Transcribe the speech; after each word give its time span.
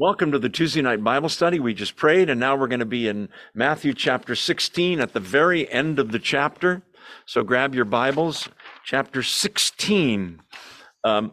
Welcome 0.00 0.32
to 0.32 0.38
the 0.38 0.48
Tuesday 0.48 0.80
night 0.80 1.04
Bible 1.04 1.28
study. 1.28 1.60
We 1.60 1.74
just 1.74 1.94
prayed, 1.94 2.30
and 2.30 2.40
now 2.40 2.56
we're 2.56 2.68
going 2.68 2.80
to 2.80 2.86
be 2.86 3.06
in 3.06 3.28
Matthew 3.52 3.92
chapter 3.92 4.34
16 4.34 4.98
at 4.98 5.12
the 5.12 5.20
very 5.20 5.70
end 5.70 5.98
of 5.98 6.10
the 6.10 6.18
chapter. 6.18 6.80
So 7.26 7.42
grab 7.42 7.74
your 7.74 7.84
Bibles, 7.84 8.48
chapter 8.82 9.22
16. 9.22 10.40
Um, 11.04 11.32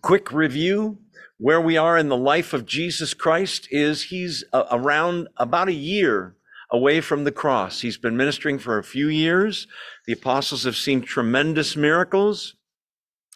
quick 0.00 0.32
review 0.32 0.98
where 1.38 1.60
we 1.60 1.76
are 1.76 1.96
in 1.96 2.08
the 2.08 2.16
life 2.16 2.52
of 2.52 2.66
Jesus 2.66 3.14
Christ 3.14 3.68
is 3.70 4.02
he's 4.06 4.42
uh, 4.52 4.64
around 4.72 5.28
about 5.36 5.68
a 5.68 5.72
year 5.72 6.34
away 6.72 7.00
from 7.00 7.22
the 7.22 7.30
cross. 7.30 7.82
He's 7.82 7.96
been 7.96 8.16
ministering 8.16 8.58
for 8.58 8.76
a 8.76 8.82
few 8.82 9.06
years. 9.06 9.68
The 10.08 10.14
apostles 10.14 10.64
have 10.64 10.76
seen 10.76 11.00
tremendous 11.00 11.76
miracles, 11.76 12.56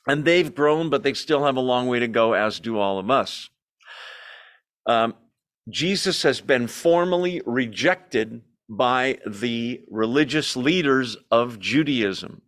and 0.04 0.24
they've 0.24 0.52
grown, 0.52 0.90
but 0.90 1.04
they 1.04 1.14
still 1.14 1.44
have 1.44 1.56
a 1.56 1.60
long 1.60 1.86
way 1.86 2.00
to 2.00 2.08
go, 2.08 2.32
as 2.32 2.58
do 2.58 2.76
all 2.76 2.98
of 2.98 3.08
us. 3.08 3.50
Um, 4.86 5.14
Jesus 5.68 6.22
has 6.22 6.40
been 6.40 6.68
formally 6.68 7.42
rejected 7.44 8.42
by 8.68 9.18
the 9.26 9.82
religious 9.90 10.56
leaders 10.56 11.16
of 11.30 11.58
Judaism. 11.58 12.42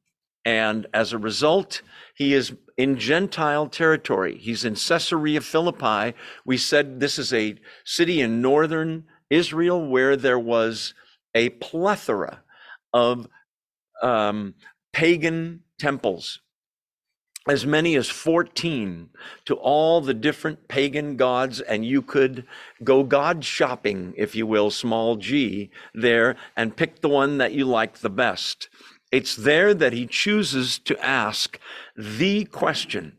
And 0.45 0.87
as 0.95 1.13
a 1.13 1.19
result, 1.19 1.83
he 2.15 2.33
is 2.33 2.55
in 2.77 2.99
Gentile 2.99 3.69
territory. 3.69 4.39
He's 4.39 4.65
in 4.65 4.75
Caesarea 4.75 5.41
Philippi. 5.41 6.17
We 6.45 6.57
said 6.57 7.01
this 7.01 7.19
is 7.19 7.33
a 7.33 7.57
city 7.85 8.21
in 8.21 8.41
northern 8.41 9.05
Israel 9.31 9.87
where 9.87 10.17
there 10.17 10.39
was 10.39 10.95
a 11.35 11.51
plethora 11.51 12.43
of 12.93 13.29
um, 14.03 14.55
pagan 14.93 15.63
temples 15.79 16.41
as 17.49 17.65
many 17.65 17.97
as 17.97 18.09
14 18.09 19.11
to 19.47 19.55
all 19.55 20.01
the 20.01 20.15
different 20.15 20.69
pagan 20.69 21.17
gods, 21.17 21.61
and 21.61 21.85
you 21.85 22.03
could 22.03 22.45
go 22.85 23.03
god 23.03 23.45
shopping, 23.45 24.15
if 24.17 24.35
you 24.35 24.47
will, 24.47 24.71
small 24.71 25.17
g, 25.17 25.71
there, 25.95 26.37
and 26.57 26.77
pick 26.77 27.01
the 27.01 27.09
one 27.09 27.39
that 27.39 27.53
you 27.53 27.65
like 27.65 27.99
the 27.99 28.11
best. 28.11 28.69
It's 29.11 29.35
there 29.35 29.73
that 29.75 29.93
he 29.93 30.07
chooses 30.07 30.79
to 30.81 30.99
ask 31.05 31.59
the 31.97 32.45
question. 32.45 33.15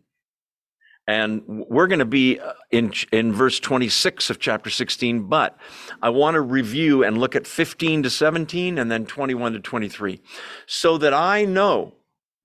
And 1.07 1.41
we're 1.47 1.87
going 1.87 1.97
to 1.97 2.05
be 2.05 2.39
uh, 2.39 2.53
in, 2.69 2.93
in 3.11 3.33
verse 3.33 3.59
26 3.59 4.29
of 4.29 4.39
chapter 4.39 4.69
16, 4.69 5.23
but 5.23 5.57
I 6.03 6.09
want 6.09 6.35
to 6.35 6.41
review 6.41 7.03
and 7.03 7.17
look 7.17 7.35
at 7.35 7.47
15 7.47 8.03
to 8.03 8.11
17 8.11 8.77
and 8.77 8.91
then 8.91 9.07
21 9.07 9.53
to 9.53 9.59
23 9.59 10.21
so 10.67 10.99
that 10.99 11.11
I 11.11 11.45
know 11.45 11.95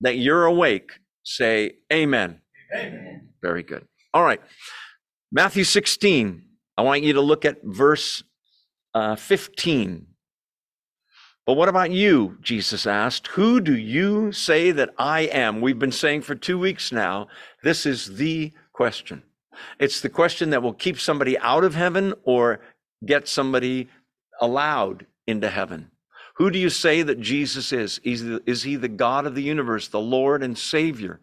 that 0.01 0.17
you're 0.17 0.45
awake 0.45 0.93
Say 1.25 1.77
amen. 1.91 2.39
Amen. 2.73 3.29
Very 3.41 3.63
good. 3.63 3.85
All 4.13 4.23
right. 4.23 4.39
Matthew 5.31 5.63
16. 5.63 6.43
I 6.77 6.81
want 6.83 7.03
you 7.03 7.13
to 7.13 7.21
look 7.21 7.45
at 7.45 7.57
verse 7.63 8.23
uh, 8.93 9.15
15. 9.15 10.07
But 11.45 11.53
what 11.53 11.69
about 11.69 11.91
you? 11.91 12.37
Jesus 12.41 12.87
asked. 12.87 13.27
Who 13.27 13.59
do 13.59 13.75
you 13.75 14.31
say 14.31 14.71
that 14.71 14.91
I 14.97 15.21
am? 15.21 15.61
We've 15.61 15.77
been 15.77 15.91
saying 15.91 16.21
for 16.21 16.35
two 16.35 16.57
weeks 16.57 16.91
now, 16.91 17.27
this 17.63 17.85
is 17.85 18.17
the 18.17 18.51
question. 18.73 19.23
It's 19.79 20.01
the 20.01 20.09
question 20.09 20.51
that 20.51 20.63
will 20.63 20.73
keep 20.73 20.99
somebody 20.99 21.37
out 21.39 21.63
of 21.63 21.75
heaven 21.75 22.13
or 22.23 22.61
get 23.05 23.27
somebody 23.27 23.89
allowed 24.41 25.05
into 25.27 25.49
heaven. 25.49 25.91
Who 26.35 26.51
do 26.51 26.59
you 26.59 26.69
say 26.69 27.01
that 27.01 27.21
Jesus 27.21 27.71
is? 27.71 27.99
Is 28.03 28.63
he 28.63 28.75
the 28.75 28.89
God 28.89 29.25
of 29.25 29.35
the 29.35 29.43
universe, 29.43 29.87
the 29.87 30.01
Lord 30.01 30.43
and 30.43 30.57
Savior? 30.57 31.21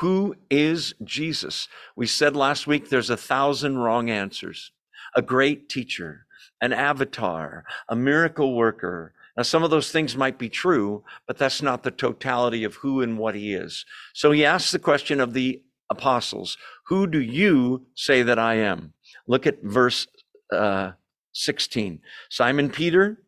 Who 0.00 0.36
is 0.50 0.94
Jesus? 1.04 1.68
We 1.96 2.06
said 2.06 2.34
last 2.34 2.66
week 2.66 2.88
there's 2.88 3.10
a 3.10 3.16
thousand 3.16 3.78
wrong 3.78 4.08
answers. 4.08 4.72
A 5.14 5.22
great 5.22 5.68
teacher, 5.68 6.26
an 6.62 6.72
avatar, 6.72 7.64
a 7.88 7.94
miracle 7.94 8.54
worker. 8.54 9.12
Now, 9.36 9.42
some 9.42 9.62
of 9.62 9.70
those 9.70 9.92
things 9.92 10.16
might 10.16 10.38
be 10.38 10.48
true, 10.48 11.04
but 11.26 11.36
that's 11.36 11.60
not 11.60 11.82
the 11.82 11.90
totality 11.90 12.64
of 12.64 12.76
who 12.76 13.02
and 13.02 13.18
what 13.18 13.34
he 13.34 13.52
is. 13.52 13.84
So 14.14 14.32
he 14.32 14.44
asks 14.46 14.72
the 14.72 14.78
question 14.78 15.20
of 15.20 15.34
the 15.34 15.60
apostles 15.90 16.56
Who 16.86 17.06
do 17.06 17.20
you 17.20 17.86
say 17.94 18.22
that 18.22 18.38
I 18.38 18.54
am? 18.54 18.94
Look 19.26 19.46
at 19.46 19.62
verse 19.62 20.06
uh, 20.50 20.92
16. 21.32 22.00
Simon 22.30 22.70
Peter, 22.70 23.18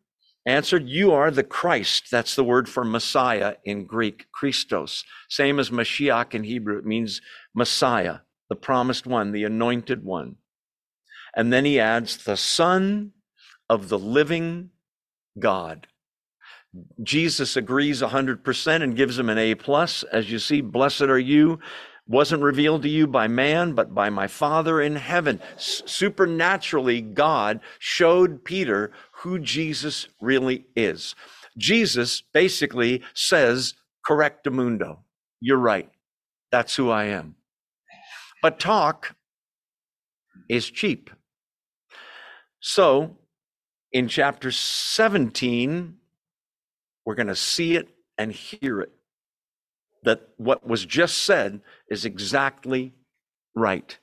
answered, 0.47 0.87
You 0.87 1.11
are 1.11 1.29
the 1.29 1.43
Christ. 1.43 2.09
That's 2.09 2.35
the 2.35 2.43
word 2.43 2.67
for 2.67 2.83
Messiah 2.83 3.55
in 3.63 3.85
Greek, 3.85 4.27
Christos. 4.31 5.03
Same 5.29 5.59
as 5.59 5.69
Mashiach 5.69 6.33
in 6.33 6.45
Hebrew. 6.45 6.79
It 6.79 6.85
means 6.85 7.21
Messiah, 7.53 8.19
the 8.49 8.55
promised 8.55 9.05
one, 9.05 9.31
the 9.31 9.43
anointed 9.43 10.03
one. 10.03 10.37
And 11.35 11.53
then 11.53 11.65
he 11.65 11.79
adds, 11.79 12.17
The 12.17 12.37
Son 12.37 13.11
of 13.69 13.89
the 13.89 13.99
living 13.99 14.71
God. 15.37 15.87
Jesus 17.03 17.57
agrees 17.57 18.01
100% 18.01 18.81
and 18.81 18.95
gives 18.95 19.19
him 19.19 19.29
an 19.29 19.37
A 19.37 19.55
plus. 19.55 20.03
As 20.03 20.31
you 20.31 20.39
see, 20.39 20.61
blessed 20.61 21.03
are 21.03 21.19
you 21.19 21.59
wasn't 22.07 22.41
revealed 22.41 22.83
to 22.83 22.89
you 22.89 23.07
by 23.07 23.27
man, 23.27 23.73
but 23.73 23.93
by 23.93 24.09
my 24.09 24.27
Father 24.27 24.81
in 24.81 24.95
heaven. 24.95 25.41
Supernaturally, 25.57 27.01
God 27.01 27.59
showed 27.79 28.43
Peter 28.43 28.91
who 29.11 29.39
Jesus 29.39 30.07
really 30.21 30.65
is. 30.75 31.15
Jesus 31.57 32.21
basically 32.33 33.01
says, 33.13 33.73
correctamundo. 34.05 34.99
You're 35.41 35.57
right. 35.57 35.89
That's 36.51 36.75
who 36.75 36.89
I 36.89 37.05
am. 37.05 37.35
But 38.41 38.59
talk 38.59 39.15
is 40.47 40.69
cheap. 40.69 41.09
So 42.59 43.17
in 43.91 44.07
chapter 44.07 44.51
17, 44.51 45.95
we're 47.05 47.15
going 47.15 47.27
to 47.27 47.35
see 47.35 47.75
it 47.75 47.89
and 48.17 48.31
hear 48.31 48.81
it. 48.81 48.96
That 50.07 50.21
what 50.37 50.65
was 50.65 50.85
just 50.85 51.17
said 51.19 51.59
is 51.89 52.05
exactly 52.05 52.93
right. 53.53 53.97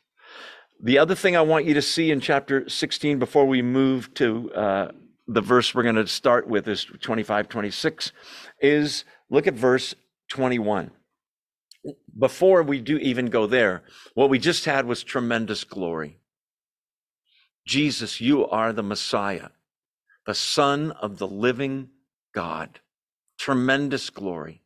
The 0.82 0.98
other 0.98 1.14
thing 1.14 1.34
I 1.34 1.40
want 1.40 1.64
you 1.64 1.72
to 1.72 1.80
see 1.80 2.10
in 2.10 2.20
chapter 2.20 2.68
16 2.68 3.18
before 3.18 3.46
we 3.46 3.62
move 3.62 4.12
to 4.14 4.52
uh, 4.52 4.88
the 5.26 5.40
verse 5.40 5.74
we're 5.74 5.82
going 5.82 5.94
to 5.94 6.06
start 6.06 6.46
with 6.46 6.68
is 6.68 6.84
25, 6.84 7.48
26, 7.48 8.12
is 8.60 9.04
look 9.30 9.46
at 9.46 9.54
verse 9.54 9.94
21. 10.28 10.90
Before 12.18 12.62
we 12.62 12.80
do 12.80 12.98
even 12.98 13.26
go 13.26 13.46
there, 13.46 13.82
what 14.12 14.28
we 14.28 14.38
just 14.38 14.66
had 14.66 14.84
was 14.84 15.02
tremendous 15.02 15.64
glory. 15.64 16.18
Jesus, 17.66 18.20
you 18.20 18.46
are 18.46 18.74
the 18.74 18.82
Messiah, 18.82 19.48
the 20.26 20.34
Son 20.34 20.90
of 20.92 21.16
the 21.16 21.26
living 21.28 21.88
God. 22.34 22.80
Tremendous 23.38 24.10
glory. 24.10 24.63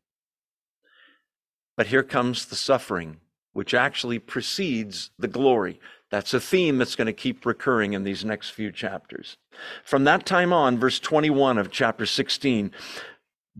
But 1.78 1.86
here 1.86 2.02
comes 2.02 2.44
the 2.44 2.56
suffering, 2.56 3.18
which 3.52 3.72
actually 3.72 4.18
precedes 4.18 5.12
the 5.16 5.28
glory. 5.28 5.78
That's 6.10 6.34
a 6.34 6.40
theme 6.40 6.76
that's 6.76 6.96
going 6.96 7.06
to 7.06 7.12
keep 7.12 7.46
recurring 7.46 7.92
in 7.92 8.02
these 8.02 8.24
next 8.24 8.50
few 8.50 8.72
chapters. 8.72 9.36
From 9.84 10.02
that 10.02 10.26
time 10.26 10.52
on, 10.52 10.80
verse 10.80 10.98
21 10.98 11.56
of 11.56 11.70
chapter 11.70 12.04
16, 12.04 12.72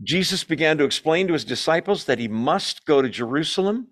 Jesus 0.03 0.43
began 0.43 0.77
to 0.79 0.83
explain 0.83 1.27
to 1.27 1.33
his 1.33 1.45
disciples 1.45 2.03
that 2.05 2.19
he 2.19 2.27
must 2.27 2.85
go 2.85 3.01
to 3.01 3.07
Jerusalem 3.07 3.87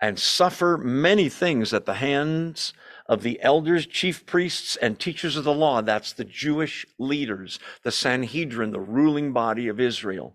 and 0.00 0.18
suffer 0.18 0.78
many 0.78 1.28
things 1.28 1.74
at 1.74 1.84
the 1.84 1.94
hands 1.94 2.72
of 3.10 3.22
the 3.22 3.38
elders, 3.42 3.84
chief 3.84 4.24
priests, 4.24 4.74
and 4.76 4.98
teachers 4.98 5.36
of 5.36 5.44
the 5.44 5.52
law. 5.52 5.82
That's 5.82 6.14
the 6.14 6.24
Jewish 6.24 6.86
leaders, 6.98 7.58
the 7.82 7.92
Sanhedrin, 7.92 8.70
the 8.70 8.80
ruling 8.80 9.34
body 9.34 9.68
of 9.68 9.80
Israel. 9.80 10.34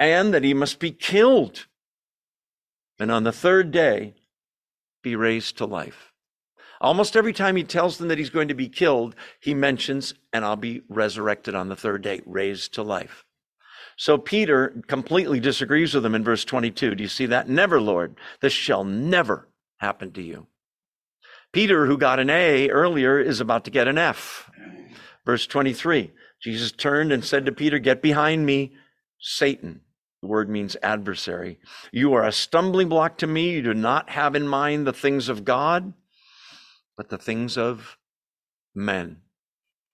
And 0.00 0.34
that 0.34 0.42
he 0.42 0.54
must 0.54 0.80
be 0.80 0.90
killed. 0.90 1.66
And 2.98 3.12
on 3.12 3.22
the 3.22 3.32
third 3.32 3.70
day, 3.70 4.14
be 5.02 5.14
raised 5.14 5.58
to 5.58 5.66
life. 5.66 6.12
Almost 6.80 7.14
every 7.14 7.32
time 7.32 7.56
he 7.56 7.64
tells 7.64 7.98
them 7.98 8.08
that 8.08 8.18
he's 8.18 8.30
going 8.30 8.48
to 8.48 8.54
be 8.54 8.68
killed, 8.68 9.14
he 9.38 9.54
mentions, 9.54 10.14
and 10.32 10.44
I'll 10.44 10.56
be 10.56 10.82
resurrected 10.88 11.54
on 11.54 11.68
the 11.68 11.76
third 11.76 12.02
day, 12.02 12.22
raised 12.24 12.74
to 12.74 12.82
life. 12.82 13.24
So 13.96 14.16
Peter 14.16 14.82
completely 14.86 15.40
disagrees 15.40 15.94
with 15.94 16.06
him 16.06 16.14
in 16.14 16.24
verse 16.24 16.44
22. 16.44 16.94
Do 16.94 17.02
you 17.02 17.08
see 17.08 17.26
that? 17.26 17.50
Never, 17.50 17.80
Lord. 17.80 18.16
This 18.40 18.54
shall 18.54 18.82
never 18.82 19.48
happen 19.76 20.12
to 20.12 20.22
you. 20.22 20.46
Peter, 21.52 21.84
who 21.84 21.98
got 21.98 22.18
an 22.18 22.30
A 22.30 22.70
earlier, 22.70 23.18
is 23.20 23.40
about 23.40 23.64
to 23.64 23.70
get 23.70 23.88
an 23.88 23.98
F. 23.98 24.50
Verse 25.26 25.46
23 25.46 26.12
Jesus 26.40 26.72
turned 26.72 27.12
and 27.12 27.22
said 27.22 27.44
to 27.44 27.52
Peter, 27.52 27.78
Get 27.78 28.00
behind 28.00 28.46
me, 28.46 28.72
Satan. 29.18 29.82
The 30.22 30.28
word 30.28 30.50
means 30.50 30.76
adversary. 30.82 31.58
You 31.92 32.12
are 32.14 32.26
a 32.26 32.32
stumbling 32.32 32.88
block 32.88 33.16
to 33.18 33.26
me. 33.26 33.52
You 33.52 33.62
do 33.62 33.74
not 33.74 34.10
have 34.10 34.34
in 34.34 34.46
mind 34.46 34.86
the 34.86 34.92
things 34.92 35.28
of 35.28 35.44
God, 35.44 35.94
but 36.96 37.08
the 37.08 37.18
things 37.18 37.56
of 37.56 37.96
men. 38.74 39.22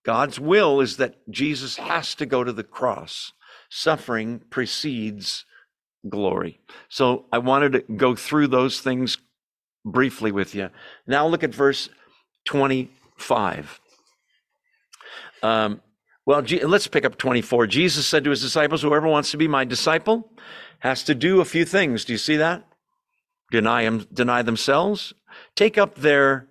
God's 0.04 0.38
will 0.38 0.80
is 0.80 0.96
that 0.96 1.16
Jesus 1.30 1.76
has 1.76 2.14
to 2.16 2.26
go 2.26 2.44
to 2.44 2.52
the 2.52 2.64
cross. 2.64 3.32
Suffering 3.68 4.40
precedes 4.50 5.44
glory. 6.08 6.60
So 6.88 7.26
I 7.32 7.38
wanted 7.38 7.72
to 7.72 7.80
go 7.80 8.14
through 8.14 8.48
those 8.48 8.80
things 8.80 9.18
briefly 9.84 10.32
with 10.32 10.54
you. 10.54 10.70
Now 11.06 11.26
look 11.26 11.44
at 11.44 11.54
verse 11.54 11.88
25. 12.44 13.80
Um, 15.42 15.80
well, 16.26 16.42
let's 16.64 16.88
pick 16.88 17.04
up 17.04 17.16
24. 17.16 17.68
Jesus 17.68 18.06
said 18.06 18.24
to 18.24 18.30
his 18.30 18.42
disciples, 18.42 18.82
Whoever 18.82 19.06
wants 19.06 19.30
to 19.30 19.36
be 19.36 19.46
my 19.46 19.64
disciple 19.64 20.32
has 20.80 21.04
to 21.04 21.14
do 21.14 21.40
a 21.40 21.44
few 21.44 21.64
things. 21.64 22.04
Do 22.04 22.12
you 22.12 22.18
see 22.18 22.36
that? 22.36 22.66
Deny, 23.52 23.82
him, 23.82 24.06
deny 24.12 24.42
themselves, 24.42 25.14
take 25.54 25.78
up 25.78 25.94
their 25.94 26.48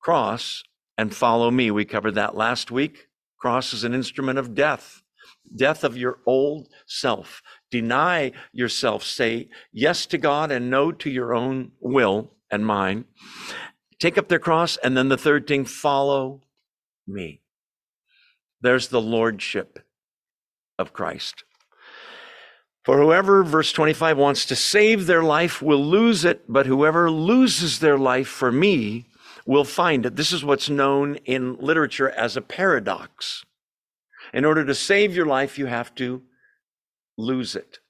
cross, 0.00 0.64
and 0.98 1.14
follow 1.14 1.52
me. 1.52 1.70
We 1.70 1.84
covered 1.84 2.16
that 2.16 2.36
last 2.36 2.72
week. 2.72 3.06
Cross 3.38 3.72
is 3.72 3.84
an 3.84 3.94
instrument 3.94 4.38
of 4.38 4.54
death, 4.54 5.02
death 5.54 5.84
of 5.84 5.96
your 5.96 6.18
old 6.26 6.68
self. 6.86 7.40
Deny 7.70 8.32
yourself. 8.52 9.04
Say 9.04 9.48
yes 9.72 10.06
to 10.06 10.18
God 10.18 10.50
and 10.50 10.70
no 10.70 10.90
to 10.90 11.08
your 11.08 11.34
own 11.34 11.70
will 11.78 12.32
and 12.50 12.66
mine. 12.66 13.04
Take 14.00 14.18
up 14.18 14.28
their 14.28 14.40
cross. 14.40 14.76
And 14.78 14.96
then 14.96 15.08
the 15.08 15.16
third 15.16 15.46
thing, 15.46 15.64
follow 15.64 16.42
me. 17.06 17.43
There's 18.64 18.88
the 18.88 19.00
lordship 19.00 19.80
of 20.78 20.94
Christ. 20.94 21.44
For 22.82 22.96
whoever, 22.96 23.44
verse 23.44 23.70
25, 23.72 24.16
wants 24.16 24.46
to 24.46 24.56
save 24.56 25.04
their 25.04 25.22
life 25.22 25.60
will 25.60 25.84
lose 25.84 26.24
it, 26.24 26.44
but 26.48 26.64
whoever 26.64 27.10
loses 27.10 27.80
their 27.80 27.98
life 27.98 28.26
for 28.26 28.50
me 28.50 29.04
will 29.44 29.66
find 29.66 30.06
it. 30.06 30.16
This 30.16 30.32
is 30.32 30.42
what's 30.42 30.70
known 30.70 31.16
in 31.26 31.58
literature 31.60 32.08
as 32.08 32.38
a 32.38 32.40
paradox. 32.40 33.44
In 34.32 34.46
order 34.46 34.64
to 34.64 34.74
save 34.74 35.14
your 35.14 35.26
life, 35.26 35.58
you 35.58 35.66
have 35.66 35.94
to 35.96 36.22
lose 37.18 37.54
it. 37.54 37.80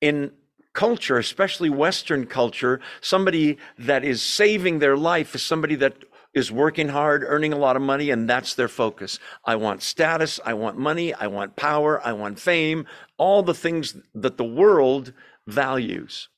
In 0.00 0.30
culture, 0.74 1.18
especially 1.18 1.70
Western 1.70 2.24
culture, 2.26 2.80
somebody 3.00 3.58
that 3.80 4.04
is 4.04 4.22
saving 4.22 4.78
their 4.78 4.96
life 4.96 5.34
is 5.34 5.42
somebody 5.42 5.74
that 5.74 5.96
is 6.34 6.50
working 6.50 6.88
hard, 6.88 7.24
earning 7.26 7.52
a 7.52 7.58
lot 7.58 7.76
of 7.76 7.82
money, 7.82 8.10
and 8.10 8.28
that's 8.28 8.54
their 8.54 8.68
focus. 8.68 9.18
I 9.44 9.56
want 9.56 9.82
status, 9.82 10.40
I 10.44 10.54
want 10.54 10.78
money, 10.78 11.14
I 11.14 11.26
want 11.28 11.56
power, 11.56 12.04
I 12.04 12.12
want 12.12 12.38
fame, 12.38 12.86
all 13.18 13.42
the 13.42 13.54
things 13.54 13.96
that 14.14 14.36
the 14.36 14.44
world 14.44 15.12
values. 15.46 16.28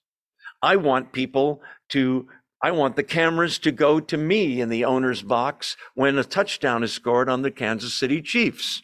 I 0.62 0.76
want 0.76 1.12
people 1.12 1.62
to, 1.90 2.28
I 2.62 2.72
want 2.72 2.96
the 2.96 3.02
cameras 3.02 3.58
to 3.60 3.72
go 3.72 4.00
to 4.00 4.16
me 4.16 4.60
in 4.60 4.69
the 4.69 4.84
owner's 4.84 5.22
box 5.22 5.76
when 5.94 6.19
a 6.19 6.25
touchdown 6.25 6.82
is 6.82 6.93
scored 6.93 7.28
on 7.28 7.43
the 7.43 7.50
Kansas 7.50 7.94
City 7.94 8.20
Chiefs. 8.20 8.82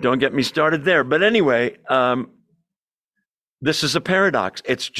Don't 0.00 0.18
get 0.18 0.34
me 0.34 0.42
started 0.42 0.84
there. 0.84 1.04
But 1.04 1.22
anyway, 1.22 1.76
um, 1.88 2.30
this 3.60 3.84
is 3.84 3.94
a 3.94 4.00
paradox. 4.00 4.62
It's 4.64 4.90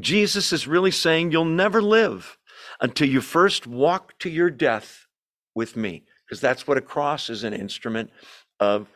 Jesus 0.00 0.52
is 0.52 0.66
really 0.66 0.90
saying 0.90 1.32
you'll 1.32 1.44
never 1.44 1.80
live 1.80 2.36
until 2.80 3.08
you 3.08 3.20
first 3.20 3.66
walk 3.66 4.18
to 4.20 4.30
your 4.30 4.50
death 4.50 5.06
with 5.54 5.76
me, 5.76 6.04
because 6.26 6.40
that's 6.40 6.66
what 6.66 6.78
a 6.78 6.82
cross 6.82 7.28
is 7.28 7.44
an 7.44 7.52
instrument 7.52 8.10
of 8.58 8.88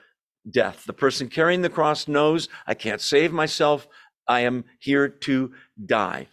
death. 0.50 0.84
The 0.84 0.92
person 0.92 1.28
carrying 1.28 1.62
the 1.62 1.68
cross 1.68 2.08
knows 2.08 2.48
I 2.66 2.74
can't 2.74 3.00
save 3.00 3.32
myself. 3.32 3.86
I 4.26 4.40
am 4.40 4.64
here 4.78 5.08
to 5.08 5.52
die. 5.84 6.28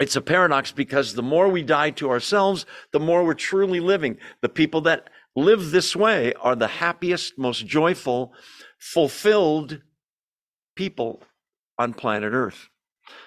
It's 0.00 0.16
a 0.16 0.20
paradox 0.20 0.72
because 0.72 1.14
the 1.14 1.22
more 1.22 1.48
we 1.48 1.62
die 1.62 1.90
to 1.90 2.10
ourselves, 2.10 2.66
the 2.92 3.00
more 3.00 3.24
we're 3.24 3.34
truly 3.34 3.80
living. 3.80 4.18
The 4.40 4.48
people 4.48 4.80
that 4.82 5.08
live 5.36 5.70
this 5.70 5.94
way 5.94 6.32
are 6.34 6.56
the 6.56 6.66
happiest, 6.66 7.38
most 7.38 7.66
joyful, 7.66 8.32
fulfilled 8.78 9.80
people 10.74 11.22
on 11.78 11.94
planet 11.94 12.32
Earth. 12.32 12.68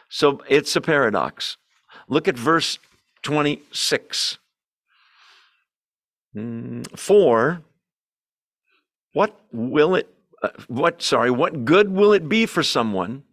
So 0.10 0.42
it's 0.50 0.75
a 0.75 0.81
paradox. 0.81 1.57
Look 2.10 2.28
at 2.28 2.38
verse 2.38 2.80
26. 3.27 4.38
Mm, 6.33 6.97
for 6.97 7.62
what 9.12 9.38
will 9.51 9.95
it, 9.95 10.07
uh, 10.41 10.47
what, 10.69 11.01
sorry, 11.01 11.29
what 11.29 11.65
good 11.65 11.91
will 11.91 12.13
it 12.13 12.29
be 12.29 12.45
for 12.45 12.63
someone 12.63 13.24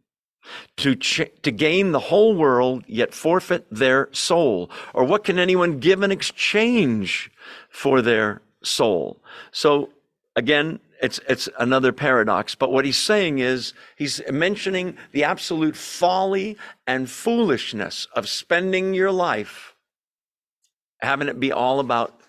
to, 0.79 0.97
ch- 0.97 1.31
to 1.43 1.53
gain 1.53 1.93
the 1.93 2.01
whole 2.01 2.35
world 2.35 2.83
yet 2.89 3.15
forfeit 3.15 3.69
their 3.71 4.09
soul? 4.11 4.69
Or 4.93 5.05
what 5.05 5.23
can 5.23 5.39
anyone 5.39 5.79
give 5.79 6.03
in 6.03 6.11
exchange 6.11 7.31
for 7.71 8.03
their 8.03 8.43
soul? 8.65 9.23
So 9.53 9.91
again, 10.35 10.81
it's, 11.01 11.21
it's 11.29 11.49
another 11.61 11.93
paradox. 11.93 12.57
But 12.57 12.73
what 12.73 12.85
he's 12.85 12.99
saying 12.99 13.39
is 13.39 13.75
he's 13.95 14.21
mentioning 14.29 14.97
the 15.13 15.23
absolute 15.23 15.77
folly 15.77 16.57
and 16.85 17.09
foolishness 17.09 18.09
of 18.17 18.29
spending 18.29 18.93
your 18.93 19.13
life 19.13 19.74
having 21.05 21.29
it 21.29 21.39
be 21.39 21.53
all 21.53 21.81
about 21.81 22.21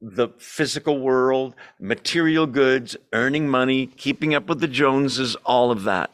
the 0.00 0.28
physical 0.38 0.98
world, 1.00 1.54
material 1.80 2.46
goods, 2.46 2.96
earning 3.12 3.48
money, 3.48 3.86
keeping 3.86 4.34
up 4.34 4.48
with 4.48 4.60
the 4.60 4.68
Joneses, 4.68 5.36
all 5.44 5.70
of 5.70 5.84
that. 5.84 6.10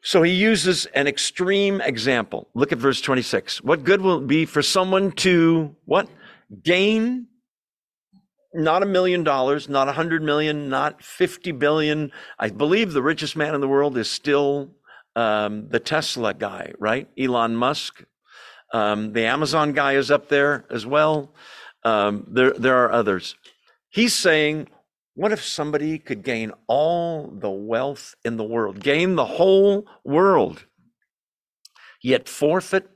So 0.00 0.22
he 0.22 0.32
uses 0.32 0.86
an 0.86 1.06
extreme 1.06 1.80
example. 1.80 2.48
Look 2.54 2.72
at 2.72 2.78
verse 2.78 3.00
26. 3.00 3.62
What 3.62 3.84
good 3.84 4.00
will 4.00 4.18
it 4.18 4.26
be 4.26 4.44
for 4.44 4.62
someone 4.62 5.12
to 5.12 5.74
what? 5.86 6.08
Gain 6.62 7.26
not 8.54 8.82
a 8.82 8.86
million 8.86 9.24
dollars, 9.24 9.68
not 9.68 9.88
a 9.88 9.92
hundred 9.92 10.22
million, 10.22 10.68
not 10.68 11.02
50 11.02 11.52
billion. 11.52 12.12
I 12.38 12.50
believe 12.50 12.92
the 12.92 13.02
richest 13.02 13.36
man 13.36 13.54
in 13.54 13.60
the 13.60 13.68
world 13.68 13.98
is 13.98 14.08
still 14.08 14.70
um, 15.16 15.68
the 15.68 15.80
Tesla 15.80 16.32
guy, 16.32 16.72
right? 16.78 17.08
Elon 17.18 17.56
Musk. 17.56 18.04
Um, 18.74 19.12
the 19.12 19.24
Amazon 19.24 19.72
guy 19.72 19.92
is 19.92 20.10
up 20.10 20.28
there 20.28 20.64
as 20.68 20.84
well. 20.84 21.32
Um, 21.84 22.26
there, 22.28 22.50
there 22.50 22.84
are 22.84 22.90
others. 22.90 23.36
He's 23.88 24.12
saying, 24.12 24.66
what 25.14 25.30
if 25.30 25.44
somebody 25.44 25.96
could 26.00 26.24
gain 26.24 26.50
all 26.66 27.28
the 27.28 27.50
wealth 27.50 28.16
in 28.24 28.36
the 28.36 28.42
world, 28.42 28.80
gain 28.80 29.14
the 29.14 29.24
whole 29.24 29.86
world, 30.04 30.66
yet 32.02 32.28
forfeit 32.28 32.90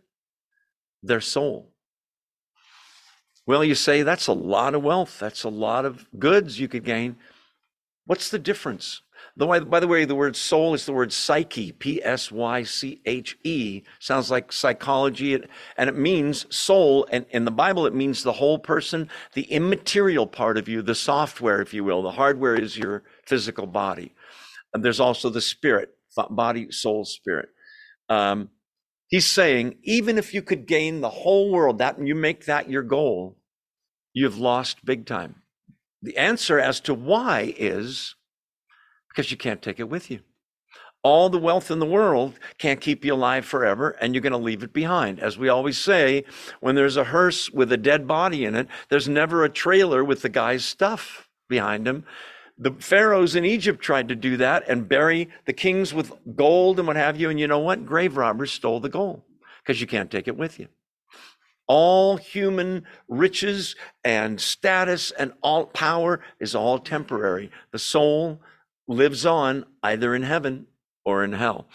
their 1.01 1.21
soul? 1.21 1.71
Well, 3.47 3.63
you 3.63 3.77
say 3.77 4.03
that's 4.03 4.27
a 4.27 4.33
lot 4.33 4.75
of 4.75 4.83
wealth. 4.83 5.21
That's 5.21 5.45
a 5.45 5.49
lot 5.49 5.85
of 5.85 6.09
goods 6.19 6.59
you 6.59 6.67
could 6.67 6.85
gain. 6.85 7.17
What's 8.05 8.31
the 8.31 8.39
difference? 8.41 9.03
The 9.39 9.47
way, 9.47 9.61
by 9.61 9.79
the 9.79 9.87
way, 9.87 10.05
the 10.05 10.17
word 10.17 10.35
soul 10.35 10.75
is 10.75 10.85
the 10.85 10.93
word 10.93 11.13
psyche, 11.13 11.71
P 11.71 12.03
S 12.03 12.33
Y 12.33 12.65
C 12.65 13.01
H 13.07 13.39
E. 13.45 13.85
Sounds 14.01 14.33
like 14.33 14.51
psychology, 14.51 15.33
and 15.77 15.89
it 15.89 15.97
means 15.97 16.45
soul. 16.55 17.07
And 17.13 17.25
in 17.31 17.45
the 17.45 17.53
Bible, 17.53 17.87
it 17.87 17.95
means 17.95 18.25
the 18.25 18.33
whole 18.33 18.59
person, 18.59 19.09
the 19.35 19.45
immaterial 19.45 20.27
part 20.27 20.59
of 20.59 20.69
you, 20.69 20.83
the 20.83 20.97
software, 20.97 21.63
if 21.63 21.73
you 21.73 21.85
will. 21.85 22.03
The 22.03 22.11
hardware 22.11 22.57
is 22.57 22.77
your 22.77 23.05
physical 23.27 23.69
body. 23.69 24.13
And 24.75 24.85
there's 24.85 24.99
also 24.99 25.31
the 25.31 25.41
spirit, 25.41 25.91
body, 26.31 26.73
soul, 26.73 27.05
spirit. 27.05 27.51
Um, 28.09 28.51
he's 29.07 29.29
saying, 29.29 29.77
even 29.85 30.19
if 30.19 30.35
you 30.35 30.43
could 30.43 30.67
gain 30.67 31.01
the 31.01 31.11
whole 31.11 31.53
world, 31.53 31.79
that 31.79 32.05
you 32.05 32.17
make 32.17 32.47
that 32.47 32.69
your 32.69 32.83
goal, 32.83 33.39
you've 34.13 34.39
lost 34.39 34.85
big 34.85 35.07
time. 35.07 35.43
The 36.03 36.17
answer 36.17 36.59
as 36.59 36.81
to 36.81 36.93
why 36.95 37.55
is 37.57 38.17
because 39.19 39.33
you 39.33 39.37
can't 39.37 39.63
take 39.63 39.81
it 39.81 39.89
with 39.89 40.13
you. 40.13 40.21
All 41.03 41.29
the 41.29 41.41
wealth 41.41 41.73
in 41.73 41.81
the 41.81 41.87
world 41.87 42.39
can't 42.59 42.81
keep 42.81 43.05
you 43.05 43.15
alive 43.15 43.45
forever, 43.45 43.97
and 44.01 44.15
you're 44.15 44.23
going 44.23 44.31
to 44.31 44.39
leave 44.39 44.63
it 44.63 44.73
behind. 44.73 45.19
As 45.19 45.37
we 45.37 45.49
always 45.49 45.77
say, 45.77 46.23
when 46.61 46.77
there's 46.77 46.97
a 46.97 47.03
hearse 47.03 47.51
with 47.51 47.73
a 47.73 47.77
dead 47.77 48.07
body 48.07 48.45
in 48.45 48.55
it, 48.55 48.69
there's 48.91 49.09
never 49.09 49.43
a 49.43 49.49
trailer 49.49 50.05
with 50.05 50.23
the 50.23 50.29
guy's 50.29 50.65
stuff 50.65 51.29
behind 51.49 51.89
him. 51.89 52.05
The 52.59 52.71
pharaohs 52.79 53.35
in 53.35 53.45
Egypt 53.45 53.83
tried 53.83 54.07
to 54.07 54.15
do 54.15 54.37
that 54.37 54.69
and 54.69 54.89
bury 54.89 55.29
the 55.47 55.53
kings 55.53 55.93
with 55.93 56.13
gold 56.37 56.79
and 56.79 56.87
what 56.87 56.95
have 56.95 57.19
you. 57.19 57.29
And 57.29 57.41
you 57.41 57.49
know 57.49 57.59
what? 57.59 57.87
Grave 57.87 58.17
robbers 58.17 58.53
stole 58.53 58.79
the 58.79 58.89
gold 58.89 59.23
because 59.65 59.81
you 59.81 59.89
can't 59.89 60.13
take 60.13 60.29
it 60.29 60.37
with 60.37 60.61
you 60.61 60.69
all 61.69 62.17
human 62.17 62.83
riches 63.09 63.77
and 64.03 64.41
status 64.41 65.11
and 65.13 65.33
all 65.43 65.67
power 65.67 66.21
is 66.41 66.55
all 66.55 66.79
temporary. 66.79 67.51
The 67.73 67.79
soul 67.79 68.41
lives 68.89 69.25
on 69.25 69.65
either 69.83 70.15
in 70.15 70.23
heaven 70.23 70.67
or 71.05 71.23
in 71.23 71.35
hell. 71.35 71.69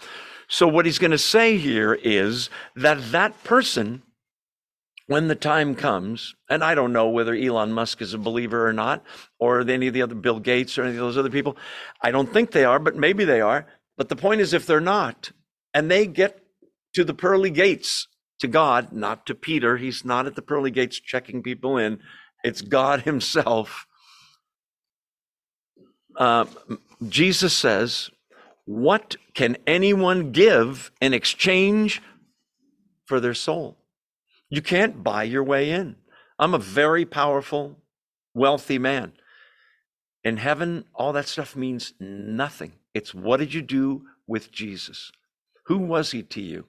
So, 0.48 0.68
what 0.68 0.84
he's 0.84 0.98
going 0.98 1.10
to 1.10 1.18
say 1.18 1.56
here 1.56 1.94
is 1.94 2.50
that 2.76 3.12
that 3.12 3.42
person, 3.44 4.02
when 5.06 5.28
the 5.28 5.34
time 5.34 5.74
comes, 5.74 6.34
and 6.50 6.62
I 6.62 6.74
don't 6.74 6.92
know 6.92 7.08
whether 7.08 7.34
Elon 7.34 7.72
Musk 7.72 8.02
is 8.02 8.12
a 8.12 8.18
believer 8.18 8.68
or 8.68 8.72
not, 8.72 9.02
or 9.38 9.60
any 9.60 9.86
of 9.86 9.94
the 9.94 10.02
other 10.02 10.14
Bill 10.14 10.40
Gates 10.40 10.76
or 10.76 10.82
any 10.82 10.92
of 10.92 10.98
those 10.98 11.16
other 11.16 11.30
people, 11.30 11.56
I 12.02 12.10
don't 12.10 12.32
think 12.32 12.50
they 12.50 12.64
are, 12.64 12.78
but 12.78 12.96
maybe 12.96 13.24
they 13.24 13.40
are. 13.40 13.66
But 13.96 14.08
the 14.08 14.16
point 14.16 14.40
is, 14.40 14.52
if 14.52 14.66
they're 14.66 14.80
not, 14.80 15.32
and 15.72 15.90
they 15.90 16.06
get 16.06 16.40
to 16.94 17.04
the 17.04 17.14
pearly 17.14 17.50
gates 17.50 18.08
to 18.40 18.48
God, 18.48 18.92
not 18.92 19.26
to 19.26 19.34
Peter, 19.34 19.76
he's 19.76 20.04
not 20.04 20.26
at 20.26 20.34
the 20.34 20.42
pearly 20.42 20.70
gates 20.70 21.00
checking 21.00 21.42
people 21.42 21.78
in, 21.78 22.00
it's 22.42 22.60
God 22.60 23.00
Himself. 23.04 23.86
Uh, 26.16 26.44
Jesus 27.08 27.56
says, 27.56 28.10
What 28.64 29.16
can 29.34 29.56
anyone 29.66 30.32
give 30.32 30.90
in 31.00 31.14
exchange 31.14 32.02
for 33.06 33.20
their 33.20 33.34
soul? 33.34 33.76
You 34.50 34.62
can't 34.62 35.02
buy 35.02 35.24
your 35.24 35.42
way 35.44 35.70
in. 35.70 35.96
I'm 36.38 36.54
a 36.54 36.58
very 36.58 37.04
powerful 37.04 37.76
wealthy 38.34 38.78
man. 38.78 39.12
In 40.22 40.38
heaven, 40.38 40.84
all 40.94 41.12
that 41.12 41.28
stuff 41.28 41.54
means 41.54 41.92
nothing. 42.00 42.72
It's 42.94 43.14
what 43.14 43.38
did 43.38 43.52
you 43.52 43.62
do 43.62 44.06
with 44.26 44.50
Jesus? 44.50 45.12
Who 45.66 45.78
was 45.78 46.12
he 46.12 46.22
to 46.22 46.40
you? 46.40 46.66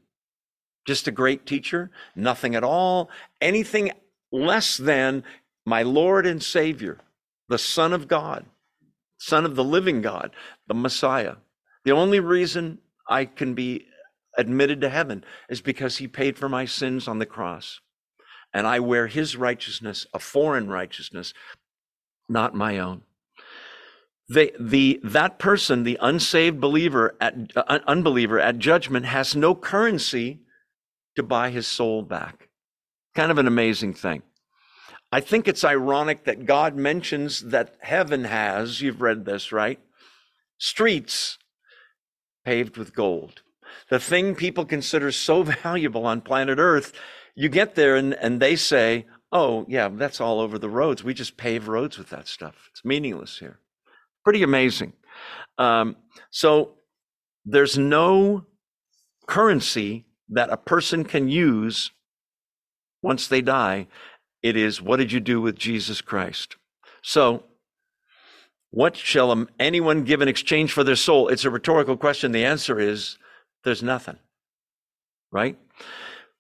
Just 0.86 1.08
a 1.08 1.12
great 1.12 1.46
teacher? 1.46 1.90
Nothing 2.16 2.56
at 2.56 2.64
all. 2.64 3.10
Anything 3.42 3.92
less 4.32 4.78
than 4.78 5.24
my 5.66 5.84
Lord 5.84 6.26
and 6.26 6.44
Savior, 6.44 7.00
the 7.50 7.58
Son 7.58 7.94
of 7.94 8.08
God, 8.08 8.46
Son 9.18 9.46
of 9.46 9.56
the 9.56 9.64
living 9.64 10.02
God, 10.02 10.32
the 10.68 10.74
Messiah. 10.74 11.36
The 11.84 11.92
only 11.92 12.20
reason 12.20 12.80
I 13.08 13.26
can 13.26 13.54
be 13.54 13.86
admitted 14.38 14.82
to 14.82 14.90
heaven 14.90 15.24
is 15.50 15.62
because 15.62 15.98
he 15.98 16.08
paid 16.08 16.38
for 16.38 16.50
my 16.50 16.66
sins 16.66 17.08
on 17.08 17.20
the 17.20 17.26
cross. 17.26 17.80
And 18.54 18.68
I 18.68 18.80
wear 18.80 19.08
his 19.08 19.36
righteousness, 19.36 20.06
a 20.14 20.20
foreign 20.20 20.70
righteousness, 20.70 21.34
not 22.30 22.56
my 22.56 22.80
own. 22.80 23.04
The, 24.28 24.54
the, 24.60 25.00
that 25.04 25.38
person, 25.38 25.84
the 25.84 26.00
unsaved 26.02 26.60
believer 26.60 27.16
at, 27.22 27.36
uh, 27.56 27.80
unbeliever 27.86 28.40
at 28.40 28.58
judgment 28.58 29.06
has 29.06 29.36
no 29.36 29.54
currency 29.54 30.40
to 31.16 31.24
buy 31.24 31.52
his 31.52 31.68
soul 31.68 32.02
back. 32.02 32.50
Kind 33.14 33.32
of 33.32 33.38
an 33.38 33.48
amazing 33.48 33.94
thing. 33.94 34.24
I 35.16 35.22
think 35.22 35.48
it's 35.48 35.64
ironic 35.64 36.26
that 36.26 36.46
God 36.46 36.76
mentions 36.76 37.40
that 37.40 37.76
heaven 37.80 38.26
has, 38.26 38.82
you've 38.82 39.02
read 39.02 39.24
this, 39.24 39.54
right? 39.54 39.80
Streets 40.58 41.38
paved 42.44 42.76
with 42.76 42.94
gold. 42.94 43.42
The 43.90 43.98
thing 43.98 44.36
people 44.36 44.66
consider 44.66 45.14
so 45.14 45.44
valuable 45.64 46.06
on 46.06 46.20
planet 46.20 46.60
Earth, 46.60 46.92
you 47.34 47.48
get 47.48 47.76
there 47.76 47.96
and, 47.96 48.14
and 48.16 48.42
they 48.42 48.58
say, 48.58 49.06
oh, 49.32 49.66
yeah, 49.70 49.88
that's 49.88 50.20
all 50.20 50.42
over 50.42 50.60
the 50.60 50.68
roads. 50.68 51.02
We 51.02 51.14
just 51.14 51.38
pave 51.38 51.70
roads 51.70 51.98
with 51.98 52.10
that 52.10 52.28
stuff. 52.28 52.68
It's 52.72 52.84
meaningless 52.84 53.38
here. 53.40 53.60
Pretty 54.26 54.44
amazing. 54.44 54.92
Um, 55.58 55.96
so 56.30 56.74
there's 57.46 57.78
no 57.78 58.48
currency 59.28 60.08
that 60.28 60.50
a 60.50 60.58
person 60.58 61.06
can 61.06 61.30
use 61.30 61.92
once 63.02 63.30
they 63.30 63.40
die 63.40 63.88
it 64.46 64.56
is, 64.56 64.80
what 64.80 64.98
did 64.98 65.12
you 65.12 65.20
do 65.20 65.42
with 65.42 65.58
Jesus 65.58 66.02
Christ? 66.02 66.56
So, 67.02 67.46
what 68.70 68.96
shall 68.96 69.32
um, 69.32 69.50
anyone 69.60 70.04
give 70.04 70.22
in 70.22 70.28
exchange 70.28 70.72
for 70.72 70.84
their 70.84 70.96
soul? 70.96 71.30
It's 71.30 71.46
a 71.46 71.50
rhetorical 71.50 71.98
question. 71.98 72.32
The 72.32 72.46
answer 72.46 72.80
is, 72.80 73.18
there's 73.64 73.82
nothing, 73.82 74.20
right? 75.32 75.58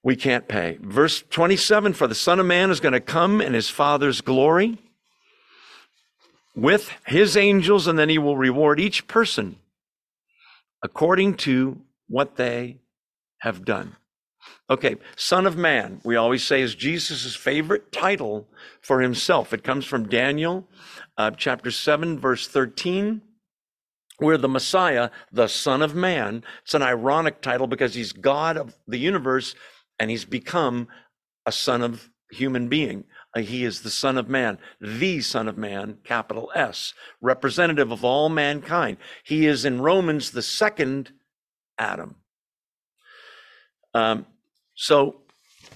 We 0.04 0.16
can't 0.16 0.48
pay. 0.48 0.78
Verse 0.84 1.24
27 1.32 1.94
For 1.94 2.06
the 2.06 2.14
Son 2.14 2.40
of 2.40 2.46
Man 2.46 2.70
is 2.70 2.80
going 2.80 2.94
to 2.94 3.00
come 3.00 3.42
in 3.42 3.56
his 3.56 3.72
Father's 3.72 4.22
glory 4.22 4.78
with 6.56 6.92
his 7.08 7.36
angels, 7.36 7.88
and 7.88 7.98
then 7.98 8.10
he 8.10 8.20
will 8.20 8.38
reward 8.38 8.80
each 8.80 9.08
person 9.08 9.56
according 10.84 11.38
to 11.38 11.82
what 12.08 12.36
they 12.36 12.78
have 13.40 13.66
done. 13.66 13.96
Okay, 14.70 14.96
Son 15.16 15.46
of 15.46 15.56
Man, 15.56 16.02
we 16.04 16.16
always 16.16 16.44
say 16.44 16.62
is 16.62 16.74
Jesus' 16.74 17.36
favorite 17.36 17.92
title 17.92 18.48
for 18.82 19.02
himself. 19.02 19.54
It 19.54 19.64
comes 19.64 19.86
from 19.86 20.10
Daniel 20.10 20.68
uh, 21.18 21.32
chapter 21.32 21.70
7, 21.70 22.20
verse 22.20 22.48
13, 22.48 23.22
where 24.18 24.38
the 24.38 24.50
Messiah, 24.50 25.12
the 25.32 25.48
Son 25.48 25.82
of 25.82 25.94
Man, 25.94 26.44
it's 26.64 26.74
an 26.74 26.82
ironic 26.82 27.42
title 27.42 27.68
because 27.68 27.94
he's 27.94 28.12
God 28.12 28.58
of 28.58 28.76
the 28.88 28.98
universe 28.98 29.56
and 30.00 30.10
he's 30.10 30.26
become 30.26 30.88
a 31.46 31.52
son 31.52 31.82
of 31.82 32.10
human 32.32 32.68
being. 32.68 33.06
Uh, 33.36 33.42
he 33.42 33.64
is 33.64 33.82
the 33.82 33.90
Son 33.90 34.18
of 34.18 34.30
Man, 34.30 34.58
the 34.82 35.22
Son 35.22 35.48
of 35.48 35.58
Man, 35.58 35.98
capital 36.04 36.52
S, 36.56 36.94
representative 37.22 37.92
of 37.92 38.04
all 38.04 38.30
mankind. 38.30 38.98
He 39.24 39.46
is 39.46 39.66
in 39.66 39.82
Romans 39.82 40.32
the 40.32 40.42
second 40.42 41.12
Adam. 41.78 42.16
Um, 43.94 44.26
so 44.76 45.22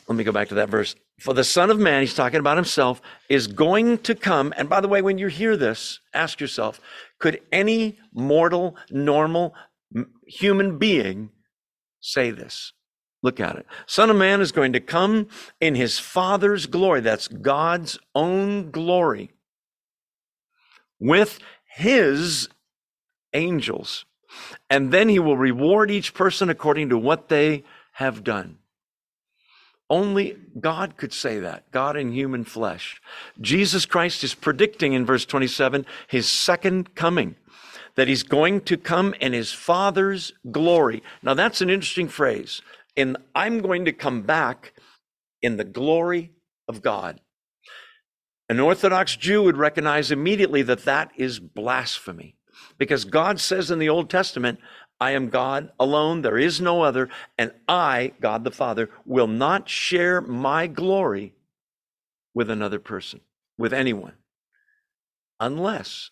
let 0.07 0.17
me 0.17 0.23
go 0.23 0.31
back 0.31 0.49
to 0.49 0.55
that 0.55 0.69
verse. 0.69 0.95
For 1.19 1.33
the 1.33 1.43
Son 1.43 1.69
of 1.69 1.79
Man, 1.79 2.01
he's 2.01 2.13
talking 2.13 2.39
about 2.39 2.57
himself, 2.57 3.01
is 3.27 3.47
going 3.47 3.99
to 3.99 4.15
come. 4.15 4.53
And 4.55 4.69
by 4.69 4.79
the 4.79 4.87
way, 4.87 5.01
when 5.01 5.17
you 5.17 5.27
hear 5.27 5.57
this, 5.57 5.99
ask 6.13 6.39
yourself 6.39 6.79
could 7.19 7.41
any 7.51 7.99
mortal, 8.13 8.77
normal 8.89 9.53
human 10.25 10.77
being 10.77 11.31
say 11.99 12.31
this? 12.31 12.71
Look 13.21 13.41
at 13.41 13.57
it. 13.57 13.65
Son 13.85 14.09
of 14.09 14.15
Man 14.15 14.39
is 14.39 14.53
going 14.53 14.71
to 14.73 14.79
come 14.79 15.27
in 15.59 15.75
his 15.75 15.99
Father's 15.99 16.67
glory. 16.67 17.01
That's 17.01 17.27
God's 17.27 17.99
own 18.15 18.71
glory 18.71 19.31
with 20.99 21.39
his 21.75 22.47
angels. 23.33 24.05
And 24.69 24.93
then 24.93 25.09
he 25.09 25.19
will 25.19 25.35
reward 25.35 25.91
each 25.91 26.13
person 26.13 26.49
according 26.49 26.89
to 26.89 26.97
what 26.97 27.27
they 27.27 27.65
have 27.93 28.23
done. 28.23 28.58
Only 29.89 30.37
God 30.59 30.97
could 30.97 31.13
say 31.13 31.39
that, 31.39 31.71
God 31.71 31.97
in 31.97 32.11
human 32.11 32.43
flesh. 32.43 33.01
Jesus 33.41 33.85
Christ 33.85 34.23
is 34.23 34.35
predicting 34.35 34.93
in 34.93 35.05
verse 35.05 35.25
27 35.25 35.85
his 36.07 36.29
second 36.29 36.93
coming, 36.95 37.35
that 37.95 38.07
he's 38.07 38.23
going 38.23 38.61
to 38.61 38.77
come 38.77 39.15
in 39.19 39.33
his 39.33 39.51
Father's 39.51 40.33
glory. 40.51 41.01
Now, 41.23 41.33
that's 41.33 41.61
an 41.61 41.69
interesting 41.69 42.07
phrase. 42.07 42.61
In 42.95 43.17
I'm 43.33 43.61
going 43.61 43.85
to 43.85 43.91
come 43.91 44.21
back 44.21 44.73
in 45.41 45.57
the 45.57 45.63
glory 45.63 46.31
of 46.67 46.81
God. 46.81 47.21
An 48.47 48.59
Orthodox 48.59 49.15
Jew 49.15 49.43
would 49.43 49.57
recognize 49.57 50.11
immediately 50.11 50.61
that 50.63 50.85
that 50.85 51.11
is 51.15 51.39
blasphemy 51.39 52.35
because 52.77 53.05
God 53.05 53.39
says 53.39 53.69
in 53.71 53.79
the 53.79 53.89
Old 53.89 54.09
Testament, 54.09 54.59
I 54.99 55.11
am 55.11 55.29
God 55.29 55.71
alone, 55.79 56.21
there 56.21 56.37
is 56.37 56.59
no 56.59 56.81
other, 56.81 57.09
and 57.37 57.51
I, 57.67 58.11
God 58.19 58.43
the 58.43 58.51
Father, 58.51 58.89
will 59.05 59.27
not 59.27 59.69
share 59.69 60.19
my 60.19 60.67
glory 60.67 61.33
with 62.33 62.49
another 62.49 62.79
person, 62.79 63.21
with 63.57 63.73
anyone, 63.73 64.13
unless 65.39 66.09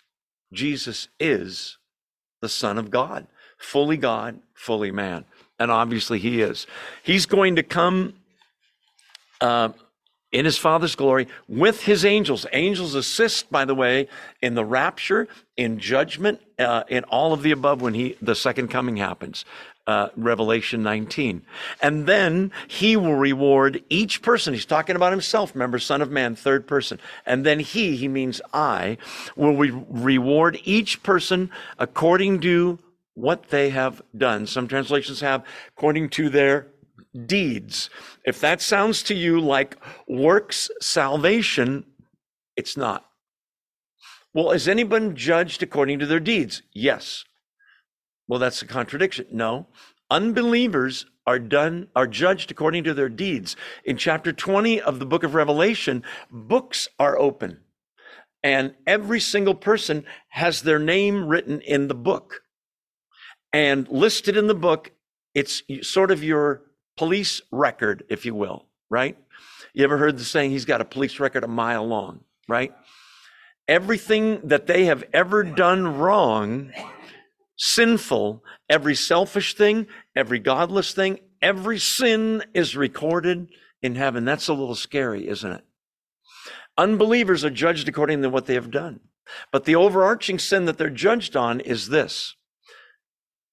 Jesus 0.54 1.10
is 1.20 1.78
the 2.42 2.50
Son 2.50 2.78
of 2.78 2.90
God, 2.90 3.28
fully 3.58 3.98
God, 3.98 4.40
fully 4.54 4.92
man. 4.92 5.26
And 5.60 5.72
obviously 5.72 6.20
he 6.20 6.42
is. 6.42 6.68
He's 7.04 7.26
going 7.26 7.56
to 7.56 7.64
come 7.64 8.14
uh, 9.42 9.70
in 10.32 10.46
his 10.46 10.58
Father's 10.58 10.96
glory 10.96 11.28
with 11.48 11.84
his 11.84 12.04
angels. 12.04 12.46
Angels 12.54 12.96
assist, 12.96 13.52
by 13.52 13.66
the 13.66 13.76
way, 13.76 14.08
in 14.42 14.56
the 14.56 14.66
rapture, 14.66 15.28
in 15.56 15.80
judgment, 15.80 16.42
uh, 16.60 16.84
in 16.90 17.04
all 17.06 17.34
of 17.34 17.44
the 17.44 17.52
above 17.52 17.82
when 17.82 17.94
he 17.94 18.18
the 18.22 18.36
second 18.36 18.68
coming 18.70 18.98
happens. 18.98 19.46
Uh, 19.86 20.10
Revelation 20.18 20.84
19. 20.84 21.44
And 21.82 22.08
then 22.08 22.52
he 22.68 22.98
will 22.98 23.16
reward 23.16 23.82
each 23.88 24.22
person. 24.22 24.54
He's 24.54 24.66
talking 24.66 24.98
about 24.98 25.14
himself. 25.14 25.56
Remember, 25.56 25.80
Son 25.80 26.02
of 26.02 26.12
Man, 26.12 26.36
third 26.36 26.68
person. 26.68 27.00
And 27.26 27.46
then 27.46 27.62
he, 27.62 27.96
he 27.96 28.10
means 28.10 28.42
I, 28.54 28.98
will 29.38 29.56
re- 29.56 29.72
reward 29.88 30.60
each 30.66 31.02
person 31.04 31.50
according 31.80 32.42
to 32.42 32.80
what 33.14 33.48
they 33.48 33.70
have 33.70 34.02
done. 34.18 34.46
Some 34.46 34.68
translations 34.68 35.22
have 35.22 35.46
according 35.78 36.10
to 36.10 36.30
their 36.30 36.68
deeds. 37.26 37.90
If 38.26 38.40
that 38.42 38.62
sounds 38.62 39.04
to 39.04 39.16
you 39.16 39.40
like 39.40 39.78
works 40.08 40.70
salvation, 40.82 41.86
it's 42.56 42.78
not. 42.78 43.06
Well, 44.34 44.52
is 44.52 44.68
anyone 44.68 45.16
judged 45.16 45.64
according 45.64 46.00
to 46.00 46.06
their 46.06 46.20
deeds? 46.20 46.62
Yes. 46.74 47.24
Well, 48.28 48.40
that's 48.40 48.62
a 48.62 48.68
contradiction. 48.68 49.28
No. 49.32 49.68
Unbelievers 50.12 51.06
are 51.26 51.40
done 51.40 51.88
are 51.96 52.08
judged 52.08 52.52
according 52.52 52.86
to 52.86 52.94
their 52.94 53.10
deeds. 53.10 53.56
In 53.84 53.98
chapter 53.98 54.32
20 54.32 54.82
of 54.82 55.00
the 55.00 55.06
book 55.06 55.24
of 55.24 55.36
Revelation, 55.36 56.04
books 56.32 56.88
are 57.00 57.18
open. 57.18 57.60
And 58.44 58.76
every 58.86 59.20
single 59.20 59.56
person 59.56 60.06
has 60.30 60.62
their 60.62 60.80
name 60.80 61.28
written 61.28 61.60
in 61.62 61.88
the 61.88 61.96
book. 61.96 62.42
And 63.52 63.88
listed 63.90 64.38
in 64.38 64.48
the 64.48 64.56
book, 64.56 64.92
it's 65.34 65.64
sort 65.82 66.12
of 66.12 66.24
your 66.24 66.64
police 66.98 67.42
record, 67.52 68.04
if 68.10 68.26
you 68.26 68.36
will, 68.36 68.66
right? 68.90 69.18
You 69.74 69.84
ever 69.84 69.98
heard 69.98 70.18
the 70.18 70.24
saying, 70.24 70.52
he's 70.52 70.66
got 70.66 70.82
a 70.82 70.86
police 70.86 71.20
record 71.20 71.44
a 71.44 71.48
mile 71.48 71.88
long, 71.88 72.22
right? 72.48 72.74
Everything 73.68 74.42
that 74.44 74.68
they 74.68 74.86
have 74.86 75.04
ever 75.14 75.44
done 75.44 75.98
wrong, 75.98 76.72
sinful, 77.58 78.44
every 78.70 78.96
selfish 78.96 79.54
thing, 79.54 79.88
every 80.16 80.40
godless 80.40 80.94
thing, 80.94 81.20
every 81.42 81.78
sin 81.80 82.44
is 82.54 82.76
recorded 82.76 83.50
in 83.82 83.96
heaven. 83.96 84.26
That's 84.26 84.48
a 84.48 84.54
little 84.54 84.76
scary, 84.76 85.28
isn't 85.28 85.52
it? 85.52 85.64
Unbelievers 86.78 87.44
are 87.44 87.50
judged 87.50 87.88
according 87.88 88.22
to 88.22 88.30
what 88.30 88.46
they 88.46 88.54
have 88.54 88.72
done. 88.72 89.00
But 89.52 89.66
the 89.66 89.76
overarching 89.76 90.40
sin 90.40 90.66
that 90.66 90.78
they're 90.78 90.90
judged 90.90 91.36
on 91.36 91.60
is 91.60 91.90
this 91.90 92.36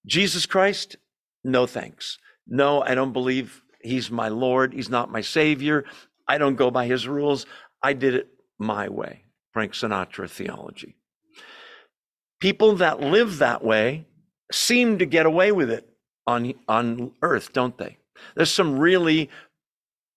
Jesus 0.07 0.47
Christ, 0.47 0.97
no 1.43 1.67
thanks. 1.67 2.19
No, 2.47 2.83
I 2.83 2.95
don't 2.95 3.13
believe 3.13 3.63
he's 3.81 4.11
my 4.11 4.29
Lord. 4.29 4.73
He's 4.73 4.91
not 4.91 5.11
my 5.11 5.21
Savior. 5.21 5.85
I 6.29 6.39
don't 6.39 6.57
go 6.57 6.71
by 6.71 6.87
his 6.87 7.07
rules. 7.09 7.47
I 7.83 7.93
did 7.93 8.15
it 8.15 8.29
my 8.59 8.89
way. 8.89 9.25
Frank 9.53 9.73
Sinatra 9.73 10.29
theology. 10.29 10.97
People 12.41 12.77
that 12.77 13.01
live 13.01 13.39
that 13.39 13.65
way 13.65 14.07
seem 14.53 14.99
to 14.99 15.07
get 15.07 15.27
away 15.27 15.53
with 15.53 15.71
it 15.71 15.89
on, 16.27 16.55
on 16.69 17.13
earth, 17.23 17.53
don't 17.53 17.79
they? 17.79 17.99
There's 18.35 18.51
some 18.51 18.79
really 18.79 19.31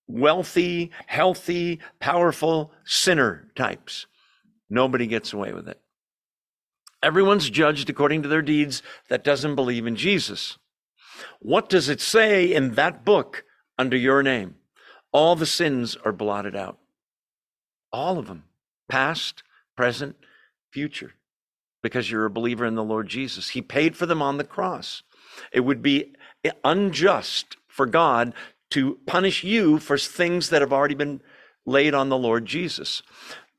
wealthy, 0.08 0.92
healthy, 1.06 1.80
powerful 2.00 2.72
sinner 2.86 3.50
types. 3.56 4.08
Nobody 4.70 5.08
gets 5.08 5.34
away 5.34 5.54
with 5.54 5.68
it. 5.68 5.80
Everyone's 7.04 7.50
judged 7.50 7.90
according 7.90 8.24
to 8.24 8.28
their 8.28 8.42
deeds 8.42 8.82
that 9.10 9.24
doesn't 9.24 9.56
believe 9.56 9.86
in 9.86 9.96
Jesus. 9.96 10.58
What 11.40 11.70
does 11.70 11.90
it 11.90 12.02
say 12.02 12.54
in 12.54 12.76
that 12.76 13.06
book 13.06 13.44
under 13.78 13.98
your 13.98 14.24
name? 14.24 14.56
All 15.12 15.36
the 15.36 15.46
sins 15.46 15.96
are 16.04 16.12
blotted 16.12 16.56
out. 16.56 16.78
All 17.92 18.18
of 18.18 18.28
them, 18.28 18.44
past, 18.90 19.44
present, 19.76 20.16
future, 20.72 21.14
because 21.82 22.12
you're 22.12 22.26
a 22.26 22.30
believer 22.30 22.66
in 22.66 22.76
the 22.76 22.84
Lord 22.84 23.08
Jesus. 23.08 23.50
He 23.50 23.62
paid 23.62 23.96
for 23.96 24.06
them 24.06 24.22
on 24.22 24.38
the 24.38 24.44
cross. 24.44 25.04
It 25.52 25.62
would 25.62 25.82
be 25.82 26.14
unjust 26.64 27.58
for 27.68 27.86
God 27.86 28.34
to 28.72 29.00
punish 29.06 29.44
you 29.44 29.80
for 29.80 29.98
things 29.98 30.50
that 30.50 30.62
have 30.62 30.74
already 30.74 30.96
been 30.96 31.22
laid 31.66 31.94
on 31.94 32.10
the 32.10 32.18
Lord 32.18 32.46
Jesus. 32.46 33.02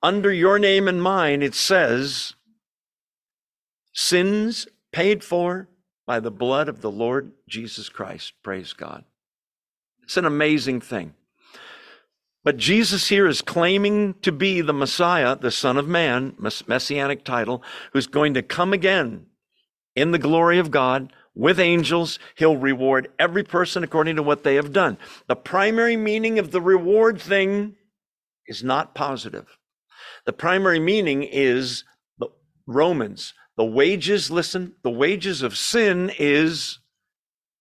Under 0.02 0.32
your 0.32 0.58
name 0.58 0.86
and 0.86 1.02
mine, 1.02 1.42
it 1.42 1.54
says, 1.54 2.34
sins 3.92 4.68
paid 4.92 5.24
for 5.24 5.68
by 6.08 6.18
the 6.18 6.30
blood 6.30 6.70
of 6.70 6.80
the 6.80 6.90
Lord 6.90 7.32
Jesus 7.46 7.90
Christ. 7.90 8.32
Praise 8.42 8.72
God. 8.72 9.04
It's 10.04 10.16
an 10.16 10.24
amazing 10.24 10.80
thing. 10.80 11.12
But 12.42 12.56
Jesus 12.56 13.08
here 13.08 13.26
is 13.26 13.42
claiming 13.42 14.14
to 14.22 14.32
be 14.32 14.62
the 14.62 14.72
Messiah, 14.72 15.36
the 15.36 15.50
Son 15.50 15.76
of 15.76 15.86
Man, 15.86 16.34
messianic 16.66 17.24
title, 17.24 17.62
who's 17.92 18.06
going 18.06 18.32
to 18.32 18.42
come 18.42 18.72
again 18.72 19.26
in 19.94 20.12
the 20.12 20.18
glory 20.18 20.58
of 20.58 20.70
God 20.70 21.12
with 21.34 21.60
angels. 21.60 22.18
He'll 22.36 22.56
reward 22.56 23.08
every 23.18 23.44
person 23.44 23.84
according 23.84 24.16
to 24.16 24.22
what 24.22 24.44
they 24.44 24.54
have 24.54 24.72
done. 24.72 24.96
The 25.26 25.36
primary 25.36 25.98
meaning 25.98 26.38
of 26.38 26.52
the 26.52 26.62
reward 26.62 27.20
thing 27.20 27.76
is 28.46 28.64
not 28.64 28.94
positive. 28.94 29.58
The 30.24 30.32
primary 30.32 30.80
meaning 30.80 31.22
is 31.22 31.84
Romans. 32.66 33.34
The 33.58 33.64
wages, 33.64 34.30
listen, 34.30 34.74
the 34.82 34.90
wages 34.90 35.42
of 35.42 35.56
sin 35.56 36.12
is 36.18 36.78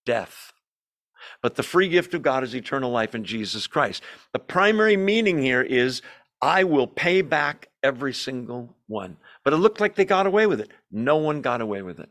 death. 0.05 0.53
But 1.41 1.55
the 1.55 1.63
free 1.63 1.89
gift 1.89 2.13
of 2.13 2.21
God 2.21 2.43
is 2.43 2.55
eternal 2.55 2.91
life 2.91 3.15
in 3.15 3.23
Jesus 3.23 3.67
Christ. 3.67 4.03
The 4.31 4.39
primary 4.39 4.95
meaning 4.95 5.41
here 5.41 5.61
is 5.61 6.01
I 6.41 6.63
will 6.63 6.87
pay 6.87 7.23
back 7.23 7.69
every 7.81 8.13
single 8.13 8.75
one. 8.87 9.17
But 9.43 9.53
it 9.53 9.57
looked 9.57 9.79
like 9.79 9.95
they 9.95 10.05
got 10.05 10.27
away 10.27 10.45
with 10.45 10.61
it. 10.61 10.71
No 10.91 11.17
one 11.17 11.41
got 11.41 11.61
away 11.61 11.81
with 11.81 11.99
it. 11.99 12.09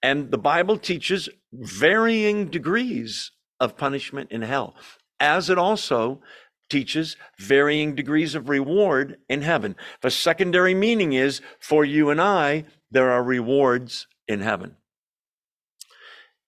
And 0.00 0.30
the 0.30 0.38
Bible 0.38 0.78
teaches 0.78 1.28
varying 1.52 2.46
degrees 2.46 3.32
of 3.58 3.76
punishment 3.76 4.30
in 4.30 4.42
hell, 4.42 4.76
as 5.18 5.50
it 5.50 5.58
also 5.58 6.20
teaches 6.68 7.16
varying 7.38 7.94
degrees 7.94 8.34
of 8.34 8.48
reward 8.48 9.18
in 9.28 9.42
heaven. 9.42 9.76
The 10.02 10.10
secondary 10.10 10.74
meaning 10.74 11.12
is 11.12 11.40
for 11.58 11.84
you 11.84 12.10
and 12.10 12.20
I, 12.20 12.64
there 12.90 13.10
are 13.10 13.22
rewards 13.22 14.06
in 14.26 14.40
heaven. 14.40 14.76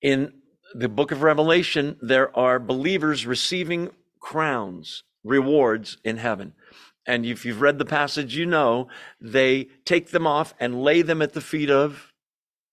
In 0.03 0.33
the 0.75 0.89
book 0.89 1.11
of 1.11 1.23
Revelation, 1.23 1.97
there 2.01 2.37
are 2.37 2.59
believers 2.59 3.27
receiving 3.27 3.91
crowns, 4.21 5.03
rewards 5.25 5.99
in 6.05 6.19
heaven. 6.19 6.55
And 7.07 7.27
if 7.27 7.45
you've 7.45 7.61
read 7.61 7.79
the 7.79 7.85
passage, 7.85 8.37
you 8.37 8.47
know 8.47 8.89
they 9.21 9.69
take 9.85 10.11
them 10.11 10.27
off 10.27 10.55
and 10.61 10.83
lay 10.83 11.03
them 11.03 11.23
at 11.23 11.33
the 11.33 11.41
feet 11.41 11.71
of 11.71 12.13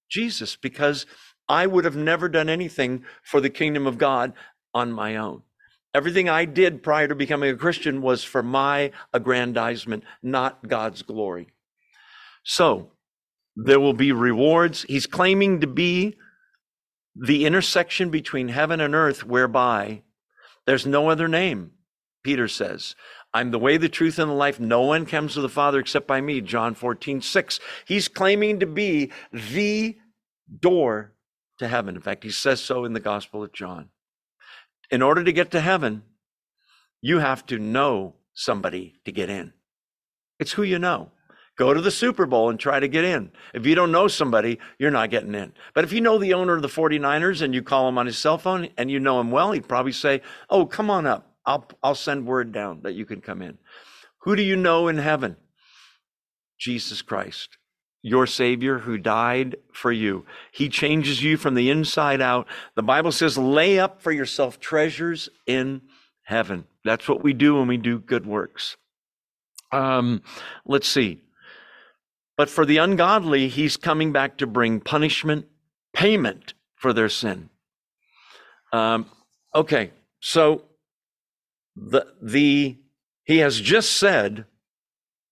Jesus 0.10 0.56
because 0.56 1.06
I 1.50 1.66
would 1.66 1.86
have 1.86 1.96
never 1.96 2.30
done 2.30 2.50
anything 2.50 3.04
for 3.24 3.42
the 3.42 3.50
kingdom 3.50 3.88
of 3.88 3.98
God 3.98 4.34
on 4.74 4.92
my 4.92 5.16
own. 5.16 5.44
Everything 5.98 6.30
I 6.30 6.46
did 6.46 6.84
prior 6.84 7.08
to 7.08 7.16
becoming 7.16 7.50
a 7.50 7.58
Christian 7.58 8.04
was 8.04 8.24
for 8.24 8.44
my 8.44 8.92
aggrandizement, 9.14 10.04
not 10.22 10.68
God's 10.68 11.02
glory. 11.02 11.48
So 12.44 12.92
there 13.56 13.80
will 13.80 13.94
be 13.94 14.12
rewards. 14.12 14.84
He's 14.84 15.08
claiming 15.08 15.60
to 15.62 15.66
be 15.66 16.16
the 17.16 17.48
intersection 17.48 18.12
between 18.12 18.50
heaven 18.50 18.80
and 18.80 18.94
earth, 18.94 19.26
whereby 19.26 20.04
there's 20.68 20.86
no 20.86 21.10
other 21.10 21.28
name, 21.28 21.72
Peter 22.24 22.48
says. 22.48 22.94
I'm 23.34 23.50
the 23.50 23.58
way, 23.58 23.78
the 23.78 23.90
truth, 23.90 24.20
and 24.20 24.30
the 24.30 24.36
life. 24.36 24.60
No 24.60 24.82
one 24.82 25.08
comes 25.08 25.34
to 25.34 25.42
the 25.42 25.50
Father 25.50 25.80
except 25.80 26.06
by 26.06 26.22
me. 26.22 26.42
John 26.42 26.76
14, 26.76 27.22
6. 27.22 27.60
He's 27.88 28.08
claiming 28.08 28.60
to 28.60 28.68
be 28.68 29.12
the 29.34 29.98
door 30.60 31.16
to 31.58 31.68
heaven. 31.68 31.96
In 31.96 32.02
fact, 32.04 32.24
he 32.24 32.30
says 32.30 32.62
so 32.62 32.86
in 32.86 32.94
the 32.94 33.00
Gospel 33.00 33.44
of 33.44 33.52
John. 33.52 33.90
In 34.90 35.02
order 35.02 35.24
to 35.24 35.32
get 35.32 35.52
to 35.52 35.62
heaven, 35.62 36.04
you 37.02 37.20
have 37.20 37.46
to 37.48 37.60
know 37.60 38.16
somebody 38.34 38.96
to 39.06 39.12
get 39.12 39.30
in. 39.30 39.54
It's 40.40 40.54
who 40.54 40.64
you 40.64 40.80
know. 40.80 41.12
Go 41.58 41.74
to 41.74 41.82
the 41.82 41.90
Super 41.90 42.28
Bowl 42.28 42.52
and 42.52 42.60
try 42.60 42.80
to 42.80 42.88
get 42.88 43.04
in. 43.04 43.32
If 43.54 43.66
you 43.66 43.74
don't 43.74 43.92
know 43.92 44.08
somebody, 44.08 44.60
you're 44.78 44.92
not 44.92 45.10
getting 45.10 45.34
in. 45.34 45.54
But 45.74 45.84
if 45.84 45.92
you 45.92 46.02
know 46.02 46.20
the 46.20 46.36
owner 46.36 46.56
of 46.56 46.62
the 46.62 46.68
49ers 46.68 47.42
and 47.42 47.54
you 47.54 47.64
call 47.64 47.90
him 47.90 47.98
on 47.98 48.06
his 48.06 48.18
cell 48.18 48.38
phone 48.38 48.70
and 48.78 48.92
you 48.92 49.00
know 49.00 49.20
him 49.20 49.32
well, 49.32 49.52
he'd 49.52 49.68
probably 49.68 49.92
say, 49.92 50.22
Oh, 50.52 50.68
come 50.68 50.92
on 50.92 51.08
up. 51.08 51.36
I'll, 51.48 51.68
I'll 51.82 51.96
send 51.96 52.28
word 52.28 52.52
down 52.52 52.82
that 52.84 52.94
you 52.94 53.06
can 53.06 53.22
come 53.22 53.42
in. 53.42 53.58
Who 54.20 54.36
do 54.36 54.44
you 54.44 54.56
know 54.56 54.88
in 54.88 54.98
heaven? 55.00 55.38
Jesus 56.60 57.02
Christ, 57.02 57.58
your 58.08 58.26
Savior 58.26 58.80
who 58.80 58.98
died 58.98 59.58
for 59.74 59.92
you. 59.92 60.26
He 60.52 60.70
changes 60.70 61.22
you 61.22 61.38
from 61.38 61.56
the 61.56 61.70
inside 61.70 62.22
out. 62.22 62.48
The 62.76 62.84
Bible 62.84 63.12
says, 63.12 63.38
lay 63.38 63.80
up 63.80 64.02
for 64.02 64.12
yourself 64.12 64.60
treasures 64.60 65.30
in 65.46 65.82
heaven. 66.24 66.66
That's 66.84 67.08
what 67.08 67.24
we 67.24 67.34
do 67.34 67.56
when 67.56 67.68
we 67.68 67.78
do 67.78 68.00
good 68.00 68.26
works. 68.26 68.78
Um, 69.72 70.22
let's 70.66 70.88
see. 70.88 71.22
But 72.38 72.50
for 72.50 72.66
the 72.66 72.78
ungodly, 72.78 73.50
he's 73.50 73.78
coming 73.78 74.12
back 74.12 74.38
to 74.38 74.48
bring 74.48 74.80
punishment, 74.80 75.48
payment 75.94 76.54
for 76.76 76.94
their 76.94 77.10
sin. 77.10 77.50
Um, 78.72 79.08
okay, 79.56 79.92
so 80.20 80.64
the 81.76 82.06
the 82.22 82.78
he 83.24 83.40
has 83.40 83.60
just 83.60 83.94
said 83.94 84.46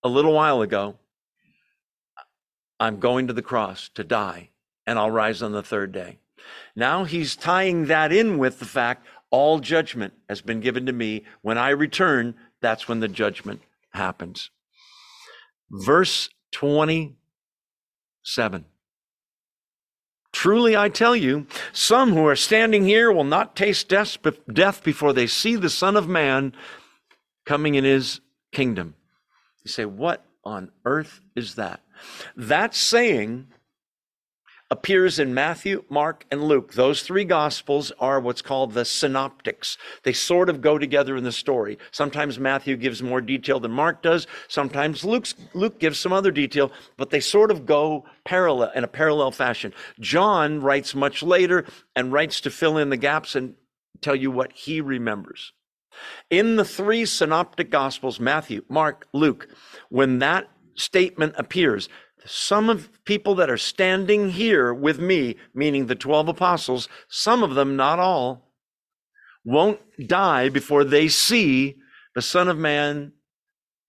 a 0.04 0.10
little 0.10 0.34
while 0.34 0.62
ago, 0.62 0.96
I'm 2.80 3.00
going 3.00 3.28
to 3.28 3.34
the 3.34 3.42
cross 3.42 3.90
to 3.96 4.04
die, 4.04 4.50
and 4.86 5.00
I'll 5.00 5.12
rise 5.12 5.42
on 5.42 5.52
the 5.52 5.64
third 5.64 5.92
day. 5.92 6.20
Now 6.76 7.06
he's 7.06 7.36
tying 7.36 7.86
that 7.86 8.12
in 8.12 8.38
with 8.38 8.60
the 8.60 8.66
fact 8.66 9.06
all 9.32 9.60
judgment 9.60 10.14
has 10.30 10.42
been 10.42 10.60
given 10.60 10.86
to 10.86 10.94
me. 10.94 11.24
When 11.42 11.58
I 11.58 11.70
return, 11.70 12.36
that's 12.62 12.88
when 12.88 13.00
the 13.00 13.08
judgment 13.08 13.62
happens. 13.92 14.52
Verse 15.70 16.30
27. 16.52 18.66
Truly 20.32 20.78
I 20.78 20.90
tell 20.90 21.16
you, 21.16 21.48
some 21.72 22.12
who 22.12 22.28
are 22.28 22.36
standing 22.36 22.86
here 22.86 23.12
will 23.12 23.24
not 23.24 23.56
taste 23.56 23.88
death 23.88 24.84
before 24.84 25.14
they 25.14 25.28
see 25.28 25.56
the 25.56 25.70
Son 25.70 25.96
of 25.96 26.10
Man 26.10 26.54
coming 27.46 27.76
in 27.76 27.84
his 27.84 28.20
kingdom. 28.52 28.96
You 29.64 29.72
say, 29.72 29.86
What 29.86 30.26
on 30.44 30.72
earth 30.84 31.22
is 31.36 31.56
that? 31.56 31.82
That 32.36 32.76
saying 32.76 33.48
appears 34.72 35.20
in 35.20 35.34
Matthew, 35.34 35.84
Mark, 35.90 36.26
and 36.32 36.44
Luke. 36.44 36.74
Those 36.74 37.04
three 37.04 37.24
gospels 37.24 37.92
are 38.00 38.20
what's 38.20 38.42
called 38.42 38.74
the 38.74 38.84
synoptics. 38.84 39.78
They 40.04 40.14
sort 40.14 40.50
of 40.50 40.62
go 40.62 40.80
together 40.80 41.16
in 41.16 41.24
the 41.24 41.32
story. 41.32 41.78
Sometimes 41.92 42.40
Matthew 42.40 42.76
gives 42.76 43.04
more 43.04 43.22
detail 43.22 43.60
than 43.60 43.72
Mark 43.72 44.02
does. 44.02 44.26
Sometimes 44.48 45.06
Luke's, 45.06 45.36
Luke 45.54 45.80
gives 45.80 46.00
some 46.00 46.12
other 46.12 46.32
detail, 46.32 46.72
but 46.98 47.12
they 47.12 47.20
sort 47.20 47.52
of 47.52 47.66
go 47.66 48.06
parallel 48.24 48.72
in 48.76 48.84
a 48.84 48.88
parallel 48.88 49.32
fashion. 49.32 49.72
John 50.00 50.62
writes 50.62 50.96
much 50.96 51.22
later 51.22 51.66
and 51.96 52.12
writes 52.12 52.42
to 52.42 52.50
fill 52.50 52.78
in 52.78 52.90
the 52.90 52.98
gaps 52.98 53.36
and 53.36 53.54
tell 54.02 54.16
you 54.16 54.32
what 54.32 54.52
he 54.52 54.82
remembers. 54.82 55.54
In 56.30 56.56
the 56.56 56.66
three 56.66 57.06
synoptic 57.06 57.70
gospels, 57.70 58.20
Matthew, 58.20 58.64
Mark, 58.68 59.08
Luke, 59.14 59.48
when 59.90 60.20
that 60.20 60.50
statement 60.78 61.34
appears, 61.38 61.90
some 62.26 62.70
of 62.70 63.04
people 63.06 63.36
that 63.36 63.50
are 63.50 63.58
standing 63.58 64.32
here 64.32 64.74
with 64.74 65.00
me, 65.00 65.36
meaning 65.54 65.86
the 65.86 65.96
12 65.96 66.30
apostles, 66.30 66.90
some 67.08 67.44
of 67.44 67.56
them, 67.56 67.76
not 67.76 68.00
all, 68.00 68.52
won't 69.44 69.80
die 70.08 70.50
before 70.50 70.84
they 70.84 71.08
see 71.08 71.76
the 72.16 72.22
Son 72.22 72.48
of 72.48 72.58
Man 72.58 73.12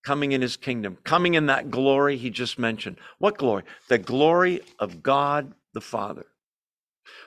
coming 0.03 0.31
in 0.31 0.41
his 0.41 0.55
kingdom, 0.55 0.97
coming 1.03 1.33
in 1.33 1.47
that 1.47 1.71
glory 1.71 2.15
he 2.15 2.29
just 2.29 2.59
mentioned. 2.59 2.97
What 3.17 3.37
glory? 3.37 3.63
The 3.87 3.97
glory 3.97 4.61
of 4.79 5.03
God 5.03 5.53
the 5.73 5.81
Father. 5.81 6.25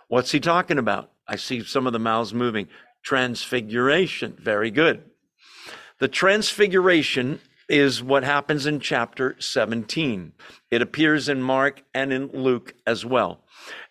What's 0.08 0.32
he 0.32 0.40
talking 0.40 0.78
about? 0.78 1.10
I 1.28 1.36
see 1.36 1.62
some 1.62 1.86
of 1.86 1.92
the 1.92 1.98
mouths 1.98 2.32
moving. 2.32 2.68
Transfiguration. 3.02 4.36
Very 4.40 4.70
good. 4.70 5.02
The 5.98 6.08
transfiguration 6.08 7.40
is 7.70 8.02
what 8.02 8.24
happens 8.24 8.66
in 8.66 8.80
chapter 8.80 9.36
17. 9.38 10.32
It 10.70 10.82
appears 10.82 11.28
in 11.28 11.40
Mark 11.40 11.82
and 11.94 12.12
in 12.12 12.26
Luke 12.28 12.74
as 12.86 13.06
well. 13.06 13.44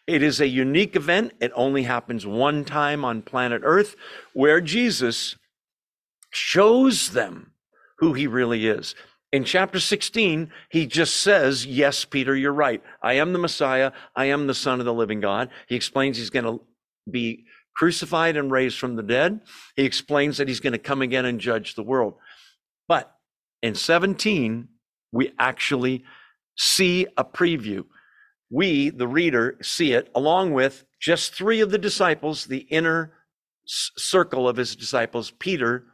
It 0.06 0.22
is 0.22 0.42
a 0.42 0.48
unique 0.48 0.96
event. 0.96 1.34
It 1.40 1.52
only 1.56 1.84
happens 1.84 2.26
one 2.26 2.66
time 2.66 3.06
on 3.06 3.22
planet 3.22 3.62
Earth 3.64 3.96
where 4.34 4.60
Jesus 4.60 5.38
shows 6.32 7.12
them 7.12 7.54
who 8.00 8.14
he 8.14 8.28
really 8.28 8.68
is. 8.68 8.96
In 9.32 9.44
chapter 9.44 9.80
16, 9.80 10.52
he 10.70 10.88
just 10.88 11.18
says, 11.18 11.66
Yes, 11.66 12.04
Peter, 12.04 12.36
you're 12.36 12.52
right. 12.52 12.82
I 13.02 13.14
am 13.14 13.32
the 13.32 13.40
Messiah. 13.40 13.92
I 14.16 14.26
am 14.26 14.48
the 14.48 14.54
Son 14.54 14.80
of 14.80 14.86
the 14.86 14.94
living 14.94 15.22
God. 15.22 15.50
He 15.68 15.76
explains 15.76 16.18
he's 16.18 16.32
going 16.32 16.46
to 16.46 16.60
be 17.10 17.46
crucified 17.76 18.36
and 18.36 18.52
raised 18.52 18.80
from 18.80 18.96
the 18.96 19.04
dead. 19.04 19.42
He 19.76 19.86
explains 19.86 20.38
that 20.38 20.48
he's 20.48 20.60
going 20.60 20.74
to 20.74 20.80
come 20.80 21.02
again 21.02 21.26
and 21.26 21.40
judge 21.40 21.76
the 21.76 21.84
world. 21.84 22.16
But 22.88 23.16
in 23.62 23.76
17, 23.76 24.68
we 25.12 25.34
actually 25.40 26.04
see 26.58 27.08
a 27.18 27.24
preview. 27.24 27.86
We, 28.50 28.90
the 28.90 29.08
reader, 29.08 29.58
see 29.62 29.94
it 29.94 30.10
along 30.16 30.54
with 30.54 30.86
just 31.00 31.34
three 31.34 31.62
of 31.62 31.72
the 31.72 31.78
disciples, 31.78 32.46
the 32.46 32.68
inner 32.70 33.14
circle 33.66 34.50
of 34.50 34.58
his 34.58 34.76
disciples, 34.76 35.32
Peter, 35.32 35.86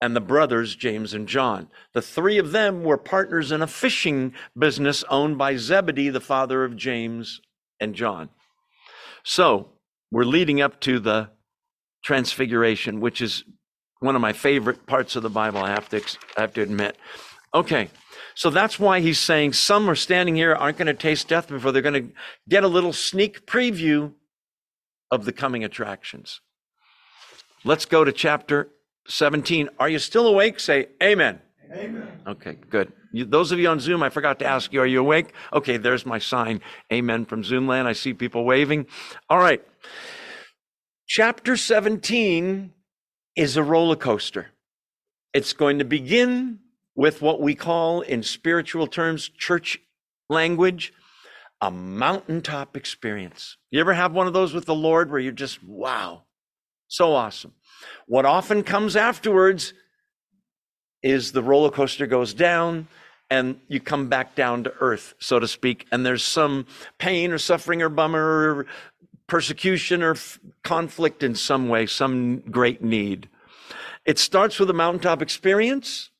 and 0.00 0.14
the 0.14 0.20
brothers, 0.20 0.76
James 0.76 1.14
and 1.14 1.26
John. 1.26 1.68
The 1.92 2.02
three 2.02 2.38
of 2.38 2.52
them 2.52 2.82
were 2.82 2.98
partners 2.98 3.50
in 3.52 3.62
a 3.62 3.66
fishing 3.66 4.34
business 4.56 5.04
owned 5.08 5.38
by 5.38 5.56
Zebedee, 5.56 6.10
the 6.10 6.20
father 6.20 6.64
of 6.64 6.76
James 6.76 7.40
and 7.80 7.94
John. 7.94 8.28
So 9.24 9.72
we're 10.10 10.24
leading 10.24 10.60
up 10.60 10.80
to 10.82 10.98
the 11.00 11.30
transfiguration, 12.04 13.00
which 13.00 13.20
is 13.20 13.44
one 14.00 14.14
of 14.14 14.20
my 14.20 14.32
favorite 14.32 14.86
parts 14.86 15.16
of 15.16 15.22
the 15.22 15.30
Bible, 15.30 15.58
I 15.58 15.70
have 15.70 15.88
to, 15.90 16.02
I 16.36 16.40
have 16.42 16.54
to 16.54 16.62
admit. 16.62 16.96
Okay, 17.54 17.90
so 18.34 18.50
that's 18.50 18.78
why 18.78 19.00
he's 19.00 19.18
saying 19.18 19.54
some 19.54 19.88
are 19.88 19.94
standing 19.94 20.36
here, 20.36 20.54
aren't 20.54 20.78
going 20.78 20.86
to 20.86 20.94
taste 20.94 21.28
death 21.28 21.48
before 21.48 21.72
they're 21.72 21.82
going 21.82 22.08
to 22.08 22.12
get 22.48 22.64
a 22.64 22.68
little 22.68 22.92
sneak 22.92 23.46
preview 23.46 24.12
of 25.10 25.24
the 25.24 25.32
coming 25.32 25.64
attractions. 25.64 26.40
Let's 27.64 27.86
go 27.86 28.04
to 28.04 28.12
chapter 28.12 28.68
17. 29.08 29.70
Are 29.78 29.88
you 29.88 29.98
still 29.98 30.26
awake? 30.26 30.60
Say 30.60 30.88
amen. 31.02 31.40
Amen. 31.72 32.20
Okay, 32.26 32.56
good. 32.70 32.92
You, 33.12 33.24
those 33.24 33.52
of 33.52 33.58
you 33.58 33.68
on 33.68 33.80
Zoom, 33.80 34.02
I 34.02 34.10
forgot 34.10 34.38
to 34.40 34.46
ask 34.46 34.72
you, 34.72 34.80
are 34.80 34.86
you 34.86 35.00
awake? 35.00 35.32
Okay, 35.52 35.76
there's 35.76 36.06
my 36.06 36.18
sign. 36.18 36.60
Amen 36.92 37.24
from 37.24 37.42
Zoomland. 37.42 37.86
I 37.86 37.92
see 37.92 38.14
people 38.14 38.44
waving. 38.44 38.86
All 39.28 39.38
right. 39.38 39.62
Chapter 41.06 41.56
17 41.56 42.72
is 43.38 43.56
a 43.56 43.62
roller 43.62 43.94
coaster. 43.94 44.48
It's 45.32 45.52
going 45.52 45.78
to 45.78 45.84
begin 45.84 46.58
with 46.96 47.22
what 47.22 47.40
we 47.40 47.54
call, 47.54 48.00
in 48.00 48.24
spiritual 48.24 48.88
terms, 48.88 49.28
church 49.28 49.78
language, 50.28 50.92
a 51.60 51.70
mountaintop 51.70 52.76
experience. 52.76 53.56
You 53.70 53.78
ever 53.78 53.94
have 53.94 54.12
one 54.12 54.26
of 54.26 54.32
those 54.32 54.52
with 54.52 54.64
the 54.64 54.74
Lord 54.74 55.10
where 55.10 55.20
you're 55.20 55.30
just, 55.30 55.62
wow, 55.62 56.24
so 56.88 57.14
awesome? 57.14 57.52
What 58.06 58.26
often 58.26 58.64
comes 58.64 58.96
afterwards 58.96 59.72
is 61.04 61.30
the 61.30 61.42
roller 61.42 61.70
coaster 61.70 62.08
goes 62.08 62.34
down 62.34 62.88
and 63.30 63.60
you 63.68 63.78
come 63.78 64.08
back 64.08 64.34
down 64.34 64.64
to 64.64 64.72
earth, 64.80 65.14
so 65.20 65.38
to 65.38 65.46
speak, 65.46 65.86
and 65.92 66.04
there's 66.04 66.24
some 66.24 66.66
pain 66.98 67.30
or 67.30 67.38
suffering 67.38 67.82
or 67.82 67.88
bummer 67.88 68.20
or 68.20 68.66
persecution 69.28 70.02
or 70.02 70.12
f- 70.12 70.40
conflict 70.64 71.22
in 71.22 71.34
some 71.34 71.68
way, 71.68 71.86
some 71.86 72.40
great 72.50 72.82
need. 72.82 73.28
It 74.04 74.18
starts 74.18 74.58
with 74.58 74.70
a 74.70 74.74
mountaintop 74.74 75.22
experience, 75.22 76.10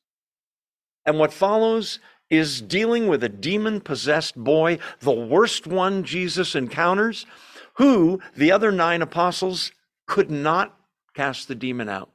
and 1.05 1.19
what 1.19 1.33
follows 1.33 1.99
is 2.29 2.61
dealing 2.61 3.07
with 3.07 3.23
a 3.23 3.29
demon 3.29 3.81
possessed 3.81 4.35
boy, 4.35 4.77
the 4.99 5.11
worst 5.11 5.65
one 5.65 6.03
Jesus 6.03 6.55
encounters, 6.55 7.25
who 7.73 8.21
the 8.35 8.51
other 8.51 8.71
nine 8.71 9.01
apostles 9.01 9.71
could 10.05 10.29
not 10.29 10.77
cast 11.15 11.47
the 11.47 11.55
demon 11.55 11.89
out. 11.89 12.11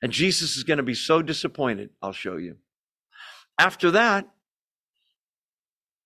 And 0.00 0.12
Jesus 0.12 0.56
is 0.56 0.64
going 0.64 0.78
to 0.78 0.82
be 0.82 0.94
so 0.94 1.22
disappointed. 1.22 1.90
I'll 2.00 2.12
show 2.12 2.36
you. 2.36 2.56
After 3.58 3.90
that, 3.92 4.28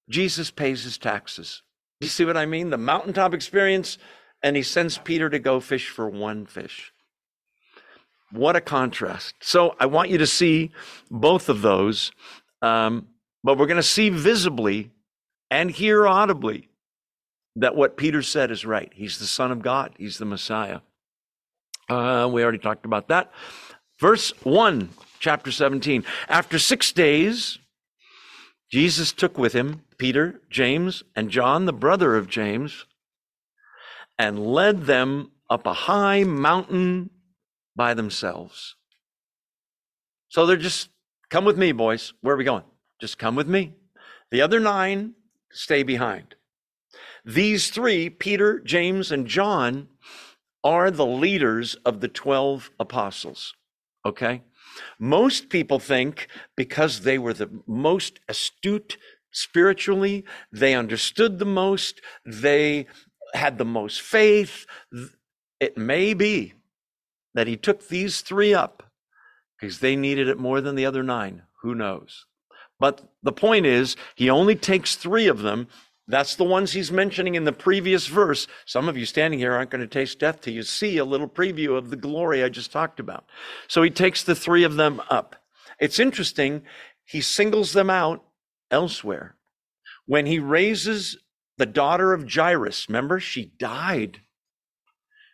Jesus 0.09 0.51
pays 0.51 0.85
his 0.85 0.99
taxes. 0.99 1.63
You 2.01 2.09
see 2.09 2.25
what 2.25 2.37
I 2.37 2.47
mean? 2.47 2.71
The 2.71 2.79
mountaintop 2.79 3.33
experience, 3.33 3.99
and 4.43 4.57
he 4.57 4.63
sends 4.63 4.99
Peter 4.99 5.31
to 5.31 5.39
go 5.39 5.61
fish 5.61 5.89
for 5.89 6.09
one 6.09 6.47
fish. 6.47 6.93
What 8.33 8.57
a 8.57 8.61
contrast. 8.61 9.35
So 9.41 9.77
I 9.81 9.87
want 9.87 10.11
you 10.11 10.19
to 10.19 10.27
see 10.27 10.73
both 11.11 11.49
of 11.49 11.63
those, 11.63 12.13
um, 12.61 13.09
but 13.43 13.57
we're 13.57 13.67
going 13.67 13.77
to 13.77 13.83
see 13.83 14.09
visibly 14.11 14.91
and 15.51 15.71
hear 15.71 16.07
audibly 16.07 16.69
that 17.55 17.77
what 17.77 17.97
Peter 17.97 18.21
said 18.21 18.51
is 18.51 18.67
right. 18.67 18.93
He's 18.95 19.19
the 19.19 19.27
Son 19.27 19.51
of 19.51 19.63
God, 19.63 19.95
he's 19.97 20.19
the 20.19 20.25
Messiah. 20.25 20.81
Uh, 21.89 22.29
we 22.31 22.43
already 22.43 22.59
talked 22.59 22.85
about 22.85 23.09
that. 23.09 23.31
Verse 24.01 24.31
1, 24.45 24.91
chapter 25.21 25.51
17. 25.51 26.05
After 26.29 26.59
six 26.59 26.93
days, 26.93 27.59
Jesus 28.71 29.13
took 29.13 29.39
with 29.39 29.53
him 29.53 29.83
Peter, 29.99 30.41
James, 30.51 31.03
and 31.15 31.31
John, 31.31 31.65
the 31.65 31.73
brother 31.73 32.17
of 32.17 32.29
James, 32.29 32.87
and 34.19 34.47
led 34.47 34.85
them 34.85 35.31
up 35.49 35.67
a 35.67 35.73
high 35.73 36.25
mountain 36.25 37.11
by 37.75 37.95
themselves. 37.95 38.77
So 40.29 40.47
they're 40.47 40.57
just, 40.57 40.89
come 41.31 41.45
with 41.45 41.59
me, 41.59 41.73
boys. 41.73 42.13
Where 42.21 42.35
are 42.35 42.39
we 42.39 42.45
going? 42.45 42.65
Just 43.01 43.19
come 43.19 43.37
with 43.37 43.49
me. 43.49 43.75
The 44.31 44.43
other 44.43 44.61
nine 44.61 45.15
stay 45.51 45.83
behind. 45.83 46.35
These 47.25 47.71
three, 47.71 48.11
Peter, 48.11 48.61
James, 48.61 49.13
and 49.13 49.27
John, 49.27 49.89
are 50.65 50.91
the 50.91 51.07
leaders 51.07 51.75
of 51.85 52.01
the 52.01 52.09
12 52.09 52.71
apostles. 52.81 53.55
Okay? 54.05 54.43
Most 54.99 55.49
people 55.49 55.79
think 55.79 56.29
because 56.57 57.01
they 57.01 57.19
were 57.19 57.33
the 57.33 57.51
most 57.67 58.21
astute 58.29 58.97
spiritually, 59.37 60.25
they 60.53 60.75
understood 60.75 61.39
the 61.39 61.45
most, 61.45 62.01
they 62.25 62.87
had 63.35 63.59
the 63.59 63.65
most 63.65 64.01
faith. 64.01 64.67
It 65.61 65.77
may 65.77 66.15
be 66.15 66.55
that 67.35 67.47
he 67.47 67.57
took 67.57 67.89
these 67.89 68.21
three 68.21 68.55
up 68.55 68.83
because 69.59 69.81
they 69.81 69.97
needed 69.97 70.29
it 70.29 70.39
more 70.39 70.61
than 70.61 70.75
the 70.75 70.87
other 70.87 71.03
nine. 71.03 71.43
Who 71.63 71.75
knows? 71.75 72.27
But 72.79 73.03
the 73.23 73.33
point 73.33 73.67
is, 73.67 73.97
he 74.15 74.29
only 74.29 74.55
takes 74.55 74.97
three 74.97 75.27
of 75.27 75.41
them 75.41 75.69
that's 76.09 76.37
the 76.37 76.45
ones 76.45 76.73
he's 76.73 76.93
mentioning 76.93 77.35
in 77.35 77.45
the 77.45 77.53
previous 77.53 78.07
verse. 78.07 78.47
Some 78.65 78.89
of 78.89 78.97
you 78.97 79.07
standing 79.07 79.41
here 79.41 79.53
aren't 79.53 79.71
going 79.71 79.81
to 79.81 79.89
taste 79.89 80.21
death 80.21 80.41
till 80.41 80.55
you 80.55 80.63
see 80.63 80.99
a 80.99 81.05
little 81.05 81.29
preview 81.29 81.77
of 81.77 81.91
the 81.91 81.97
glory 81.97 82.45
I 82.45 82.49
just 82.49 82.71
talked 82.71 83.01
about. 83.01 83.25
So 83.67 83.83
he 83.83 83.91
takes 83.91 84.23
the 84.23 84.37
three 84.37 84.63
of 84.63 84.77
them 84.77 85.03
up. 85.11 85.37
It's 85.81 85.99
interesting. 85.99 86.63
He 87.05 87.21
singles 87.21 87.73
them 87.73 87.91
out 87.91 88.25
elsewhere. 88.71 89.37
When 90.07 90.27
he 90.27 90.39
raises 90.39 91.19
the 91.59 91.67
daughter 91.67 92.13
of 92.13 92.33
Jairus, 92.33 92.89
remember, 92.89 93.21
she 93.21 93.53
died. 93.59 94.21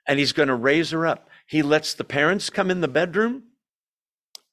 And 0.07 0.19
he's 0.19 0.33
going 0.33 0.49
to 0.49 0.55
raise 0.55 0.91
her 0.91 1.07
up. 1.07 1.29
He 1.47 1.63
lets 1.63 1.95
the 1.95 2.05
parents 2.05 2.51
come 2.51 2.71
in 2.71 2.81
the 2.81 2.89
bedroom 2.89 3.45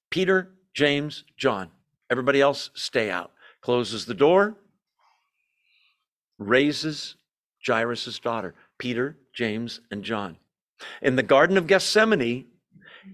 Peter, 0.09 0.51
James, 0.73 1.23
John. 1.37 1.69
Everybody 2.09 2.41
else 2.41 2.71
stay 2.73 3.11
out. 3.11 3.31
Closes 3.61 4.05
the 4.05 4.13
door, 4.13 4.55
raises 6.39 7.15
Jairus' 7.65 8.17
daughter, 8.19 8.55
Peter, 8.77 9.17
James, 9.33 9.81
and 9.91 10.03
John. 10.03 10.37
In 11.01 11.15
the 11.15 11.23
Garden 11.23 11.57
of 11.57 11.67
Gethsemane, 11.67 12.45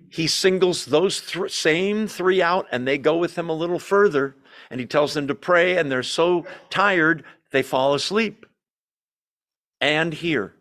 he 0.10 0.28
singles 0.28 0.86
those 0.86 1.22
th- 1.22 1.52
same 1.52 2.08
three 2.08 2.42
out 2.42 2.68
and 2.72 2.88
they 2.88 2.98
go 2.98 3.18
with 3.18 3.38
him 3.38 3.50
a 3.50 3.54
little 3.54 3.80
further 3.80 4.36
and 4.70 4.80
he 4.80 4.86
tells 4.86 5.14
them 5.14 5.28
to 5.28 5.36
pray 5.36 5.78
and 5.78 5.92
they're 5.92 6.04
so 6.04 6.46
tired 6.70 7.24
they 7.52 7.62
fall 7.62 7.94
asleep. 7.94 8.46
And 9.80 10.14
here, 10.14 10.54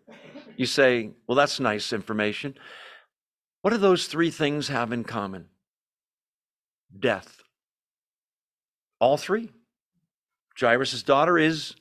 you 0.57 0.67
say, 0.67 1.11
well, 1.27 1.37
that's 1.37 1.61
nice 1.61 1.93
information. 1.93 2.55
What 3.63 3.71
do 3.71 3.79
those 3.79 4.07
three 4.07 4.31
things 4.31 4.69
have 4.69 4.93
in 4.93 5.05
common? 5.05 5.47
Death. 6.97 7.43
All 9.01 9.17
three. 9.17 9.51
Jairus' 10.59 11.03
daughter 11.03 11.39
is 11.39 11.75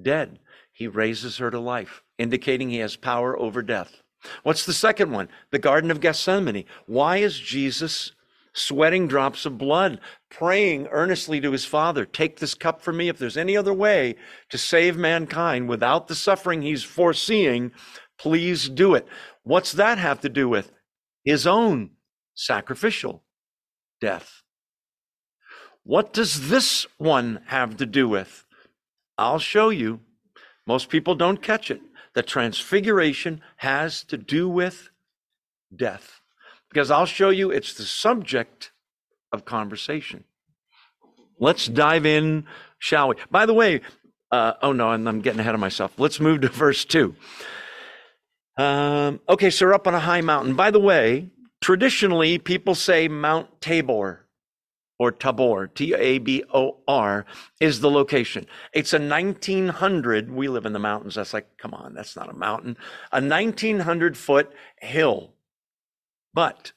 dead. 0.00 0.38
He 0.72 0.86
raises 0.86 1.38
her 1.38 1.50
to 1.50 1.60
life, 1.60 2.02
indicating 2.18 2.70
he 2.70 2.78
has 2.78 2.96
power 2.96 3.38
over 3.38 3.62
death. 3.62 4.02
What's 4.42 4.64
the 4.64 4.72
second 4.72 5.10
one? 5.10 5.28
The 5.50 5.58
Garden 5.58 5.90
of 5.90 6.00
Gethsemane. 6.00 6.64
Why 6.86 7.18
is 7.18 7.38
Jesus 7.38 8.12
sweating 8.52 9.06
drops 9.06 9.46
of 9.46 9.58
blood, 9.58 10.00
praying 10.30 10.86
earnestly 10.88 11.40
to 11.40 11.52
his 11.52 11.64
Father, 11.64 12.04
Take 12.04 12.38
this 12.38 12.54
cup 12.54 12.80
from 12.80 12.96
me. 12.96 13.08
If 13.08 13.18
there's 13.18 13.36
any 13.36 13.56
other 13.56 13.74
way 13.74 14.16
to 14.50 14.58
save 14.58 14.96
mankind 14.96 15.68
without 15.68 16.08
the 16.08 16.14
suffering 16.14 16.62
he's 16.62 16.82
foreseeing, 16.82 17.72
please 18.18 18.68
do 18.68 18.94
it. 18.94 19.06
What's 19.42 19.72
that 19.72 19.98
have 19.98 20.20
to 20.20 20.28
do 20.28 20.48
with? 20.48 20.72
His 21.24 21.46
own 21.46 21.90
sacrificial 22.34 23.24
death. 24.00 24.42
What 25.82 26.12
does 26.12 26.48
this 26.48 26.86
one 26.98 27.40
have 27.46 27.76
to 27.78 27.86
do 27.86 28.08
with? 28.08 28.44
I'll 29.16 29.38
show 29.38 29.70
you. 29.70 30.00
Most 30.66 30.88
people 30.88 31.14
don't 31.14 31.42
catch 31.42 31.70
it. 31.70 31.80
The 32.14 32.22
transfiguration 32.22 33.40
has 33.56 34.04
to 34.04 34.16
do 34.16 34.48
with 34.48 34.90
death. 35.74 36.19
Because 36.70 36.90
I'll 36.90 37.06
show 37.06 37.30
you 37.30 37.50
it's 37.50 37.74
the 37.74 37.84
subject 37.84 38.70
of 39.32 39.44
conversation. 39.44 40.24
Let's 41.38 41.66
dive 41.66 42.06
in, 42.06 42.46
shall 42.78 43.08
we? 43.08 43.16
By 43.30 43.46
the 43.46 43.54
way, 43.54 43.80
uh, 44.30 44.54
oh 44.62 44.72
no, 44.72 44.92
and 44.92 45.08
I'm 45.08 45.20
getting 45.20 45.40
ahead 45.40 45.54
of 45.54 45.60
myself. 45.60 45.92
Let's 45.98 46.20
move 46.20 46.42
to 46.42 46.48
verse 46.50 46.84
2. 46.84 47.14
Um, 48.56 49.20
okay, 49.28 49.50
so 49.50 49.66
we're 49.66 49.74
up 49.74 49.86
on 49.86 49.94
a 49.94 50.00
high 50.00 50.20
mountain. 50.20 50.54
By 50.54 50.70
the 50.70 50.80
way, 50.80 51.30
traditionally 51.60 52.38
people 52.38 52.74
say 52.74 53.08
Mount 53.08 53.60
Tabor 53.60 54.26
or 54.98 55.10
Tabor, 55.10 55.66
T 55.66 55.94
A 55.94 56.18
B 56.18 56.44
O 56.52 56.76
R, 56.86 57.24
is 57.58 57.80
the 57.80 57.90
location. 57.90 58.46
It's 58.74 58.92
a 58.92 58.98
1900, 58.98 60.30
we 60.30 60.48
live 60.48 60.66
in 60.66 60.74
the 60.74 60.78
mountains. 60.78 61.14
That's 61.14 61.32
like, 61.32 61.56
come 61.56 61.72
on, 61.72 61.94
that's 61.94 62.16
not 62.16 62.28
a 62.28 62.34
mountain. 62.34 62.76
A 63.12 63.20
1900 63.22 64.16
foot 64.16 64.52
hill. 64.78 65.32
But 66.32 66.72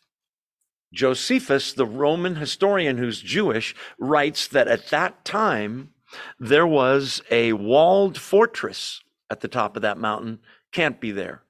Josephus, 0.94 1.74
the 1.74 1.86
Roman 1.86 2.36
historian 2.36 2.98
who's 2.98 3.22
Jewish, 3.22 3.76
writes 4.00 4.48
that 4.48 4.68
at 4.68 4.90
that 4.90 5.26
time 5.26 5.90
there 6.40 6.68
was 6.68 7.22
a 7.32 7.54
walled 7.54 8.18
fortress 8.18 9.02
at 9.30 9.42
the 9.42 9.48
top 9.48 9.76
of 9.76 9.82
that 9.82 9.98
mountain. 9.98 10.40
Can't 10.72 11.02
be 11.02 11.12
there. 11.12 11.42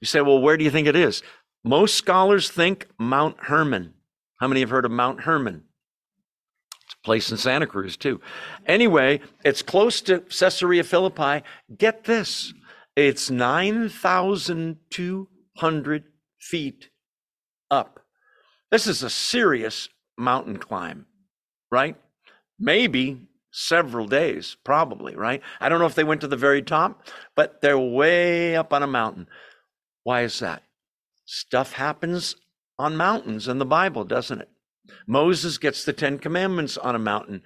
You 0.00 0.06
say, 0.06 0.22
well, 0.22 0.40
where 0.40 0.56
do 0.56 0.64
you 0.64 0.70
think 0.70 0.86
it 0.86 0.96
is? 0.96 1.22
Most 1.62 1.94
scholars 1.94 2.50
think 2.50 2.86
Mount 2.98 3.36
Hermon. 3.38 3.92
How 4.38 4.48
many 4.48 4.60
have 4.60 4.70
heard 4.70 4.86
of 4.86 4.90
Mount 4.90 5.20
Hermon? 5.22 5.64
It's 6.86 6.94
a 6.94 7.04
place 7.04 7.30
in 7.30 7.36
Santa 7.36 7.66
Cruz, 7.66 7.98
too. 7.98 8.22
Anyway, 8.64 9.20
it's 9.44 9.60
close 9.60 10.00
to 10.02 10.20
Caesarea 10.20 10.84
Philippi. 10.84 11.42
Get 11.76 12.04
this 12.04 12.54
it's 12.96 13.30
9,200 13.30 16.04
feet 16.40 16.90
up. 17.70 18.00
This 18.70 18.86
is 18.86 19.02
a 19.02 19.10
serious 19.10 19.88
mountain 20.16 20.56
climb, 20.58 21.06
right? 21.70 21.96
Maybe 22.58 23.28
several 23.52 24.06
days, 24.06 24.56
probably, 24.64 25.16
right? 25.16 25.42
I 25.60 25.68
don't 25.68 25.80
know 25.80 25.86
if 25.86 25.94
they 25.94 26.04
went 26.04 26.20
to 26.20 26.28
the 26.28 26.36
very 26.36 26.62
top, 26.62 27.06
but 27.34 27.60
they're 27.60 27.78
way 27.78 28.56
up 28.56 28.72
on 28.72 28.82
a 28.82 28.86
mountain. 28.86 29.26
Why 30.04 30.22
is 30.22 30.38
that? 30.38 30.62
Stuff 31.24 31.72
happens 31.72 32.36
on 32.78 32.96
mountains 32.96 33.48
in 33.48 33.58
the 33.58 33.66
Bible, 33.66 34.04
doesn't 34.04 34.40
it? 34.40 34.48
Moses 35.06 35.58
gets 35.58 35.84
the 35.84 35.92
Ten 35.92 36.18
Commandments 36.18 36.76
on 36.76 36.94
a 36.94 36.98
mountain. 36.98 37.42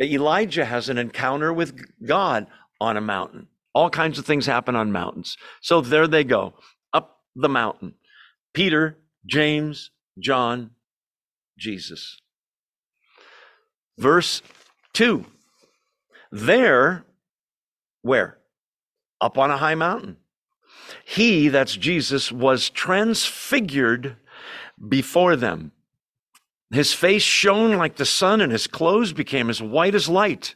Elijah 0.00 0.64
has 0.64 0.88
an 0.88 0.98
encounter 0.98 1.52
with 1.52 1.80
God 2.06 2.46
on 2.80 2.96
a 2.96 3.00
mountain. 3.00 3.48
All 3.74 3.90
kinds 3.90 4.18
of 4.18 4.26
things 4.26 4.46
happen 4.46 4.76
on 4.76 4.92
mountains. 4.92 5.36
So 5.62 5.80
there 5.80 6.06
they 6.06 6.24
go, 6.24 6.54
up 6.92 7.20
the 7.34 7.48
mountain. 7.48 7.94
Peter, 8.52 8.98
James, 9.26 9.90
John, 10.18 10.70
Jesus. 11.58 12.18
Verse 13.98 14.42
2. 14.94 15.24
There, 16.32 17.04
where? 18.02 18.38
Up 19.20 19.36
on 19.36 19.50
a 19.50 19.58
high 19.58 19.74
mountain. 19.74 20.16
He, 21.04 21.48
that's 21.48 21.76
Jesus, 21.76 22.32
was 22.32 22.70
transfigured 22.70 24.16
before 24.88 25.36
them. 25.36 25.72
His 26.70 26.92
face 26.92 27.22
shone 27.22 27.76
like 27.76 27.96
the 27.96 28.06
sun, 28.06 28.40
and 28.40 28.52
his 28.52 28.66
clothes 28.66 29.12
became 29.12 29.50
as 29.50 29.60
white 29.60 29.94
as 29.94 30.08
light. 30.08 30.54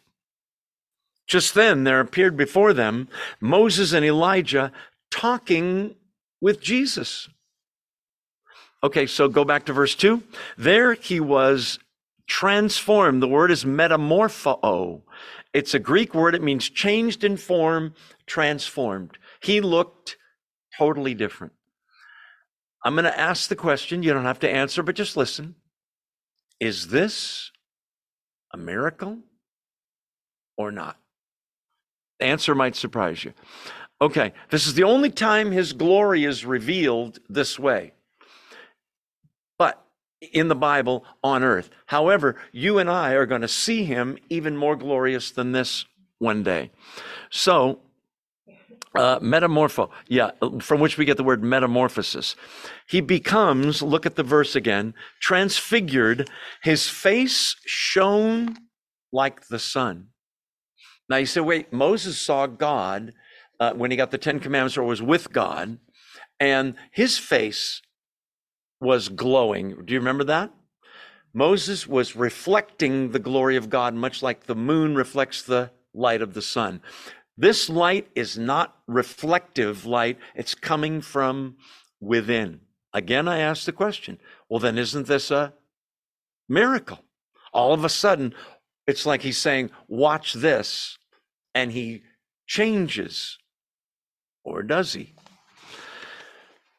Just 1.27 1.55
then 1.55 1.85
there 1.85 2.01
appeared 2.01 2.37
before 2.37 2.73
them 2.73 3.09
Moses 3.41 3.93
and 3.93 4.05
Elijah 4.05 4.73
talking 5.11 5.97
with 6.41 6.61
Jesus. 6.61 7.29
Okay, 8.85 9.07
so 9.07 9.29
go 9.29 9.47
back 9.47 9.65
to 9.65 9.73
verse 9.73 9.95
2. 9.95 10.23
There 10.59 10.93
he 10.93 11.19
was 11.19 11.79
transformed. 12.27 13.23
The 13.23 13.29
word 13.29 13.51
is 13.51 13.65
metamorpho. 13.65 15.01
It's 15.55 15.73
a 15.73 15.79
Greek 15.79 16.15
word. 16.15 16.35
It 16.35 16.43
means 16.43 16.69
changed 16.69 17.25
in 17.25 17.39
form, 17.39 17.95
transformed. 18.27 19.17
He 19.41 19.63
looked 19.63 20.19
totally 20.79 21.15
different. 21.15 21.55
I'm 22.85 22.95
going 22.95 23.05
to 23.05 23.19
ask 23.19 23.49
the 23.49 23.57
question. 23.57 24.03
You 24.03 24.13
don't 24.13 24.25
have 24.25 24.41
to 24.41 24.51
answer, 24.51 24.83
but 24.83 24.97
just 24.97 25.17
listen. 25.17 25.55
Is 26.61 26.89
this 26.89 27.53
a 28.53 28.59
miracle 28.59 29.19
or 30.59 30.71
not? 30.71 30.99
The 32.21 32.27
answer 32.27 32.55
might 32.55 32.77
surprise 32.77 33.25
you. 33.25 33.33
Okay, 34.03 34.35
this 34.51 34.67
is 34.67 34.75
the 34.75 34.85
only 34.85 35.09
time 35.09 35.53
his 35.53 35.73
glory 35.73 36.25
is 36.25 36.45
revealed 36.45 37.19
this 37.31 37.59
way. 37.59 37.95
In 40.21 40.49
the 40.49 40.55
Bible 40.55 41.05
on 41.23 41.43
earth. 41.43 41.71
However, 41.87 42.37
you 42.53 42.79
and 42.79 42.89
I 42.91 43.13
are 43.13 43.27
going 43.27 43.43
to 43.43 43.49
see 43.49 43.85
him 43.85 44.19
even 44.31 44.57
more 44.57 44.77
glorious 44.77 45.31
than 45.31 45.53
this 45.53 45.85
one 46.19 46.43
day. 46.43 46.71
So, 47.31 47.81
uh, 48.95 49.19
metamorpho, 49.19 49.91
yeah, 50.09 50.31
from 50.61 50.81
which 50.81 50.97
we 50.97 51.05
get 51.05 51.17
the 51.17 51.25
word 51.25 51.43
metamorphosis. 51.43 52.37
He 52.89 53.01
becomes, 53.01 53.83
look 53.83 54.07
at 54.07 54.15
the 54.15 54.23
verse 54.23 54.55
again, 54.55 54.95
transfigured. 55.21 56.31
His 56.63 56.89
face 56.89 57.57
shone 57.67 58.57
like 59.13 59.49
the 59.49 59.59
sun. 59.59 60.09
Now 61.09 61.17
you 61.17 61.27
say, 61.27 61.41
wait, 61.41 61.73
Moses 61.73 62.19
saw 62.19 62.47
God 62.47 63.13
uh, 63.61 63.73
when 63.73 63.91
he 63.91 63.97
got 63.97 64.11
the 64.11 64.19
Ten 64.19 64.41
Commandments 64.41 64.77
or 64.77 64.85
was 64.85 65.03
with 65.03 65.33
God, 65.33 65.79
and 66.41 66.75
his 66.93 67.19
face 67.19 67.83
was 68.85 69.09
glowing. 69.09 69.85
Do 69.85 69.95
you 69.95 69.99
remember 69.99 70.25
that? 70.25 70.53
Moses 71.33 71.89
was 71.89 72.15
reflecting 72.15 73.11
the 73.11 73.19
glory 73.19 73.57
of 73.57 73.69
God, 73.69 73.95
much 73.95 74.23
like 74.23 74.45
the 74.45 74.55
moon 74.55 74.95
reflects 74.95 75.43
the 75.43 75.73
light 75.93 76.23
of 76.23 76.35
the 76.35 76.43
sun. 76.43 76.81
This 77.37 77.69
light 77.69 78.09
is 78.15 78.39
not 78.39 78.77
reflective 78.87 79.85
light, 79.85 80.19
it's 80.37 80.55
coming 80.55 81.01
from 81.01 81.57
within. 82.01 82.61
Again, 82.93 83.27
I 83.27 83.39
ask 83.39 83.65
the 83.65 83.73
question 83.73 84.19
well, 84.49 84.61
then 84.61 84.79
isn't 84.79 85.09
this 85.09 85.33
a 85.33 85.55
miracle? 86.49 87.01
All 87.53 87.73
of 87.73 87.85
a 87.85 87.89
sudden, 87.89 88.35
it's 88.87 89.07
like 89.07 89.23
he's 89.23 89.39
saying, 89.39 89.71
Watch 89.89 90.35
this, 90.35 90.99
and 91.55 91.73
he 91.73 92.03
changes. 92.47 93.39
Or 94.45 94.63
does 94.63 94.93
he? 94.93 95.15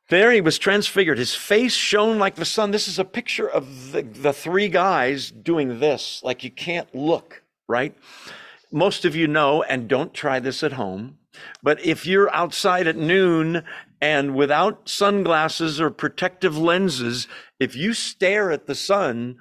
There 0.09 0.31
he 0.31 0.41
was 0.41 0.59
transfigured. 0.59 1.17
His 1.17 1.33
face 1.33 1.73
shone 1.73 2.19
like 2.19 2.35
the 2.35 2.45
sun. 2.45 2.71
This 2.71 2.87
is 2.87 2.99
a 2.99 3.05
picture 3.05 3.47
of 3.47 3.91
the, 3.91 4.03
the 4.03 4.33
three 4.33 4.69
guys 4.69 5.31
doing 5.31 5.79
this, 5.79 6.21
like 6.23 6.43
you 6.43 6.51
can't 6.51 6.93
look, 6.93 7.43
right? 7.67 7.95
most 8.75 9.05
of 9.05 9.15
you 9.15 9.25
know, 9.25 9.63
and 9.63 9.87
don't 9.87 10.13
try 10.13 10.39
this 10.39 10.61
at 10.61 10.73
home, 10.73 11.17
but 11.63 11.83
if 11.85 12.05
you're 12.05 12.33
outside 12.35 12.87
at 12.87 12.97
noon 12.97 13.63
and 14.01 14.35
without 14.35 14.89
sunglasses 14.89 15.79
or 15.79 15.89
protective 15.89 16.57
lenses, 16.57 17.27
if 17.57 17.75
you 17.75 17.93
stare 17.93 18.51
at 18.51 18.67
the 18.67 18.75
sun 18.75 19.37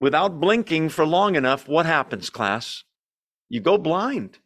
without 0.00 0.40
blinking 0.40 0.88
for 0.88 1.04
long 1.04 1.36
enough, 1.36 1.68
what 1.68 1.84
happens, 1.84 2.30
class? 2.30 2.84
You 3.50 3.60
go 3.60 3.76
blind. 3.76 4.38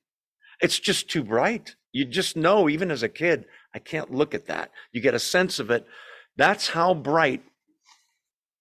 It's 0.60 0.80
just 0.80 1.08
too 1.08 1.22
bright. 1.22 1.76
You 1.92 2.04
just 2.04 2.36
know, 2.36 2.68
even 2.68 2.90
as 2.90 3.04
a 3.04 3.08
kid, 3.08 3.46
I 3.76 3.78
can't 3.78 4.10
look 4.10 4.34
at 4.34 4.46
that. 4.46 4.70
You 4.90 5.02
get 5.02 5.12
a 5.12 5.18
sense 5.18 5.58
of 5.58 5.70
it. 5.70 5.86
That's 6.34 6.68
how 6.68 6.94
bright 6.94 7.42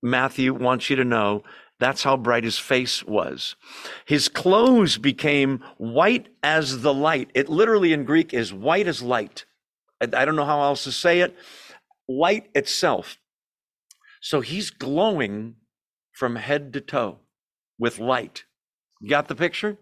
Matthew 0.03 0.53
wants 0.53 0.89
you 0.89 0.97
to 0.97 1.05
know 1.05 1.41
that's 1.79 2.03
how 2.03 2.17
bright 2.17 2.43
his 2.43 2.57
face 2.57 3.01
was. 3.03 3.55
His 4.05 4.27
clothes 4.27 4.97
became 4.97 5.63
white 5.77 6.27
as 6.43 6.81
the 6.81 6.93
light. 6.93 7.29
It 7.33 7.47
literally 7.47 7.93
in 7.93 8.03
Greek 8.03 8.33
is 8.33 8.53
white 8.53 8.87
as 8.87 9.01
light. 9.01 9.45
I 10.01 10.25
don't 10.25 10.35
know 10.35 10.45
how 10.45 10.61
else 10.61 10.83
to 10.83 10.91
say 10.91 11.21
it. 11.21 11.33
Light 12.09 12.49
itself. 12.53 13.17
So 14.21 14.41
he's 14.41 14.69
glowing 14.69 15.55
from 16.11 16.35
head 16.35 16.73
to 16.73 16.81
toe 16.81 17.19
with 17.79 17.99
light. 17.99 18.43
Got 19.07 19.29
the 19.29 19.35
picture? 19.35 19.77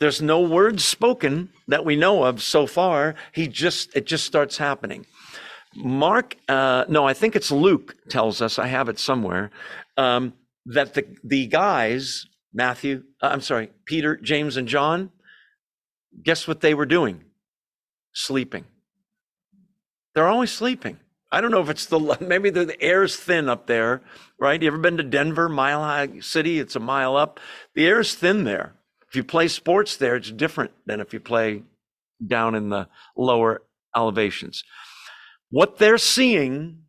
There's 0.00 0.20
no 0.20 0.40
words 0.40 0.84
spoken 0.84 1.50
that 1.68 1.84
we 1.84 1.96
know 1.96 2.24
of 2.24 2.42
so 2.42 2.66
far. 2.66 3.14
He 3.32 3.46
just, 3.48 3.94
it 3.96 4.06
just 4.06 4.24
starts 4.24 4.58
happening. 4.58 5.06
Mark, 5.76 6.36
uh, 6.48 6.84
no, 6.88 7.06
I 7.06 7.14
think 7.14 7.36
it's 7.36 7.50
Luke 7.50 7.96
tells 8.08 8.40
us, 8.40 8.58
I 8.58 8.66
have 8.66 8.88
it 8.88 8.98
somewhere, 8.98 9.50
um, 9.96 10.34
that 10.66 10.94
the, 10.94 11.06
the 11.22 11.46
guys, 11.46 12.26
Matthew, 12.52 13.04
uh, 13.22 13.28
I'm 13.28 13.40
sorry, 13.40 13.70
Peter, 13.84 14.16
James, 14.16 14.56
and 14.56 14.68
John, 14.68 15.10
guess 16.22 16.46
what 16.46 16.60
they 16.60 16.74
were 16.74 16.86
doing? 16.86 17.24
Sleeping. 18.12 18.64
They're 20.14 20.28
always 20.28 20.52
sleeping. 20.52 20.98
I 21.32 21.40
don't 21.40 21.50
know 21.50 21.60
if 21.60 21.68
it's 21.68 21.86
the 21.86 21.98
maybe 22.20 22.50
the, 22.50 22.64
the 22.64 22.80
air's 22.80 23.16
thin 23.16 23.48
up 23.48 23.66
there, 23.66 24.02
right? 24.38 24.60
You 24.60 24.68
ever 24.68 24.78
been 24.78 24.96
to 24.96 25.02
Denver, 25.02 25.48
Mile 25.48 25.82
High 25.82 26.20
City? 26.20 26.60
It's 26.60 26.76
a 26.76 26.80
mile 26.80 27.16
up. 27.16 27.40
The 27.74 27.86
air's 27.86 28.14
thin 28.14 28.44
there. 28.44 28.74
If 29.14 29.18
you 29.18 29.22
play 29.22 29.46
sports 29.46 29.96
there, 29.96 30.16
it's 30.16 30.32
different 30.32 30.72
than 30.86 30.98
if 30.98 31.12
you 31.12 31.20
play 31.20 31.62
down 32.26 32.56
in 32.56 32.68
the 32.68 32.88
lower 33.16 33.62
elevations. 33.94 34.64
What 35.50 35.78
they're 35.78 35.98
seeing 35.98 36.86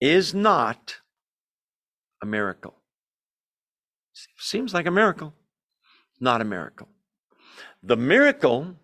is 0.00 0.32
not 0.32 0.96
a 2.22 2.26
miracle. 2.26 2.76
Seems 4.38 4.72
like 4.72 4.86
a 4.86 4.90
miracle, 4.90 5.34
not 6.18 6.40
a 6.40 6.46
miracle. 6.46 6.88
The 7.82 7.98
miracle 7.98 8.76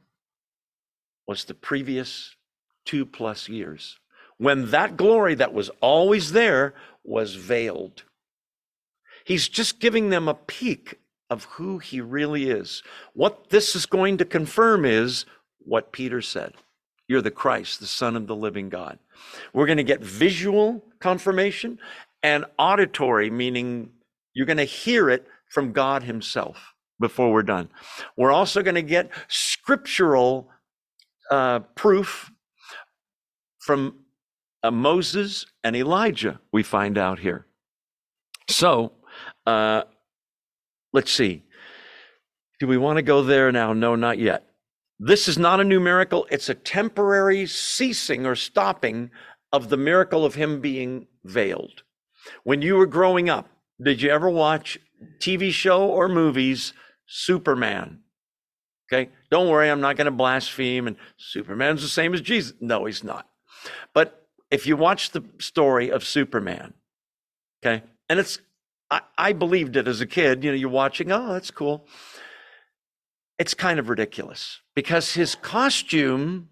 was 1.26 1.44
the 1.44 1.54
previous 1.54 2.36
two 2.84 3.06
plus 3.06 3.48
years 3.48 3.98
when 4.36 4.70
that 4.70 4.98
glory 4.98 5.34
that 5.36 5.54
was 5.54 5.70
always 5.80 6.32
there 6.32 6.74
was 7.02 7.36
veiled. 7.36 8.02
He's 9.24 9.48
just 9.48 9.80
giving 9.80 10.10
them 10.10 10.28
a 10.28 10.34
peek 10.34 10.98
of 11.30 11.44
who 11.44 11.78
he 11.78 12.00
really 12.00 12.50
is. 12.50 12.82
What 13.14 13.50
this 13.50 13.74
is 13.74 13.86
going 13.86 14.18
to 14.18 14.24
confirm 14.24 14.84
is 14.84 15.26
what 15.58 15.92
Peter 15.92 16.22
said 16.22 16.54
You're 17.08 17.22
the 17.22 17.30
Christ, 17.30 17.80
the 17.80 17.86
Son 17.86 18.16
of 18.16 18.26
the 18.26 18.36
living 18.36 18.68
God. 18.68 18.98
We're 19.52 19.66
going 19.66 19.78
to 19.78 19.84
get 19.84 20.00
visual 20.00 20.84
confirmation 21.00 21.78
and 22.22 22.44
auditory, 22.58 23.30
meaning 23.30 23.90
you're 24.34 24.46
going 24.46 24.56
to 24.56 24.64
hear 24.64 25.10
it 25.10 25.26
from 25.50 25.72
God 25.72 26.02
Himself 26.02 26.74
before 26.98 27.32
we're 27.32 27.42
done. 27.42 27.68
We're 28.16 28.32
also 28.32 28.62
going 28.62 28.74
to 28.74 28.82
get 28.82 29.10
scriptural 29.28 30.48
uh, 31.30 31.60
proof 31.74 32.30
from 33.58 33.96
uh, 34.62 34.70
Moses 34.70 35.46
and 35.64 35.76
Elijah, 35.76 36.40
we 36.52 36.62
find 36.62 36.96
out 36.96 37.18
here. 37.18 37.46
So, 38.48 38.92
uh, 39.44 39.82
let's 40.96 41.12
see. 41.12 41.42
Do 42.58 42.66
we 42.66 42.78
want 42.78 42.96
to 42.96 43.02
go 43.02 43.22
there 43.22 43.52
now? 43.52 43.74
No, 43.74 43.96
not 43.96 44.18
yet. 44.18 44.46
This 44.98 45.28
is 45.28 45.36
not 45.36 45.60
a 45.60 45.64
new 45.64 45.78
miracle. 45.78 46.26
It's 46.30 46.48
a 46.48 46.54
temporary 46.54 47.44
ceasing 47.44 48.24
or 48.24 48.34
stopping 48.34 49.10
of 49.52 49.68
the 49.68 49.76
miracle 49.76 50.24
of 50.24 50.36
him 50.36 50.62
being 50.62 51.06
veiled. 51.22 51.82
When 52.44 52.62
you 52.62 52.76
were 52.76 52.86
growing 52.86 53.28
up, 53.28 53.46
did 53.78 54.00
you 54.00 54.08
ever 54.08 54.30
watch 54.30 54.78
TV 55.18 55.50
show 55.50 55.86
or 55.86 56.08
movies 56.08 56.72
Superman? 57.04 58.00
Okay, 58.90 59.10
don't 59.30 59.50
worry, 59.50 59.70
I'm 59.70 59.82
not 59.82 59.98
going 59.98 60.06
to 60.06 60.10
blaspheme 60.10 60.86
and 60.86 60.96
Superman's 61.18 61.82
the 61.82 61.88
same 61.88 62.14
as 62.14 62.22
Jesus. 62.22 62.54
No, 62.58 62.86
he's 62.86 63.04
not. 63.04 63.28
But 63.92 64.26
if 64.50 64.66
you 64.66 64.78
watch 64.78 65.10
the 65.10 65.24
story 65.40 65.90
of 65.90 66.04
Superman, 66.04 66.72
okay, 67.62 67.82
and 68.08 68.18
it's 68.18 68.38
I, 68.90 69.00
I 69.18 69.32
believed 69.32 69.76
it 69.76 69.88
as 69.88 70.00
a 70.00 70.06
kid, 70.06 70.44
you 70.44 70.50
know, 70.50 70.56
you're 70.56 70.68
watching, 70.68 71.10
oh, 71.12 71.32
that's 71.32 71.50
cool. 71.50 71.86
It's 73.38 73.54
kind 73.54 73.78
of 73.78 73.88
ridiculous 73.88 74.60
because 74.74 75.14
his 75.14 75.34
costume 75.34 76.48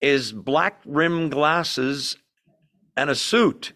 is 0.00 0.32
black 0.32 0.80
rim 0.86 1.28
glasses 1.28 2.16
and 2.96 3.10
a 3.10 3.14
suit. 3.14 3.72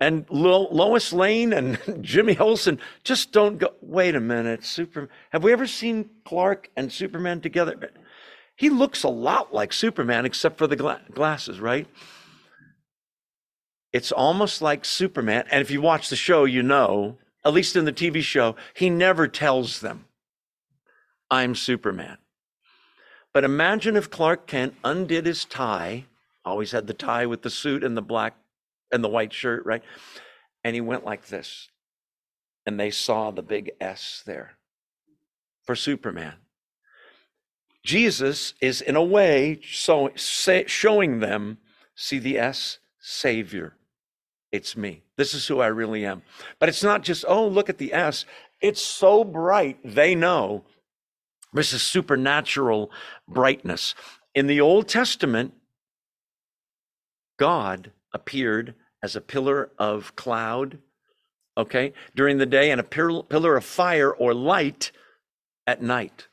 And 0.00 0.26
Lo- 0.28 0.68
Lois 0.70 1.12
Lane 1.12 1.52
and 1.52 1.78
Jimmy 2.02 2.36
Olsen 2.38 2.78
just 3.02 3.32
don't 3.32 3.58
go. 3.58 3.72
Wait 3.80 4.14
a 4.14 4.20
minute, 4.20 4.64
Superman. 4.64 5.10
Have 5.30 5.42
we 5.42 5.52
ever 5.52 5.66
seen 5.66 6.10
Clark 6.24 6.70
and 6.76 6.92
Superman 6.92 7.40
together? 7.40 7.90
He 8.56 8.70
looks 8.70 9.02
a 9.02 9.08
lot 9.08 9.54
like 9.54 9.72
Superman, 9.72 10.26
except 10.26 10.58
for 10.58 10.66
the 10.66 10.76
gla- 10.76 11.00
glasses, 11.12 11.60
right? 11.60 11.86
It's 13.96 14.12
almost 14.12 14.60
like 14.60 14.84
Superman. 14.84 15.46
And 15.50 15.62
if 15.62 15.70
you 15.70 15.80
watch 15.80 16.10
the 16.10 16.16
show, 16.16 16.44
you 16.44 16.62
know, 16.62 17.16
at 17.46 17.54
least 17.54 17.76
in 17.76 17.86
the 17.86 17.94
TV 17.94 18.20
show, 18.20 18.54
he 18.74 18.90
never 18.90 19.26
tells 19.26 19.80
them, 19.80 20.04
I'm 21.30 21.54
Superman. 21.54 22.18
But 23.32 23.44
imagine 23.44 23.96
if 23.96 24.10
Clark 24.10 24.46
Kent 24.46 24.74
undid 24.84 25.24
his 25.24 25.46
tie, 25.46 26.04
always 26.44 26.72
had 26.72 26.86
the 26.86 26.92
tie 26.92 27.24
with 27.24 27.40
the 27.40 27.48
suit 27.48 27.82
and 27.82 27.96
the 27.96 28.02
black 28.02 28.36
and 28.92 29.02
the 29.02 29.08
white 29.08 29.32
shirt, 29.32 29.64
right? 29.64 29.82
And 30.62 30.74
he 30.74 30.82
went 30.82 31.06
like 31.06 31.28
this. 31.28 31.70
And 32.66 32.78
they 32.78 32.90
saw 32.90 33.30
the 33.30 33.42
big 33.42 33.70
S 33.80 34.22
there 34.26 34.58
for 35.64 35.74
Superman. 35.74 36.34
Jesus 37.82 38.52
is, 38.60 38.82
in 38.82 38.94
a 38.94 39.02
way, 39.02 39.58
so, 39.66 40.10
say, 40.16 40.64
showing 40.66 41.20
them 41.20 41.56
see 41.94 42.18
the 42.18 42.38
S, 42.38 42.78
Savior. 43.00 43.72
It's 44.56 44.76
me. 44.76 45.02
This 45.16 45.34
is 45.34 45.46
who 45.46 45.60
I 45.60 45.66
really 45.66 46.06
am. 46.06 46.22
But 46.58 46.68
it's 46.70 46.82
not 46.82 47.02
just, 47.02 47.24
oh, 47.28 47.46
look 47.46 47.68
at 47.68 47.78
the 47.78 47.92
S. 47.92 48.24
It's 48.60 48.80
so 48.80 49.22
bright, 49.22 49.78
they 49.84 50.14
know 50.14 50.64
this 51.52 51.72
is 51.74 51.82
supernatural 51.82 52.90
brightness. 53.28 53.94
In 54.34 54.46
the 54.46 54.60
Old 54.60 54.88
Testament, 54.88 55.52
God 57.38 57.92
appeared 58.12 58.74
as 59.02 59.14
a 59.14 59.20
pillar 59.20 59.70
of 59.78 60.16
cloud, 60.16 60.78
okay, 61.56 61.92
during 62.14 62.38
the 62.38 62.46
day, 62.46 62.70
and 62.70 62.80
a 62.80 62.84
pillar 62.84 63.56
of 63.56 63.64
fire 63.64 64.10
or 64.10 64.32
light 64.32 64.90
at 65.66 65.82
night. 65.82 66.28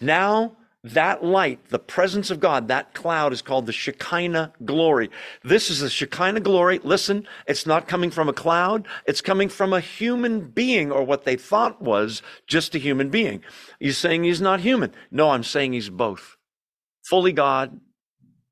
Now, 0.00 0.56
that 0.84 1.24
light, 1.24 1.68
the 1.68 1.78
presence 1.78 2.30
of 2.30 2.40
God, 2.40 2.66
that 2.68 2.92
cloud 2.92 3.32
is 3.32 3.40
called 3.40 3.66
the 3.66 3.72
Shekinah 3.72 4.52
glory. 4.64 5.10
This 5.44 5.70
is 5.70 5.80
the 5.80 5.88
Shekinah 5.88 6.40
glory. 6.40 6.80
Listen, 6.82 7.26
it's 7.46 7.66
not 7.66 7.86
coming 7.86 8.10
from 8.10 8.28
a 8.28 8.32
cloud. 8.32 8.88
It's 9.06 9.20
coming 9.20 9.48
from 9.48 9.72
a 9.72 9.80
human 9.80 10.48
being 10.48 10.90
or 10.90 11.04
what 11.04 11.24
they 11.24 11.36
thought 11.36 11.80
was 11.80 12.20
just 12.48 12.74
a 12.74 12.78
human 12.78 13.10
being. 13.10 13.42
You 13.78 13.92
saying 13.92 14.24
he's 14.24 14.40
not 14.40 14.60
human? 14.60 14.92
No, 15.10 15.30
I'm 15.30 15.44
saying 15.44 15.72
he's 15.72 15.88
both. 15.88 16.36
Fully 17.04 17.32
God, 17.32 17.80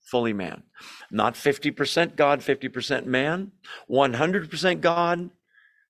fully 0.00 0.32
man. 0.32 0.62
Not 1.10 1.34
50% 1.34 2.14
God, 2.14 2.40
50% 2.40 3.06
man. 3.06 3.50
100% 3.90 4.80
God 4.80 5.30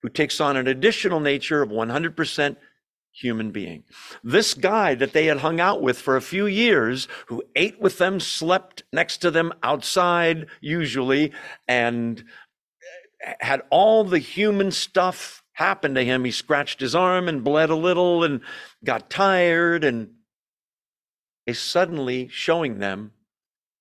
who 0.03 0.09
takes 0.09 0.41
on 0.41 0.57
an 0.57 0.67
additional 0.67 1.21
nature 1.21 1.61
of 1.61 1.69
100% 1.69 2.57
human 3.13 3.51
being. 3.51 3.85
This 4.23 4.55
guy 4.55 4.95
that 4.95 5.13
they 5.13 5.27
had 5.27 5.39
hung 5.39 5.61
out 5.61 5.83
with 5.83 6.01
for 6.01 6.17
a 6.17 6.23
few 6.23 6.47
years, 6.47 7.09
who 7.27 7.43
ate 7.57 7.81
with 7.81 7.99
them, 7.99 8.21
slept 8.21 8.83
next 8.93 9.19
to 9.19 9.31
them 9.31 9.53
outside, 9.63 10.47
usually, 10.61 11.33
and 11.69 12.25
eh, 13.25 13.35
had 13.41 13.63
all 13.71 14.05
the 14.05 14.19
human 14.19 14.71
stuff 14.71 15.43
happen 15.53 15.95
to 15.95 16.05
him. 16.05 16.25
He 16.25 16.31
scratched 16.31 16.81
his 16.81 16.95
arm 16.95 17.29
and 17.29 17.45
bled 17.45 17.71
a 17.71 17.77
little 17.77 18.25
and 18.25 18.41
got 18.85 19.11
tired 19.11 19.85
and 19.85 20.11
is 21.47 21.59
suddenly 21.59 22.29
showing 22.29 22.79
them, 22.79 23.13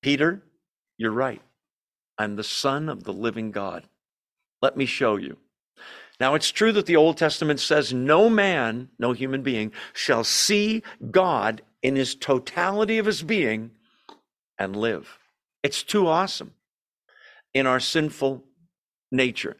Peter, 0.01 0.43
you're 0.97 1.11
right. 1.11 1.41
I'm 2.17 2.35
the 2.35 2.43
Son 2.43 2.89
of 2.89 3.05
the 3.05 3.13
living 3.13 3.51
God. 3.51 3.87
Let 4.61 4.75
me 4.75 4.85
show 4.85 5.15
you. 5.15 5.37
Now, 6.19 6.35
it's 6.35 6.51
true 6.51 6.71
that 6.73 6.85
the 6.85 6.97
Old 6.97 7.17
Testament 7.17 7.59
says 7.59 7.93
no 7.93 8.29
man, 8.29 8.89
no 8.99 9.13
human 9.13 9.41
being, 9.41 9.71
shall 9.93 10.23
see 10.23 10.83
God 11.11 11.61
in 11.81 11.95
his 11.95 12.15
totality 12.15 12.97
of 12.97 13.05
his 13.05 13.23
being 13.23 13.71
and 14.57 14.75
live. 14.75 15.17
It's 15.63 15.83
too 15.83 16.07
awesome 16.07 16.53
in 17.53 17.65
our 17.65 17.79
sinful 17.79 18.43
nature. 19.11 19.55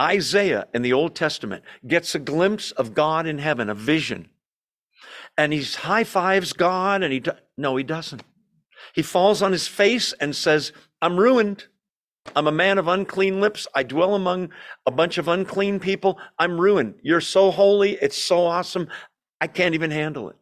Isaiah 0.00 0.66
in 0.74 0.82
the 0.82 0.92
Old 0.92 1.14
Testament 1.14 1.62
gets 1.86 2.14
a 2.14 2.18
glimpse 2.18 2.72
of 2.72 2.94
God 2.94 3.26
in 3.26 3.38
heaven, 3.38 3.68
a 3.68 3.74
vision. 3.74 4.30
And 5.36 5.52
he 5.52 5.62
high 5.62 6.04
fives 6.04 6.52
God, 6.52 7.02
and 7.02 7.12
he, 7.12 7.22
no, 7.56 7.76
he 7.76 7.84
doesn't. 7.84 8.22
He 8.94 9.02
falls 9.02 9.42
on 9.42 9.52
his 9.52 9.68
face 9.68 10.12
and 10.14 10.34
says, 10.34 10.72
I'm 11.00 11.16
ruined. 11.18 11.66
I'm 12.36 12.46
a 12.46 12.52
man 12.52 12.78
of 12.78 12.88
unclean 12.88 13.40
lips. 13.40 13.66
I 13.74 13.82
dwell 13.82 14.14
among 14.14 14.50
a 14.86 14.90
bunch 14.90 15.18
of 15.18 15.28
unclean 15.28 15.80
people. 15.80 16.18
I'm 16.38 16.60
ruined. 16.60 16.94
You're 17.02 17.20
so 17.20 17.50
holy. 17.50 17.92
It's 18.00 18.16
so 18.16 18.46
awesome. 18.46 18.88
I 19.40 19.46
can't 19.46 19.74
even 19.74 19.90
handle 19.90 20.28
it. 20.30 20.36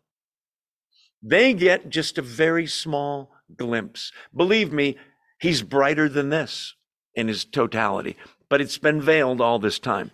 They 1.23 1.55
get 1.55 1.89
just 1.89 2.19
a 2.19 2.23
very 2.23 2.67
small 2.67 3.33
glimpse. 3.57 4.13
Believe 4.35 4.73
me, 4.73 4.97
he's 5.41 5.63
brighter 5.63 6.09
than 6.09 6.29
this 6.29 6.75
in 7.15 7.29
his 7.29 7.45
totality, 7.45 8.17
but 8.49 8.61
it's 8.61 8.79
been 8.79 9.01
veiled 9.01 9.41
all 9.41 9.59
this 9.59 9.79
time. 9.79 10.11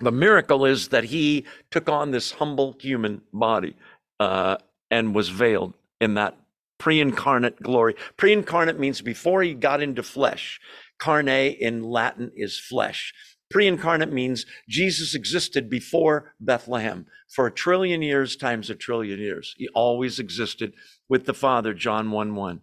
The 0.00 0.12
miracle 0.12 0.64
is 0.64 0.88
that 0.88 1.04
he 1.04 1.44
took 1.70 1.88
on 1.88 2.10
this 2.10 2.32
humble 2.32 2.76
human 2.80 3.22
body 3.32 3.76
uh, 4.20 4.56
and 4.90 5.14
was 5.14 5.28
veiled 5.28 5.74
in 6.00 6.14
that 6.14 6.36
pre 6.78 7.00
incarnate 7.00 7.62
glory. 7.62 7.94
Pre 8.16 8.32
incarnate 8.32 8.78
means 8.78 9.00
before 9.00 9.42
he 9.42 9.54
got 9.54 9.80
into 9.80 10.02
flesh. 10.02 10.60
Carne 11.02 11.28
in 11.28 11.82
Latin 11.82 12.30
is 12.36 12.58
flesh. 12.58 13.12
Pre 13.50 13.66
incarnate 13.66 14.12
means 14.12 14.46
Jesus 14.68 15.14
existed 15.16 15.68
before 15.68 16.34
Bethlehem 16.40 17.06
for 17.28 17.46
a 17.46 17.52
trillion 17.52 18.02
years 18.02 18.36
times 18.36 18.70
a 18.70 18.76
trillion 18.76 19.18
years. 19.18 19.56
He 19.58 19.68
always 19.74 20.20
existed 20.20 20.74
with 21.08 21.26
the 21.26 21.34
Father, 21.34 21.74
John 21.74 22.12
1 22.12 22.36
1. 22.36 22.62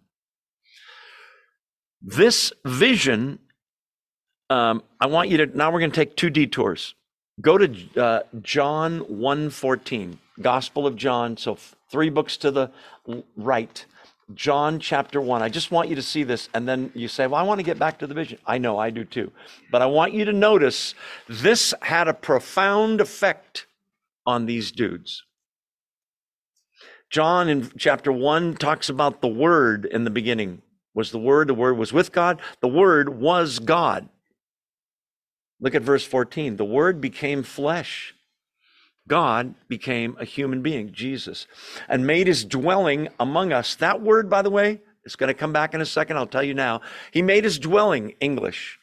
This 2.02 2.52
vision 2.64 3.40
Um, 4.50 4.82
I 5.00 5.06
want 5.06 5.30
you 5.30 5.38
to, 5.38 5.46
now 5.58 5.70
we're 5.72 5.80
going 5.80 5.92
to 5.92 5.96
take 5.96 6.16
two 6.16 6.30
detours. 6.30 6.94
Go 7.40 7.58
to 7.58 8.00
uh, 8.02 8.22
John 8.42 9.00
1.14, 9.02 10.18
Gospel 10.42 10.86
of 10.86 10.96
John. 10.96 11.36
So 11.36 11.58
three 11.90 12.10
books 12.10 12.36
to 12.38 12.50
the 12.50 12.70
right. 13.36 13.86
John 14.34 14.78
chapter 14.78 15.20
1. 15.20 15.42
I 15.42 15.48
just 15.48 15.70
want 15.70 15.88
you 15.88 15.96
to 15.96 16.02
see 16.02 16.22
this. 16.22 16.48
And 16.54 16.68
then 16.68 16.92
you 16.94 17.08
say, 17.08 17.26
Well, 17.26 17.40
I 17.40 17.42
want 17.42 17.58
to 17.58 17.64
get 17.64 17.78
back 17.78 17.98
to 17.98 18.06
the 18.06 18.14
vision. 18.14 18.38
I 18.46 18.58
know, 18.58 18.78
I 18.78 18.90
do 18.90 19.04
too. 19.04 19.32
But 19.70 19.82
I 19.82 19.86
want 19.86 20.12
you 20.12 20.24
to 20.24 20.32
notice 20.32 20.94
this 21.28 21.74
had 21.82 22.08
a 22.08 22.14
profound 22.14 23.00
effect 23.00 23.66
on 24.26 24.46
these 24.46 24.70
dudes. 24.70 25.24
John 27.10 27.48
in 27.48 27.70
chapter 27.76 28.12
1 28.12 28.54
talks 28.54 28.88
about 28.88 29.20
the 29.20 29.28
Word 29.28 29.84
in 29.84 30.04
the 30.04 30.10
beginning 30.10 30.62
was 30.94 31.10
the 31.10 31.18
Word, 31.18 31.48
the 31.48 31.54
Word 31.54 31.76
was 31.76 31.92
with 31.92 32.12
God, 32.12 32.40
the 32.60 32.68
Word 32.68 33.08
was 33.08 33.58
God. 33.58 34.08
Look 35.60 35.74
at 35.74 35.82
verse 35.82 36.04
14. 36.04 36.56
The 36.56 36.64
Word 36.64 37.00
became 37.00 37.42
flesh. 37.42 38.14
God 39.10 39.56
became 39.66 40.16
a 40.20 40.24
human 40.24 40.62
being, 40.62 40.92
Jesus, 40.92 41.48
and 41.88 42.06
made 42.06 42.28
his 42.28 42.44
dwelling 42.44 43.08
among 43.18 43.52
us. 43.52 43.74
That 43.74 44.00
word, 44.00 44.30
by 44.30 44.40
the 44.40 44.50
way, 44.50 44.80
is 45.04 45.16
going 45.16 45.26
to 45.26 45.34
come 45.34 45.52
back 45.52 45.74
in 45.74 45.80
a 45.80 45.86
second. 45.86 46.16
I'll 46.16 46.28
tell 46.28 46.44
you 46.44 46.54
now. 46.54 46.80
He 47.10 47.20
made 47.20 47.42
his 47.42 47.58
dwelling, 47.58 48.14
English. 48.20 48.78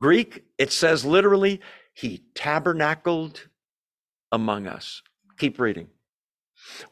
Greek, 0.00 0.44
it 0.58 0.70
says 0.70 1.04
literally, 1.04 1.60
he 1.92 2.22
tabernacled 2.36 3.48
among 4.30 4.68
us. 4.68 5.02
Keep 5.38 5.58
reading. 5.58 5.88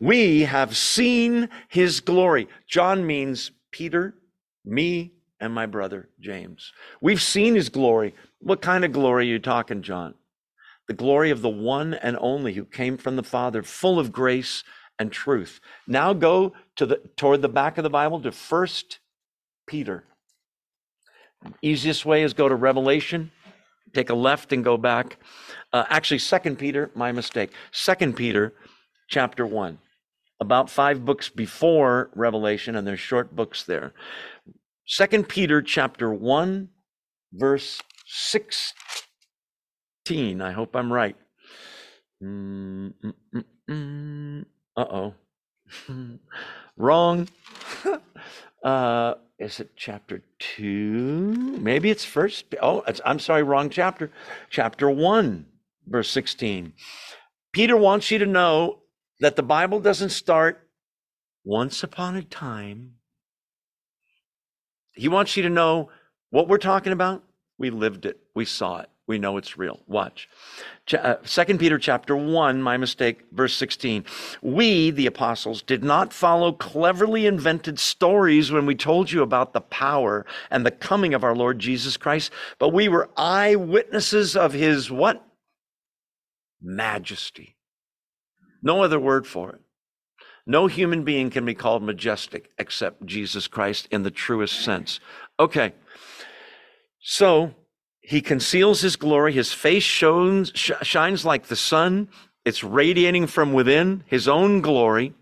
We 0.01 0.41
have 0.41 0.77
seen 0.77 1.49
his 1.69 2.01
glory. 2.01 2.49
John 2.67 3.07
means 3.07 3.53
Peter, 3.71 4.17
me, 4.65 5.13
and 5.39 5.55
my 5.55 5.67
brother 5.67 6.09
James. 6.19 6.73
We've 7.01 7.23
seen 7.23 7.55
his 7.55 7.69
glory. 7.69 8.17
What 8.41 8.61
kind 8.61 8.85
of 8.85 8.91
glory 8.91 9.27
are 9.27 9.33
you 9.35 9.39
talking, 9.39 9.83
John? 9.83 10.15
The 10.89 10.95
glory 10.95 11.31
of 11.31 11.43
the 11.43 11.49
one 11.49 11.95
and 11.95 12.17
only 12.21 12.55
who 12.55 12.65
came 12.65 12.97
from 12.97 13.17
the 13.17 13.23
Father, 13.23 13.63
full 13.63 13.99
of 13.99 14.11
grace 14.11 14.65
and 14.99 15.13
truth. 15.13 15.61
Now 15.87 16.13
go 16.13 16.55
to 16.77 16.87
the 16.87 16.97
toward 17.17 17.43
the 17.43 17.49
back 17.49 17.79
of 17.79 17.85
the 17.85 17.91
Bible 17.91 18.21
to 18.23 18.33
First 18.33 18.99
Peter. 19.67 20.05
Easiest 21.63 22.05
way 22.05 22.23
is 22.23 22.33
go 22.33 22.49
to 22.49 22.55
Revelation, 22.55 23.31
take 23.93 24.11
a 24.11 24.15
left 24.15 24.53
and 24.53 24.65
go 24.65 24.77
back. 24.77 25.19
Uh, 25.73 25.85
actually, 25.89 26.19
Second 26.19 26.59
Peter, 26.59 26.91
my 26.95 27.13
mistake. 27.13 27.53
Second 27.71 28.17
Peter, 28.17 28.55
chapter 29.09 29.47
one, 29.47 29.79
about 30.41 30.71
five 30.71 31.05
books 31.05 31.29
before 31.29 32.11
Revelation, 32.15 32.75
and 32.75 32.87
there's 32.87 32.99
short 32.99 33.37
books 33.37 33.63
there. 33.63 33.93
Second 34.87 35.29
Peter, 35.29 35.61
chapter 35.63 36.13
one, 36.13 36.71
verse 37.33 37.81
16. 40.09 40.41
I 40.41 40.53
hope 40.53 40.75
I'm 40.75 40.91
right. 40.91 41.17
Mm, 42.25 42.95
mm, 43.05 43.15
mm, 43.35 43.45
mm. 43.69 44.45
uh 44.75 44.87
oh. 44.91 45.15
Wrong. 46.79 47.29
uh, 48.65 49.15
is 49.39 49.61
it 49.61 49.73
chapter 49.77 50.23
two? 50.39 51.59
Maybe 51.61 51.91
it's 51.91 52.07
first. 52.07 52.47
Oh, 52.63 52.83
it's, 52.89 53.03
I'm 53.05 53.19
sorry, 53.19 53.43
wrong 53.43 53.69
chapter. 53.69 54.11
Chapter 54.49 54.89
one, 54.89 55.45
verse 55.87 56.09
16. 56.11 56.73
Peter 57.53 57.77
wants 57.77 58.11
you 58.11 58.19
to 58.19 58.27
know 58.27 58.79
that 59.21 59.37
the 59.37 59.43
Bible 59.43 59.79
doesn't 59.79 60.11
start 60.11 60.71
once 61.45 61.83
upon 61.83 62.17
a 62.17 62.23
time. 62.23 62.95
He 64.93 65.09
wants 65.09 65.37
you 65.37 65.43
to 65.43 65.51
know 65.51 65.91
what 66.31 66.49
we're 66.49 66.57
talking 66.57 66.95
about 66.95 67.23
we 67.59 67.71
lived 67.71 68.07
it. 68.07 68.19
We 68.35 68.45
saw 68.47 68.79
it. 68.79 68.89
We 69.09 69.19
know 69.19 69.39
it's 69.39 69.57
real. 69.57 69.81
Watch. 69.87 70.29
Uh, 70.93 71.15
Second 71.25 71.59
Peter 71.59 71.79
chapter 71.79 72.15
1, 72.15 72.63
my 72.63 72.77
mistake, 72.77 73.25
verse 73.33 73.55
16. 73.57 74.05
We, 74.43 74.91
the 74.91 75.07
apostles, 75.07 75.63
did 75.63 75.83
not 75.83 76.13
follow 76.13 76.53
cleverly 76.53 77.25
invented 77.25 77.81
stories 77.81 78.53
when 78.53 78.67
we 78.67 78.75
told 78.75 79.11
you 79.11 79.23
about 79.23 79.55
the 79.55 79.63
power 79.63 80.27
and 80.51 80.65
the 80.65 80.71
coming 80.71 81.15
of 81.15 81.25
our 81.25 81.35
Lord 81.35 81.59
Jesus 81.59 81.97
Christ, 81.97 82.31
but 82.59 82.69
we 82.69 82.87
were 82.87 83.09
eyewitnesses 83.17 84.37
of 84.37 84.53
his 84.53 84.91
what? 84.91 85.25
Majesty. 86.61 87.57
No 88.63 88.83
other 88.83 89.01
word 89.01 89.27
for 89.27 89.53
it. 89.53 89.61
No 90.47 90.67
human 90.67 91.03
being 91.03 91.31
can 91.31 91.47
be 91.47 91.55
called 91.55 91.83
majestic 91.83 92.51
except 92.59 93.07
Jesus 93.07 93.49
Christ 93.49 93.89
in 93.91 94.03
the 94.03 94.11
truest 94.11 94.61
sense. 94.61 95.01
Okay. 95.41 95.73
So 97.01 97.55
he 98.09 98.23
conceals 98.23 98.81
his 98.81 98.97
glory. 98.97 99.35
His 99.35 99.53
face 99.53 99.83
shows, 99.83 100.51
sh- 100.55 100.71
shines 100.81 101.27
like 101.27 101.49
the 101.49 101.57
sun. 101.57 102.09
It's 102.43 102.65
radiating 102.65 103.27
from 103.27 103.53
within 103.53 104.03
his 104.07 104.27
own 104.27 104.63
glory. 104.63 105.13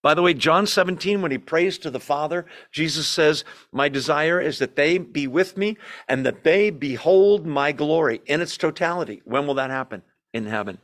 By 0.00 0.14
the 0.14 0.22
way, 0.22 0.32
John 0.32 0.68
17, 0.68 1.22
when 1.22 1.32
he 1.32 1.38
prays 1.38 1.76
to 1.78 1.90
the 1.90 1.98
Father, 1.98 2.46
Jesus 2.70 3.08
says, 3.08 3.42
My 3.72 3.88
desire 3.88 4.40
is 4.40 4.60
that 4.60 4.76
they 4.76 4.98
be 4.98 5.26
with 5.26 5.56
me 5.56 5.76
and 6.06 6.24
that 6.24 6.44
they 6.44 6.70
behold 6.70 7.44
my 7.44 7.72
glory 7.72 8.20
in 8.26 8.40
its 8.40 8.56
totality. 8.56 9.20
When 9.24 9.48
will 9.48 9.54
that 9.54 9.70
happen? 9.70 10.02
In 10.32 10.46
heaven 10.46 10.78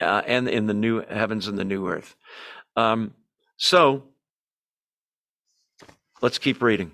uh, 0.00 0.22
and 0.26 0.48
in 0.48 0.66
the 0.66 0.72
new 0.72 1.04
heavens 1.10 1.46
and 1.46 1.58
the 1.58 1.64
new 1.64 1.86
earth. 1.88 2.16
Um, 2.74 3.12
so 3.58 4.04
let's 6.22 6.38
keep 6.38 6.62
reading. 6.62 6.92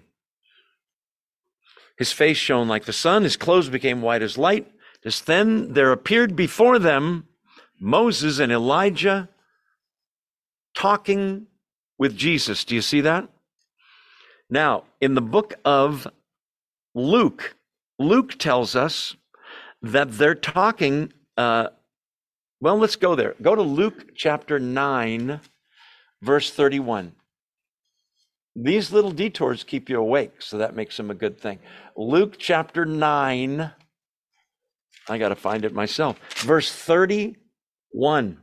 His 2.01 2.13
face 2.13 2.39
shone 2.39 2.67
like 2.67 2.87
the 2.87 2.95
sun, 2.95 3.25
his 3.25 3.37
clothes 3.37 3.69
became 3.69 4.01
white 4.01 4.23
as 4.23 4.39
light. 4.39 4.73
Just 5.05 5.27
then 5.27 5.75
there 5.75 5.93
appeared 5.93 6.35
before 6.35 6.79
them 6.79 7.29
Moses 7.79 8.39
and 8.39 8.51
Elijah 8.51 9.29
talking 10.75 11.47
with 11.99 12.17
Jesus. 12.17 12.65
Do 12.65 12.75
you 12.75 12.81
see 12.81 13.03
that? 13.03 13.29
Now, 14.49 14.85
in 15.03 15.15
the 15.15 15.21
book 15.21 15.53
of 15.63 16.07
Luke, 16.95 17.55
Luke 17.99 18.39
tells 18.39 18.75
us 18.75 19.15
that 19.83 20.13
they're 20.13 20.35
talking. 20.35 21.13
Uh, 21.37 21.69
well, 22.63 22.79
let's 22.79 22.97
go 22.97 23.15
there. 23.15 23.35
Go 23.43 23.55
to 23.55 23.61
Luke 23.61 24.13
chapter 24.17 24.59
9, 24.59 25.39
verse 26.23 26.51
31. 26.51 27.13
These 28.57 28.93
little 28.93 29.13
detours 29.13 29.63
keep 29.63 29.89
you 29.89 29.99
awake, 29.99 30.43
so 30.43 30.59
that 30.59 30.75
makes 30.75 30.97
them 30.97 31.11
a 31.11 31.15
good 31.15 31.41
thing. 31.41 31.61
Luke 32.01 32.37
chapter 32.39 32.87
9, 32.87 33.73
I 35.11 35.19
got 35.19 35.29
to 35.29 35.35
find 35.35 35.67
it 35.67 35.75
myself. 35.75 36.19
Verse 36.39 36.73
31. 36.73 38.39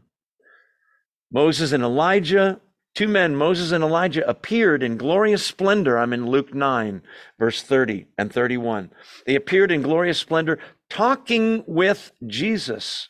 Moses 1.31 1.71
and 1.71 1.81
Elijah, 1.81 2.61
two 2.93 3.07
men, 3.07 3.35
Moses 3.35 3.71
and 3.71 3.83
Elijah, 3.83 4.29
appeared 4.29 4.83
in 4.83 4.95
glorious 4.95 5.43
splendor. 5.43 5.97
I'm 5.97 6.13
in 6.13 6.27
Luke 6.27 6.53
9, 6.53 7.01
verse 7.39 7.63
30 7.63 8.05
and 8.15 8.31
31. 8.31 8.91
They 9.25 9.33
appeared 9.33 9.71
in 9.71 9.81
glorious 9.81 10.19
splendor, 10.19 10.59
talking 10.87 11.63
with 11.65 12.11
Jesus. 12.27 13.09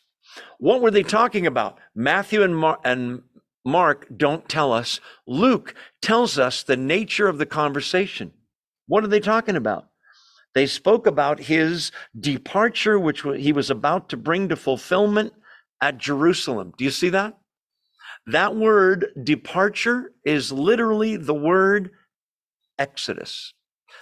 What 0.56 0.80
were 0.80 0.90
they 0.90 1.02
talking 1.02 1.46
about? 1.46 1.78
Matthew 1.94 2.42
and, 2.42 2.56
Mar- 2.56 2.80
and 2.86 3.20
Mark 3.66 4.06
don't 4.16 4.48
tell 4.48 4.72
us. 4.72 4.98
Luke 5.26 5.74
tells 6.00 6.38
us 6.38 6.62
the 6.62 6.78
nature 6.78 7.28
of 7.28 7.36
the 7.36 7.44
conversation. 7.44 8.32
What 8.86 9.04
are 9.04 9.08
they 9.08 9.20
talking 9.20 9.54
about? 9.54 9.87
They 10.54 10.66
spoke 10.66 11.06
about 11.06 11.40
his 11.40 11.92
departure, 12.18 12.98
which 12.98 13.22
he 13.22 13.52
was 13.52 13.70
about 13.70 14.08
to 14.10 14.16
bring 14.16 14.48
to 14.48 14.56
fulfillment 14.56 15.32
at 15.80 15.98
Jerusalem. 15.98 16.72
Do 16.76 16.84
you 16.84 16.90
see 16.90 17.10
that? 17.10 17.38
That 18.26 18.56
word 18.56 19.06
departure 19.22 20.12
is 20.24 20.52
literally 20.52 21.16
the 21.16 21.34
word 21.34 21.90
exodus. 22.78 23.54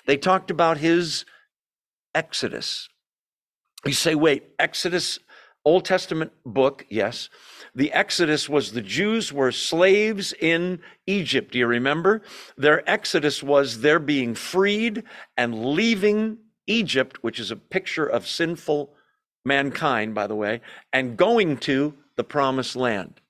They 0.06 0.16
talked 0.16 0.50
about 0.50 0.78
his 0.78 1.24
exodus. 2.14 2.88
You 3.84 3.92
say, 3.92 4.14
wait, 4.14 4.50
Exodus, 4.58 5.18
Old 5.66 5.84
Testament 5.84 6.32
book, 6.46 6.86
yes. 6.88 7.28
The 7.74 7.92
Exodus 7.92 8.48
was 8.48 8.70
the 8.70 8.80
Jews 8.80 9.32
were 9.32 9.50
slaves 9.50 10.32
in 10.40 10.80
Egypt. 11.08 11.52
Do 11.52 11.58
you 11.58 11.66
remember? 11.66 12.22
Their 12.56 12.88
Exodus 12.88 13.42
was 13.42 13.80
their 13.80 13.98
being 13.98 14.36
freed 14.36 15.02
and 15.36 15.66
leaving 15.74 16.38
Egypt, 16.68 17.18
which 17.22 17.40
is 17.40 17.50
a 17.50 17.56
picture 17.56 18.06
of 18.06 18.28
sinful 18.28 18.94
mankind, 19.44 20.14
by 20.14 20.28
the 20.28 20.36
way, 20.36 20.60
and 20.92 21.16
going 21.16 21.56
to 21.58 21.94
the 22.16 22.24
promised 22.24 22.76
land. 22.76 23.20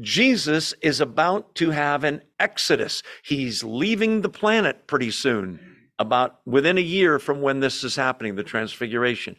Jesus 0.00 0.74
is 0.82 1.00
about 1.00 1.54
to 1.56 1.70
have 1.70 2.02
an 2.02 2.22
exodus. 2.40 3.02
He's 3.22 3.62
leaving 3.62 4.22
the 4.22 4.28
planet 4.28 4.88
pretty 4.88 5.12
soon, 5.12 5.76
about 5.98 6.40
within 6.46 6.78
a 6.78 6.82
year 6.82 7.18
from 7.18 7.40
when 7.40 7.60
this 7.60 7.82
is 7.82 7.96
happening, 7.96 8.36
the 8.36 8.44
transfiguration. 8.44 9.36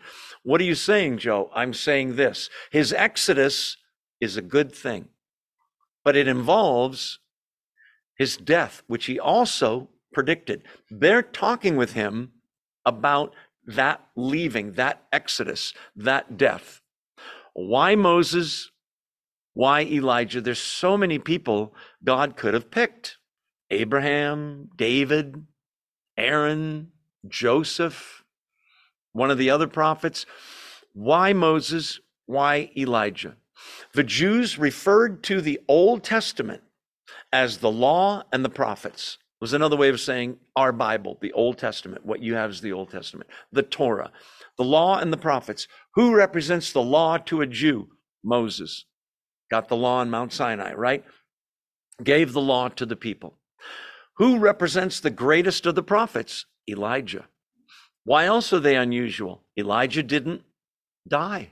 What 0.50 0.62
are 0.62 0.64
you 0.64 0.74
saying, 0.74 1.20
Joe? 1.20 1.52
I'm 1.54 1.76
saying 1.76 2.16
this. 2.16 2.50
His 2.72 2.92
exodus 2.92 3.78
is 4.20 4.36
a 4.36 4.42
good 4.42 4.74
thing, 4.74 5.10
but 6.04 6.16
it 6.16 6.28
involves 6.28 7.20
his 8.18 8.36
death, 8.36 8.82
which 8.88 9.06
he 9.06 9.20
also 9.20 9.90
predicted. 10.12 10.64
They're 10.90 11.22
talking 11.22 11.78
with 11.78 11.94
him 11.94 12.32
about 12.84 13.36
that 13.68 14.02
leaving, 14.16 14.72
that 14.72 15.04
exodus, 15.14 15.76
that 15.96 16.36
death. 16.36 16.82
Why 17.54 17.94
Moses? 17.94 18.72
Why 19.54 19.82
Elijah? 19.82 20.42
There's 20.42 20.58
so 20.58 20.98
many 20.98 21.20
people 21.20 21.76
God 22.04 22.36
could 22.36 22.56
have 22.56 22.72
picked 22.72 23.18
Abraham, 23.70 24.70
David, 24.76 25.46
Aaron, 26.18 26.92
Joseph, 27.28 28.19
one 29.14 29.32
of 29.32 29.38
the 29.38 29.50
other 29.50 29.68
prophets. 29.68 30.26
Why 30.94 31.34
Moses? 31.34 32.00
Why 32.26 32.72
Elijah? 32.78 33.36
The 33.94 34.04
Jews 34.04 34.58
referred 34.58 35.24
to 35.24 35.42
the 35.42 35.60
Old 35.68 36.04
Testament 36.04 36.62
as 37.32 37.58
the 37.58 37.72
law 37.72 38.24
and 38.32 38.44
the 38.44 38.50
prophets. 38.50 39.18
It 39.40 39.44
was 39.44 39.54
another 39.54 39.78
way 39.78 39.90
of 39.90 40.00
saying 40.00 40.38
our 40.56 40.72
Bible, 40.72 41.18
the 41.22 41.32
Old 41.32 41.58
Testament. 41.58 42.06
What 42.06 42.22
you 42.22 42.36
have 42.36 42.50
is 42.50 42.62
the 42.62 42.74
Old 42.74 42.92
Testament, 42.92 43.30
the 43.52 43.64
Torah, 43.64 44.12
the 44.58 44.64
law 44.64 45.00
and 45.00 45.14
the 45.14 45.18
prophets. 45.18 45.68
Who 45.96 46.14
represents 46.14 46.72
the 46.72 46.82
law 46.82 47.18
to 47.18 47.42
a 47.42 47.48
Jew? 47.48 47.90
Moses. 48.24 48.86
Got 49.50 49.70
the 49.70 49.78
law 49.78 50.00
on 50.00 50.10
Mount 50.10 50.34
Sinai, 50.34 50.74
right? 50.74 51.04
Gave 52.04 52.34
the 52.34 52.42
law 52.42 52.68
to 52.70 52.86
the 52.86 52.96
people. 52.96 53.38
Who 54.18 54.38
represents 54.38 55.00
the 55.00 55.10
greatest 55.10 55.66
of 55.66 55.76
the 55.76 55.84
prophets? 55.84 56.46
Elijah. 56.68 57.26
Why 58.10 58.26
else 58.26 58.52
are 58.54 58.60
they 58.60 58.76
unusual? 58.76 59.44
Elijah 59.56 60.02
didn't 60.02 60.42
die, 61.08 61.50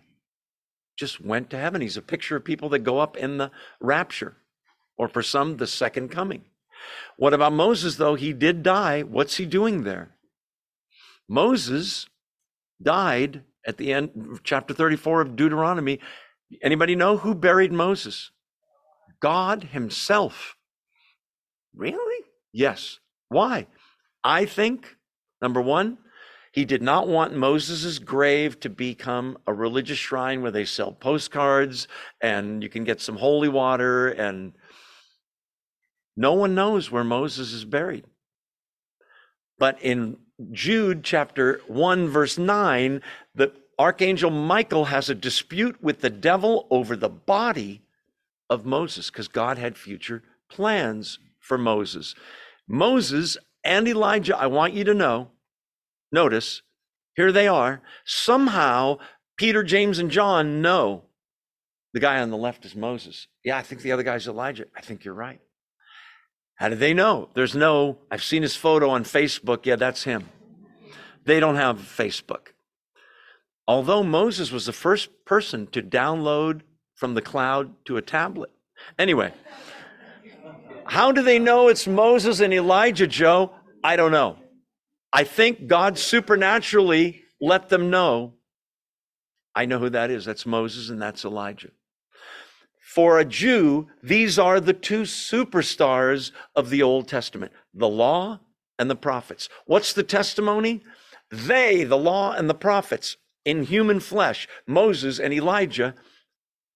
just 0.97 1.23
went 1.23 1.51
to 1.51 1.59
heaven. 1.59 1.81
He's 1.81 1.97
a 1.97 2.01
picture 2.01 2.35
of 2.35 2.45
people 2.45 2.67
that 2.69 2.79
go 2.79 2.97
up 2.97 3.15
in 3.15 3.37
the 3.37 3.51
rapture, 3.79 4.37
or 4.97 5.07
for 5.07 5.21
some, 5.21 5.57
the 5.57 5.67
second 5.67 6.09
coming. 6.09 6.45
What 7.15 7.35
about 7.35 7.53
Moses, 7.53 7.97
though? 7.97 8.15
He 8.15 8.33
did 8.33 8.63
die. 8.63 9.03
What's 9.03 9.37
he 9.37 9.45
doing 9.45 9.83
there? 9.83 10.15
Moses 11.29 12.07
died 12.81 13.43
at 13.63 13.77
the 13.77 13.93
end, 13.93 14.39
chapter 14.43 14.73
34 14.73 15.21
of 15.21 15.35
Deuteronomy. 15.35 15.99
Anybody 16.63 16.95
know 16.95 17.17
who 17.17 17.35
buried 17.35 17.71
Moses? 17.71 18.31
God 19.19 19.65
Himself. 19.65 20.55
Really? 21.75 22.25
Yes. 22.51 22.97
Why? 23.29 23.67
I 24.23 24.45
think, 24.45 24.97
number 25.39 25.61
one, 25.61 25.99
he 26.57 26.65
did 26.65 26.81
not 26.81 27.07
want 27.07 27.35
Moses' 27.35 27.99
grave 27.99 28.59
to 28.61 28.67
become 28.71 29.37
a 29.45 29.53
religious 29.53 29.99
shrine 29.99 30.41
where 30.41 30.49
they 30.49 30.65
sell 30.65 30.91
postcards 30.91 31.87
and 32.19 32.63
you 32.63 32.67
can 32.67 32.83
get 32.83 32.99
some 32.99 33.17
holy 33.17 33.47
water 33.47 34.07
and 34.07 34.53
no 36.15 36.33
one 36.33 36.55
knows 36.55 36.89
where 36.89 37.03
Moses 37.03 37.53
is 37.53 37.63
buried. 37.63 38.05
But 39.59 39.79
in 39.83 40.17
Jude 40.51 41.03
chapter 41.03 41.61
1, 41.67 42.07
verse 42.07 42.39
9, 42.39 43.03
the 43.35 43.53
archangel 43.77 44.31
Michael 44.31 44.85
has 44.85 45.11
a 45.11 45.13
dispute 45.13 45.77
with 45.79 46.01
the 46.01 46.09
devil 46.09 46.65
over 46.71 46.95
the 46.95 47.07
body 47.07 47.83
of 48.49 48.65
Moses 48.65 49.11
because 49.11 49.27
God 49.27 49.59
had 49.59 49.77
future 49.77 50.23
plans 50.49 51.19
for 51.39 51.59
Moses. 51.59 52.15
Moses 52.67 53.37
and 53.63 53.87
Elijah, 53.87 54.35
I 54.35 54.47
want 54.47 54.73
you 54.73 54.83
to 54.85 54.95
know, 54.95 55.29
notice, 56.11 56.61
here 57.15 57.31
they 57.31 57.47
are. 57.47 57.81
Somehow, 58.05 58.97
Peter, 59.37 59.63
James, 59.63 59.99
and 59.99 60.11
John 60.11 60.61
know 60.61 61.03
the 61.93 61.99
guy 61.99 62.19
on 62.19 62.29
the 62.29 62.37
left 62.37 62.65
is 62.65 62.75
Moses. 62.75 63.27
Yeah, 63.43 63.57
I 63.57 63.61
think 63.61 63.81
the 63.81 63.91
other 63.91 64.03
guy's 64.03 64.27
Elijah. 64.27 64.65
I 64.75 64.81
think 64.81 65.03
you're 65.03 65.13
right. 65.13 65.41
How 66.55 66.69
do 66.69 66.75
they 66.75 66.93
know? 66.93 67.29
There's 67.33 67.55
no, 67.55 67.99
I've 68.11 68.23
seen 68.23 68.41
his 68.41 68.55
photo 68.55 68.89
on 68.89 69.03
Facebook. 69.03 69.65
Yeah, 69.65 69.75
that's 69.75 70.03
him. 70.03 70.29
They 71.25 71.39
don't 71.39 71.55
have 71.55 71.77
Facebook. 71.79 72.49
Although 73.67 74.03
Moses 74.03 74.51
was 74.51 74.65
the 74.65 74.73
first 74.73 75.09
person 75.25 75.67
to 75.67 75.81
download 75.81 76.61
from 76.95 77.13
the 77.13 77.21
cloud 77.21 77.73
to 77.85 77.97
a 77.97 78.01
tablet. 78.01 78.49
Anyway, 78.97 79.33
how 80.85 81.11
do 81.11 81.21
they 81.21 81.37
know 81.37 81.67
it's 81.67 81.85
Moses 81.85 82.39
and 82.39 82.53
Elijah, 82.53 83.07
Joe? 83.07 83.51
I 83.83 83.95
don't 83.95 84.11
know. 84.11 84.37
I 85.13 85.23
think 85.23 85.67
God 85.67 85.97
supernaturally 85.97 87.23
let 87.39 87.69
them 87.69 87.89
know. 87.89 88.33
I 89.55 89.65
know 89.65 89.79
who 89.79 89.89
that 89.89 90.11
is. 90.11 90.25
That's 90.25 90.45
Moses 90.45 90.89
and 90.89 91.01
that's 91.01 91.25
Elijah. 91.25 91.71
For 92.81 93.19
a 93.19 93.25
Jew, 93.25 93.87
these 94.01 94.39
are 94.39 94.59
the 94.59 94.73
two 94.73 95.03
superstars 95.03 96.31
of 96.55 96.69
the 96.69 96.83
Old 96.83 97.07
Testament 97.07 97.51
the 97.73 97.87
law 97.87 98.39
and 98.79 98.89
the 98.89 98.95
prophets. 98.95 99.49
What's 99.65 99.93
the 99.93 100.03
testimony? 100.03 100.83
They, 101.29 101.83
the 101.83 101.97
law 101.97 102.31
and 102.33 102.49
the 102.49 102.53
prophets, 102.55 103.17
in 103.43 103.63
human 103.63 103.99
flesh, 103.99 104.47
Moses 104.65 105.19
and 105.19 105.33
Elijah, 105.33 105.95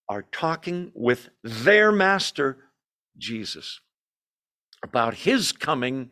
are 0.09 0.23
talking 0.31 0.91
with 0.93 1.29
their 1.43 1.91
master, 1.91 2.57
Jesus, 3.17 3.79
about 4.83 5.13
his 5.13 5.51
coming 5.51 6.11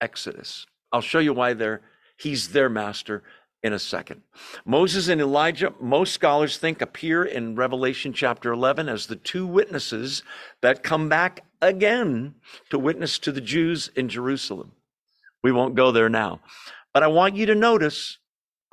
exodus. 0.00 0.66
I'll 0.94 1.00
show 1.00 1.18
you 1.18 1.32
why 1.32 1.54
they're, 1.54 1.82
he's 2.16 2.50
their 2.50 2.68
master 2.68 3.24
in 3.64 3.72
a 3.72 3.80
second. 3.80 4.22
Moses 4.64 5.08
and 5.08 5.20
Elijah, 5.20 5.74
most 5.80 6.12
scholars 6.12 6.56
think, 6.56 6.80
appear 6.80 7.24
in 7.24 7.56
Revelation 7.56 8.12
chapter 8.12 8.52
11 8.52 8.88
as 8.88 9.08
the 9.08 9.16
two 9.16 9.44
witnesses 9.44 10.22
that 10.62 10.84
come 10.84 11.08
back 11.08 11.44
again 11.60 12.36
to 12.70 12.78
witness 12.78 13.18
to 13.18 13.32
the 13.32 13.40
Jews 13.40 13.90
in 13.96 14.08
Jerusalem. 14.08 14.70
We 15.42 15.50
won't 15.50 15.74
go 15.74 15.90
there 15.90 16.08
now. 16.08 16.40
But 16.92 17.02
I 17.02 17.08
want 17.08 17.34
you 17.34 17.46
to 17.46 17.56
notice, 17.56 18.18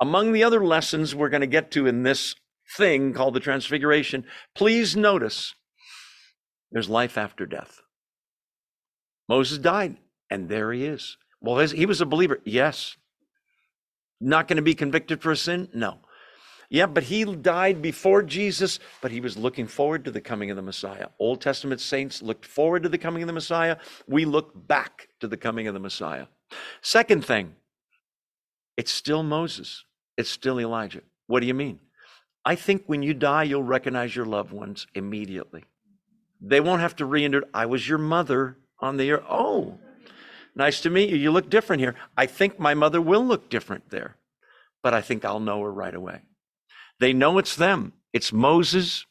among 0.00 0.32
the 0.32 0.44
other 0.44 0.64
lessons 0.64 1.16
we're 1.16 1.28
going 1.28 1.40
to 1.40 1.48
get 1.48 1.72
to 1.72 1.88
in 1.88 2.04
this 2.04 2.36
thing 2.76 3.14
called 3.14 3.34
the 3.34 3.40
Transfiguration, 3.40 4.24
please 4.54 4.94
notice 4.94 5.56
there's 6.70 6.88
life 6.88 7.18
after 7.18 7.46
death. 7.46 7.80
Moses 9.28 9.58
died, 9.58 9.96
and 10.30 10.48
there 10.48 10.72
he 10.72 10.84
is. 10.84 11.16
Well, 11.42 11.58
he 11.66 11.86
was 11.86 12.00
a 12.00 12.06
believer. 12.06 12.40
Yes, 12.44 12.96
not 14.20 14.48
going 14.48 14.56
to 14.56 14.62
be 14.62 14.74
convicted 14.74 15.20
for 15.20 15.32
a 15.32 15.36
sin? 15.36 15.68
No. 15.74 15.98
Yeah, 16.70 16.86
but 16.86 17.02
he 17.02 17.24
died 17.24 17.82
before 17.82 18.22
Jesus, 18.22 18.78
but 19.02 19.10
he 19.10 19.20
was 19.20 19.36
looking 19.36 19.66
forward 19.66 20.06
to 20.06 20.10
the 20.10 20.22
coming 20.22 20.50
of 20.50 20.56
the 20.56 20.62
Messiah. 20.62 21.08
Old 21.18 21.42
Testament 21.42 21.82
saints 21.82 22.22
looked 22.22 22.46
forward 22.46 22.84
to 22.84 22.88
the 22.88 22.96
coming 22.96 23.22
of 23.22 23.26
the 23.26 23.32
Messiah. 23.34 23.76
We 24.06 24.24
look 24.24 24.52
back 24.66 25.08
to 25.20 25.28
the 25.28 25.36
coming 25.36 25.66
of 25.66 25.74
the 25.74 25.80
Messiah. 25.80 26.28
Second 26.80 27.26
thing, 27.26 27.56
it's 28.78 28.90
still 28.90 29.22
Moses, 29.22 29.84
it's 30.16 30.30
still 30.30 30.58
Elijah. 30.58 31.02
What 31.26 31.40
do 31.40 31.46
you 31.46 31.54
mean? 31.54 31.80
I 32.44 32.54
think 32.54 32.84
when 32.86 33.02
you 33.02 33.12
die, 33.12 33.42
you'll 33.42 33.62
recognize 33.62 34.16
your 34.16 34.26
loved 34.26 34.52
ones 34.52 34.86
immediately. 34.94 35.64
They 36.40 36.60
won't 36.60 36.80
have 36.80 36.96
to 36.96 37.04
reintroduce, 37.04 37.50
I 37.52 37.66
was 37.66 37.86
your 37.86 37.98
mother 37.98 38.56
on 38.80 38.96
the 38.96 39.12
earth. 39.12 39.24
Oh, 39.28 39.78
Nice 40.54 40.80
to 40.82 40.90
meet 40.90 41.10
you. 41.10 41.16
You 41.16 41.30
look 41.30 41.48
different 41.48 41.80
here. 41.80 41.94
I 42.16 42.26
think 42.26 42.58
my 42.58 42.74
mother 42.74 43.00
will 43.00 43.24
look 43.24 43.48
different 43.48 43.90
there, 43.90 44.16
but 44.82 44.92
I 44.94 45.00
think 45.00 45.24
I'll 45.24 45.40
know 45.40 45.62
her 45.62 45.72
right 45.72 45.94
away. 45.94 46.22
They 47.00 47.12
know 47.12 47.38
it's 47.38 47.56
them. 47.56 47.94
It's 48.12 48.32
Moses 48.32 49.06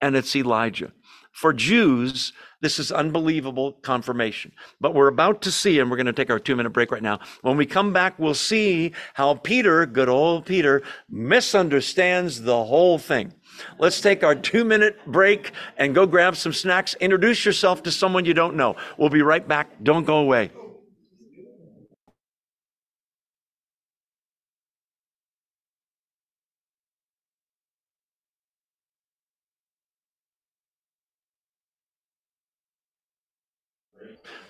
and 0.00 0.14
it's 0.16 0.36
Elijah. 0.36 0.92
For 1.32 1.52
Jews, 1.52 2.32
this 2.62 2.78
is 2.78 2.90
unbelievable 2.90 3.72
confirmation. 3.72 4.52
But 4.80 4.94
we're 4.94 5.08
about 5.08 5.42
to 5.42 5.52
see, 5.52 5.78
and 5.78 5.90
we're 5.90 5.98
going 5.98 6.06
to 6.06 6.12
take 6.14 6.30
our 6.30 6.38
two 6.38 6.56
minute 6.56 6.70
break 6.70 6.90
right 6.90 7.02
now. 7.02 7.20
When 7.42 7.58
we 7.58 7.66
come 7.66 7.92
back, 7.92 8.18
we'll 8.18 8.32
see 8.32 8.92
how 9.12 9.34
Peter, 9.34 9.84
good 9.84 10.08
old 10.08 10.46
Peter, 10.46 10.82
misunderstands 11.10 12.40
the 12.40 12.64
whole 12.64 12.96
thing. 12.96 13.34
Let's 13.78 14.00
take 14.00 14.24
our 14.24 14.34
two 14.34 14.64
minute 14.64 14.98
break 15.06 15.52
and 15.76 15.94
go 15.94 16.06
grab 16.06 16.36
some 16.36 16.54
snacks. 16.54 16.94
Introduce 17.00 17.44
yourself 17.44 17.82
to 17.82 17.90
someone 17.90 18.24
you 18.24 18.34
don't 18.34 18.56
know. 18.56 18.76
We'll 18.96 19.10
be 19.10 19.22
right 19.22 19.46
back. 19.46 19.82
Don't 19.82 20.04
go 20.04 20.18
away. 20.18 20.50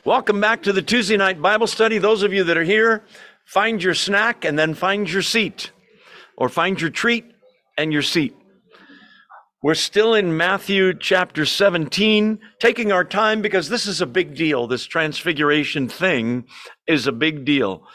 Welcome 0.05 0.41
back 0.41 0.63
to 0.63 0.73
the 0.73 0.83
Tuesday 0.83 1.17
night 1.17 1.43
Bible 1.43 1.67
study. 1.67 1.99
Those 1.99 2.23
of 2.23 2.33
you 2.33 2.45
that 2.45 2.57
are 2.57 2.65
here, 2.65 3.05
find 3.45 3.83
your 3.83 3.95
snack 3.95 4.45
and 4.45 4.59
then 4.59 4.75
find 4.75 5.11
your 5.11 5.23
seat, 5.23 5.73
or 6.37 6.49
find 6.49 6.81
your 6.81 6.91
treat 6.91 7.25
and 7.77 7.93
your 7.93 8.03
seat. 8.03 8.37
We're 9.63 9.75
still 9.75 10.15
in 10.15 10.37
Matthew 10.37 10.95
chapter 10.97 11.45
17, 11.45 12.39
taking 12.61 12.93
our 12.93 13.05
time 13.05 13.43
because 13.43 13.69
this 13.69 13.87
is 13.87 14.01
a 14.01 14.07
big 14.07 14.37
deal. 14.37 14.67
This 14.67 14.85
transfiguration 14.85 15.89
thing 15.89 16.45
is 16.87 17.07
a 17.07 17.13
big 17.13 17.45
deal. 17.45 17.87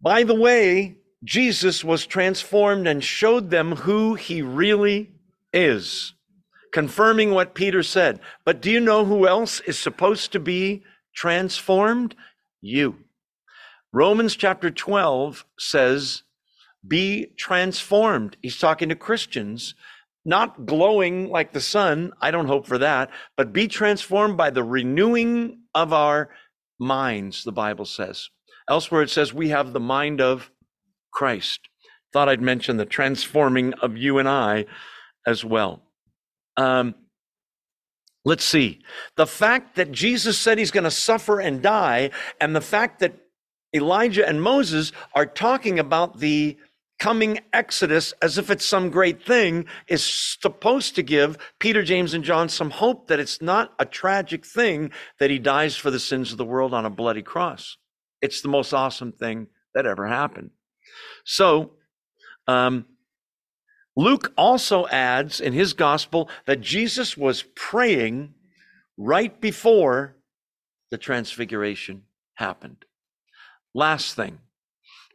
By 0.00 0.24
the 0.24 0.34
way, 0.34 0.96
Jesus 1.22 1.84
was 1.84 2.06
transformed 2.06 2.88
and 2.88 3.04
showed 3.04 3.50
them 3.50 3.76
who 3.76 4.14
he 4.14 4.42
really 4.42 5.12
is 5.52 6.14
confirming 6.72 7.32
what 7.32 7.54
Peter 7.54 7.82
said. 7.82 8.20
But 8.44 8.60
do 8.60 8.70
you 8.70 8.80
know 8.80 9.04
who 9.04 9.26
else 9.26 9.60
is 9.60 9.78
supposed 9.78 10.32
to 10.32 10.40
be 10.40 10.82
transformed? 11.14 12.14
You. 12.60 12.96
Romans 13.92 14.36
chapter 14.36 14.70
12 14.70 15.46
says, 15.58 16.22
be 16.86 17.26
transformed. 17.36 18.36
He's 18.42 18.58
talking 18.58 18.88
to 18.88 18.94
Christians, 18.94 19.74
not 20.24 20.66
glowing 20.66 21.30
like 21.30 21.52
the 21.52 21.60
sun. 21.60 22.12
I 22.20 22.30
don't 22.30 22.46
hope 22.46 22.66
for 22.66 22.78
that, 22.78 23.10
but 23.36 23.52
be 23.52 23.66
transformed 23.68 24.36
by 24.36 24.50
the 24.50 24.62
renewing 24.62 25.62
of 25.74 25.92
our 25.92 26.30
minds, 26.78 27.44
the 27.44 27.52
Bible 27.52 27.84
says. 27.84 28.28
Elsewhere, 28.68 29.02
it 29.02 29.10
says 29.10 29.32
we 29.32 29.48
have 29.48 29.72
the 29.72 29.80
mind 29.80 30.20
of 30.20 30.50
Christ. 31.12 31.60
Thought 32.12 32.28
I'd 32.28 32.42
mention 32.42 32.76
the 32.76 32.84
transforming 32.84 33.74
of 33.74 33.96
you 33.96 34.18
and 34.18 34.28
I 34.28 34.66
as 35.26 35.44
well. 35.44 35.82
Um, 36.58 36.96
let's 38.24 38.44
see. 38.44 38.82
The 39.16 39.26
fact 39.26 39.76
that 39.76 39.92
Jesus 39.92 40.36
said 40.36 40.58
he's 40.58 40.72
going 40.72 40.84
to 40.84 40.90
suffer 40.90 41.40
and 41.40 41.62
die, 41.62 42.10
and 42.40 42.54
the 42.54 42.60
fact 42.60 42.98
that 42.98 43.14
Elijah 43.74 44.26
and 44.26 44.42
Moses 44.42 44.92
are 45.14 45.24
talking 45.24 45.78
about 45.78 46.18
the 46.18 46.58
coming 46.98 47.38
Exodus 47.52 48.12
as 48.20 48.38
if 48.38 48.50
it's 48.50 48.64
some 48.64 48.90
great 48.90 49.24
thing 49.24 49.66
is 49.86 50.02
supposed 50.04 50.96
to 50.96 51.02
give 51.02 51.38
Peter, 51.60 51.82
James, 51.84 52.12
and 52.12 52.24
John 52.24 52.48
some 52.48 52.70
hope 52.70 53.06
that 53.06 53.20
it's 53.20 53.40
not 53.40 53.72
a 53.78 53.84
tragic 53.84 54.44
thing 54.44 54.90
that 55.20 55.30
he 55.30 55.38
dies 55.38 55.76
for 55.76 55.92
the 55.92 56.00
sins 56.00 56.32
of 56.32 56.38
the 56.38 56.44
world 56.44 56.74
on 56.74 56.84
a 56.84 56.90
bloody 56.90 57.22
cross. 57.22 57.76
It's 58.20 58.40
the 58.40 58.48
most 58.48 58.72
awesome 58.72 59.12
thing 59.12 59.46
that 59.74 59.86
ever 59.86 60.08
happened. 60.08 60.50
So, 61.24 61.74
um, 62.48 62.86
Luke 63.98 64.32
also 64.36 64.86
adds 64.86 65.40
in 65.40 65.52
his 65.52 65.72
gospel 65.72 66.30
that 66.46 66.60
Jesus 66.60 67.16
was 67.16 67.42
praying 67.56 68.32
right 68.96 69.40
before 69.40 70.14
the 70.92 70.96
transfiguration 70.96 72.04
happened. 72.34 72.84
Last 73.74 74.14
thing, 74.14 74.38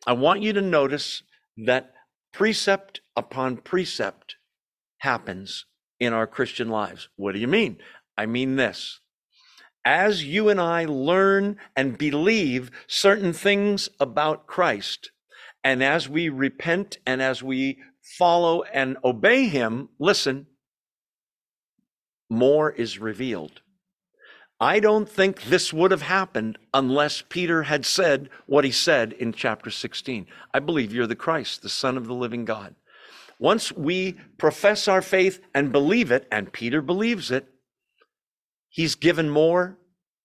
I 0.05 0.11
want 0.11 0.41
you 0.41 0.51
to 0.51 0.61
notice 0.61 1.23
that 1.55 1.93
precept 2.33 2.99
upon 3.15 3.55
precept 3.55 4.35
happens 4.97 5.63
in 5.97 6.11
our 6.11 6.27
Christian 6.27 6.67
lives. 6.67 7.07
What 7.15 7.31
do 7.31 7.39
you 7.39 7.47
mean? 7.47 7.77
I 8.17 8.25
mean 8.25 8.57
this. 8.57 8.99
As 9.85 10.25
you 10.25 10.49
and 10.49 10.59
I 10.59 10.83
learn 10.83 11.55
and 11.73 11.97
believe 11.97 12.69
certain 12.87 13.31
things 13.31 13.87
about 14.01 14.45
Christ, 14.45 15.11
and 15.63 15.81
as 15.81 16.09
we 16.09 16.27
repent 16.27 16.97
and 17.05 17.21
as 17.21 17.41
we 17.41 17.77
follow 18.03 18.63
and 18.63 18.97
obey 19.03 19.47
Him, 19.47 19.89
listen, 19.97 20.47
more 22.29 22.71
is 22.71 22.99
revealed. 22.99 23.61
I 24.59 24.79
don't 24.79 25.09
think 25.09 25.43
this 25.43 25.73
would 25.73 25.91
have 25.91 26.03
happened 26.03 26.57
unless 26.73 27.23
Peter 27.27 27.63
had 27.63 27.85
said 27.85 28.29
what 28.45 28.63
he 28.63 28.71
said 28.71 29.11
in 29.13 29.33
chapter 29.33 29.69
16. 29.69 30.25
I 30.53 30.59
believe 30.59 30.93
you're 30.93 31.07
the 31.07 31.15
Christ, 31.15 31.63
the 31.63 31.69
Son 31.69 31.97
of 31.97 32.07
the 32.07 32.13
living 32.13 32.45
God. 32.45 32.75
Once 33.39 33.73
we 33.73 34.13
profess 34.37 34.87
our 34.87 35.01
faith 35.01 35.41
and 35.53 35.73
believe 35.73 36.11
it, 36.11 36.27
and 36.31 36.53
Peter 36.53 36.81
believes 36.81 37.29
it, 37.29 37.47
he's 38.69 38.95
given 38.95 39.29
more 39.29 39.77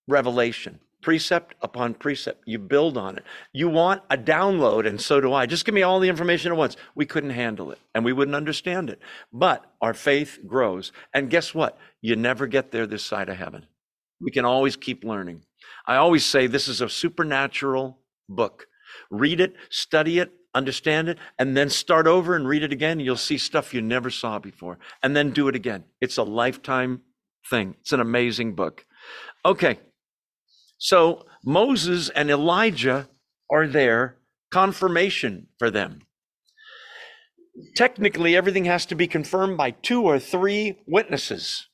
revelation, 0.07 0.79
precept 1.03 1.55
upon 1.63 1.95
precept. 1.95 2.43
You 2.47 2.59
build 2.59 2.99
on 2.99 3.17
it. 3.17 3.25
You 3.53 3.69
want 3.69 4.03
a 4.11 4.17
download, 4.17 4.87
and 4.87 5.01
so 5.01 5.21
do 5.21 5.33
I. 5.33 5.47
Just 5.47 5.65
give 5.65 5.75
me 5.75 5.83
all 5.83 6.01
the 6.01 6.09
information 6.09 6.53
at 6.53 6.59
once. 6.59 6.77
We 6.95 7.07
couldn't 7.07 7.31
handle 7.31 7.71
it, 7.71 7.79
and 7.95 8.05
we 8.05 8.13
wouldn't 8.13 8.35
understand 8.35 8.91
it. 8.91 9.01
But 9.33 9.65
our 9.81 9.95
faith 9.95 10.41
grows. 10.47 10.93
And 11.15 11.31
guess 11.31 11.55
what? 11.55 11.79
You 12.01 12.17
never 12.17 12.47
get 12.47 12.71
there 12.71 12.87
this 12.87 13.05
side 13.05 13.29
of 13.29 13.37
heaven. 13.37 13.67
We 14.21 14.31
can 14.31 14.45
always 14.45 14.77
keep 14.77 15.05
learning. 15.05 15.43
I 15.87 15.97
always 15.97 16.25
say 16.25 16.47
this 16.47 16.69
is 16.69 16.81
a 16.81 16.89
supernatural 16.89 17.99
book. 18.29 18.67
Read 19.11 19.41
it, 19.41 19.55
study 19.71 20.19
it, 20.19 20.33
understand 20.55 21.09
it, 21.09 21.19
and 21.39 21.57
then 21.57 21.71
start 21.71 22.07
over 22.07 22.35
and 22.35 22.49
read 22.49 22.63
it 22.63 22.73
again. 22.73 23.01
You'll 23.01 23.17
see 23.17 23.39
stuff 23.39 23.73
you 23.73 23.81
never 23.81 24.11
saw 24.11 24.39
before, 24.39 24.79
and 25.03 25.15
then 25.15 25.31
do 25.31 25.49
it 25.49 25.55
again. 25.55 25.85
It's 26.01 26.17
a 26.17 26.23
lifetime 26.23 27.03
thing. 27.49 27.77
It's 27.81 27.93
an 27.93 28.01
amazing 28.01 28.55
book. 28.55 28.85
Okay, 29.45 29.79
so 30.79 31.27
Moses 31.45 32.09
and 32.11 32.31
Elijah 32.31 33.09
are 33.51 33.67
there, 33.67 34.17
confirmation 34.51 35.49
for 35.59 35.71
them. 35.71 36.03
Technically, 37.77 38.37
everything 38.37 38.65
has 38.67 38.87
to 38.87 38.95
be 38.95 39.09
confirmed 39.09 39.57
by 39.57 39.73
two 39.73 40.03
or 40.03 40.19
three 40.19 40.79
witnesses. 40.87 41.67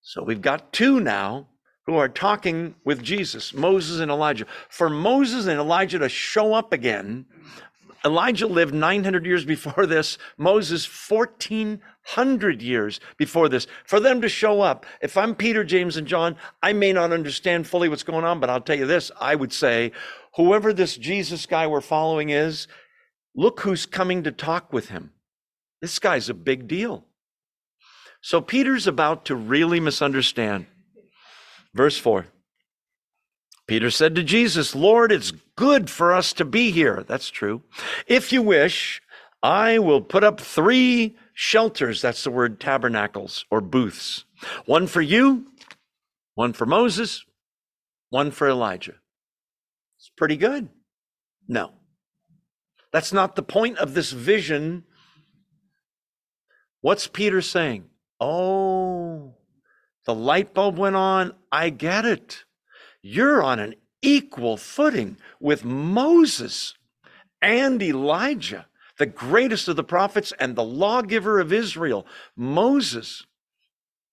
So 0.00 0.22
we've 0.22 0.40
got 0.40 0.72
two 0.72 1.00
now 1.00 1.48
who 1.86 1.96
are 1.96 2.08
talking 2.08 2.76
with 2.84 3.02
Jesus, 3.02 3.52
Moses 3.52 4.00
and 4.00 4.10
Elijah. 4.10 4.46
For 4.68 4.88
Moses 4.88 5.46
and 5.46 5.58
Elijah 5.58 5.98
to 5.98 6.08
show 6.08 6.54
up 6.54 6.72
again, 6.72 7.26
Elijah 8.04 8.46
lived 8.46 8.74
900 8.74 9.26
years 9.26 9.44
before 9.44 9.86
this, 9.86 10.18
Moses 10.36 10.84
1400 12.12 12.60
years 12.60 13.00
before 13.16 13.48
this. 13.48 13.66
For 13.84 13.98
them 13.98 14.20
to 14.20 14.28
show 14.28 14.60
up, 14.60 14.84
if 15.00 15.16
I'm 15.16 15.34
Peter, 15.34 15.64
James, 15.64 15.96
and 15.96 16.06
John, 16.06 16.36
I 16.62 16.72
may 16.72 16.92
not 16.92 17.12
understand 17.12 17.66
fully 17.66 17.88
what's 17.88 18.02
going 18.02 18.24
on, 18.24 18.40
but 18.40 18.50
I'll 18.50 18.60
tell 18.60 18.78
you 18.78 18.86
this 18.86 19.10
I 19.20 19.34
would 19.34 19.52
say, 19.52 19.92
whoever 20.36 20.72
this 20.72 20.96
Jesus 20.96 21.46
guy 21.46 21.66
we're 21.66 21.80
following 21.80 22.30
is, 22.30 22.68
look 23.34 23.60
who's 23.60 23.86
coming 23.86 24.22
to 24.24 24.32
talk 24.32 24.72
with 24.72 24.88
him. 24.88 25.12
This 25.80 25.98
guy's 25.98 26.28
a 26.28 26.34
big 26.34 26.68
deal. 26.68 27.04
So 28.20 28.40
Peter's 28.40 28.86
about 28.86 29.26
to 29.26 29.34
really 29.34 29.80
misunderstand. 29.80 30.66
Verse 31.74 31.98
4 31.98 32.26
Peter 33.66 33.90
said 33.90 34.14
to 34.14 34.22
Jesus, 34.22 34.74
Lord, 34.74 35.10
it's 35.10 35.32
good 35.56 35.88
for 35.88 36.12
us 36.12 36.34
to 36.34 36.44
be 36.44 36.70
here. 36.70 37.02
That's 37.08 37.30
true. 37.30 37.62
If 38.06 38.30
you 38.30 38.42
wish, 38.42 39.00
I 39.42 39.78
will 39.78 40.02
put 40.02 40.22
up 40.22 40.38
three 40.38 41.16
shelters. 41.34 42.00
That's 42.00 42.24
the 42.24 42.30
word 42.30 42.60
tabernacles 42.60 43.44
or 43.50 43.60
booths. 43.60 44.24
One 44.64 44.86
for 44.86 45.02
you, 45.02 45.48
one 46.34 46.52
for 46.52 46.64
Moses, 46.64 47.24
one 48.08 48.30
for 48.30 48.48
Elijah. 48.48 48.94
It's 49.98 50.10
pretty 50.16 50.36
good. 50.36 50.68
No. 51.46 51.72
That's 52.92 53.12
not 53.12 53.34
the 53.36 53.42
point 53.42 53.78
of 53.78 53.94
this 53.94 54.12
vision. 54.12 54.84
What's 56.80 57.08
Peter 57.08 57.42
saying? 57.42 57.86
Oh, 58.20 59.34
the 60.06 60.14
light 60.14 60.54
bulb 60.54 60.78
went 60.78 60.96
on. 60.96 61.34
I 61.50 61.70
get 61.70 62.04
it. 62.04 62.44
You're 63.02 63.42
on 63.42 63.58
an 63.58 63.74
equal 64.00 64.56
footing 64.56 65.16
with 65.40 65.64
Moses 65.64 66.74
and 67.42 67.82
Elijah, 67.82 68.66
the 68.98 69.06
greatest 69.06 69.68
of 69.68 69.76
the 69.76 69.84
prophets 69.84 70.32
and 70.38 70.54
the 70.54 70.64
lawgiver 70.64 71.40
of 71.40 71.52
Israel. 71.52 72.06
Moses, 72.36 73.24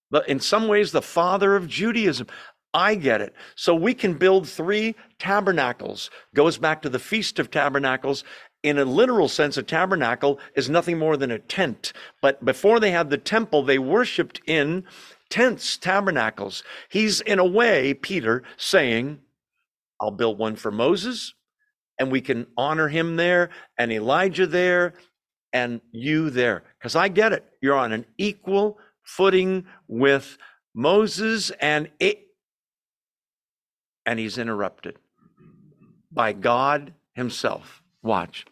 but 0.09 0.27
in 0.27 0.39
some 0.39 0.67
ways, 0.67 0.91
the 0.91 1.01
father 1.01 1.55
of 1.55 1.67
Judaism. 1.67 2.27
I 2.73 2.95
get 2.95 3.21
it. 3.21 3.33
So 3.55 3.75
we 3.75 3.93
can 3.93 4.13
build 4.13 4.47
three 4.47 4.95
tabernacles. 5.19 6.09
Goes 6.33 6.57
back 6.57 6.81
to 6.81 6.89
the 6.89 6.99
Feast 6.99 7.37
of 7.39 7.51
Tabernacles. 7.51 8.23
In 8.63 8.77
a 8.77 8.85
literal 8.85 9.27
sense, 9.27 9.57
a 9.57 9.63
tabernacle 9.63 10.39
is 10.55 10.69
nothing 10.69 10.97
more 10.97 11.17
than 11.17 11.31
a 11.31 11.39
tent. 11.39 11.93
But 12.21 12.45
before 12.45 12.79
they 12.79 12.91
had 12.91 13.09
the 13.09 13.17
temple, 13.17 13.63
they 13.63 13.79
worshiped 13.79 14.39
in 14.45 14.85
tents, 15.29 15.77
tabernacles. 15.77 16.63
He's, 16.89 17.21
in 17.21 17.39
a 17.39 17.45
way, 17.45 17.93
Peter 17.93 18.43
saying, 18.57 19.19
I'll 19.99 20.11
build 20.11 20.37
one 20.37 20.55
for 20.55 20.71
Moses, 20.71 21.33
and 22.01 22.11
we 22.11 22.19
can 22.19 22.47
honor 22.57 22.87
him 22.87 23.15
there, 23.15 23.51
and 23.77 23.91
Elijah 23.91 24.47
there, 24.47 24.95
and 25.53 25.79
you 25.91 26.31
there. 26.31 26.63
Because 26.79 26.95
I 26.95 27.09
get 27.09 27.31
it. 27.31 27.45
You're 27.61 27.77
on 27.77 27.91
an 27.91 28.07
equal 28.17 28.79
footing 29.03 29.65
with 29.87 30.39
Moses, 30.73 31.51
and 31.61 31.91
it, 31.99 32.25
and 34.03 34.17
he's 34.17 34.39
interrupted 34.39 34.97
by 36.11 36.33
God 36.33 36.91
himself. 37.13 37.83
Watch. 38.01 38.47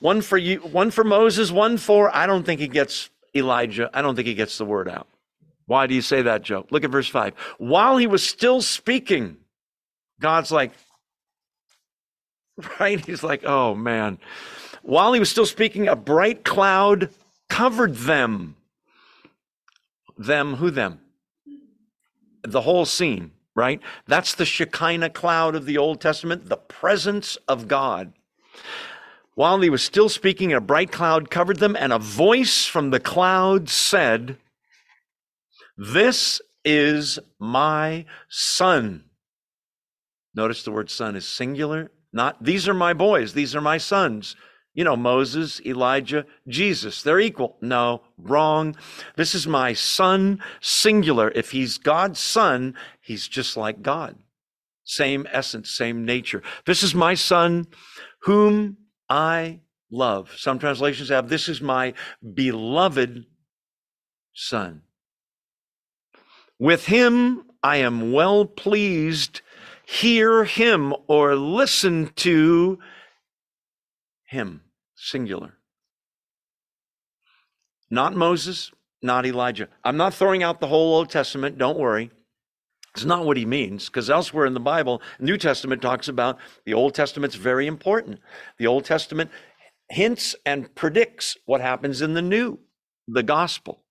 One 0.00 0.20
for 0.20 0.36
you, 0.36 0.58
one 0.58 0.90
for 0.90 1.04
Moses, 1.04 1.52
one 1.52 1.78
for, 1.78 2.14
I 2.14 2.26
don't 2.26 2.44
think 2.44 2.60
he 2.60 2.66
gets 2.66 3.08
Elijah. 3.36 3.88
I 3.94 4.02
don't 4.02 4.16
think 4.16 4.26
he 4.26 4.34
gets 4.34 4.58
the 4.58 4.64
word 4.64 4.88
out. 4.88 5.06
Why 5.66 5.86
do 5.86 5.94
you 5.94 6.02
say 6.02 6.22
that, 6.22 6.42
Joe? 6.42 6.66
Look 6.70 6.82
at 6.82 6.90
verse 6.90 7.08
5. 7.08 7.34
While 7.58 7.98
he 7.98 8.08
was 8.08 8.26
still 8.26 8.62
speaking, 8.62 9.36
God's 10.20 10.50
like, 10.50 10.72
right? 12.80 13.04
He's 13.04 13.22
like, 13.22 13.44
oh 13.44 13.74
man. 13.74 14.18
While 14.82 15.12
he 15.12 15.20
was 15.20 15.30
still 15.30 15.46
speaking, 15.46 15.88
a 15.88 15.96
bright 15.96 16.44
cloud 16.44 17.10
covered 17.48 17.96
them. 17.96 18.56
Them, 20.16 20.54
who 20.54 20.70
them? 20.70 21.00
The 22.42 22.60
whole 22.60 22.86
scene, 22.86 23.32
right? 23.54 23.80
That's 24.06 24.34
the 24.34 24.44
Shekinah 24.44 25.10
cloud 25.10 25.56
of 25.56 25.66
the 25.66 25.76
Old 25.76 26.00
Testament, 26.00 26.48
the 26.48 26.56
presence 26.56 27.36
of 27.48 27.66
God. 27.66 28.12
While 29.34 29.60
he 29.60 29.68
was 29.68 29.82
still 29.82 30.08
speaking, 30.08 30.52
a 30.52 30.60
bright 30.60 30.92
cloud 30.92 31.30
covered 31.30 31.58
them, 31.58 31.76
and 31.78 31.92
a 31.92 31.98
voice 31.98 32.64
from 32.64 32.90
the 32.90 33.00
cloud 33.00 33.68
said, 33.68 34.38
this 35.76 36.40
is 36.64 37.18
my 37.38 38.06
son. 38.28 39.04
Notice 40.34 40.62
the 40.62 40.72
word 40.72 40.90
son 40.90 41.16
is 41.16 41.26
singular 41.26 41.90
Not, 42.12 42.42
these 42.42 42.68
are 42.68 42.74
my 42.74 42.92
boys, 42.92 43.34
these 43.34 43.54
are 43.54 43.60
my 43.60 43.78
sons. 43.78 44.36
You 44.74 44.84
know, 44.84 44.96
Moses, 44.96 45.60
Elijah, 45.64 46.26
Jesus, 46.46 47.02
they're 47.02 47.18
equal. 47.18 47.56
No, 47.62 48.02
wrong. 48.18 48.76
This 49.16 49.34
is 49.34 49.46
my 49.46 49.72
son, 49.72 50.42
singular. 50.60 51.30
If 51.34 51.52
he's 51.52 51.78
God's 51.78 52.20
son, 52.20 52.74
he's 53.00 53.26
just 53.26 53.56
like 53.56 53.82
God. 53.82 54.16
Same 54.84 55.26
essence, 55.32 55.70
same 55.70 56.04
nature. 56.04 56.42
This 56.66 56.82
is 56.82 56.94
my 56.94 57.14
son, 57.14 57.66
whom 58.20 58.76
I 59.08 59.60
love. 59.90 60.34
Some 60.36 60.58
translations 60.58 61.08
have, 61.08 61.28
this 61.28 61.48
is 61.48 61.62
my 61.62 61.94
beloved 62.34 63.24
son. 64.34 64.82
With 66.58 66.86
him 66.86 67.44
I 67.62 67.78
am 67.78 68.12
well 68.12 68.44
pleased. 68.44 69.40
Hear 69.88 70.44
him 70.44 70.92
or 71.06 71.36
listen 71.36 72.10
to 72.16 72.80
him 74.24 74.62
singular. 74.96 75.54
Not 77.88 78.16
Moses, 78.16 78.72
not 79.00 79.24
Elijah. 79.24 79.68
I'm 79.84 79.96
not 79.96 80.12
throwing 80.12 80.42
out 80.42 80.58
the 80.58 80.66
whole 80.66 80.96
Old 80.96 81.08
Testament, 81.08 81.56
don't 81.56 81.78
worry. 81.78 82.10
It's 82.96 83.04
not 83.04 83.24
what 83.24 83.36
he 83.36 83.46
means, 83.46 83.86
because 83.86 84.10
elsewhere 84.10 84.46
in 84.46 84.54
the 84.54 84.60
Bible, 84.60 85.02
New 85.20 85.36
Testament 85.36 85.82
talks 85.82 86.08
about 86.08 86.38
the 86.64 86.74
Old 86.74 86.94
Testament's 86.94 87.36
very 87.36 87.68
important. 87.68 88.18
The 88.58 88.66
Old 88.66 88.84
Testament 88.84 89.30
hints 89.88 90.34
and 90.44 90.74
predicts 90.74 91.36
what 91.46 91.60
happens 91.60 92.02
in 92.02 92.14
the 92.14 92.22
New, 92.22 92.58
the 93.06 93.22
gospel. 93.22 93.84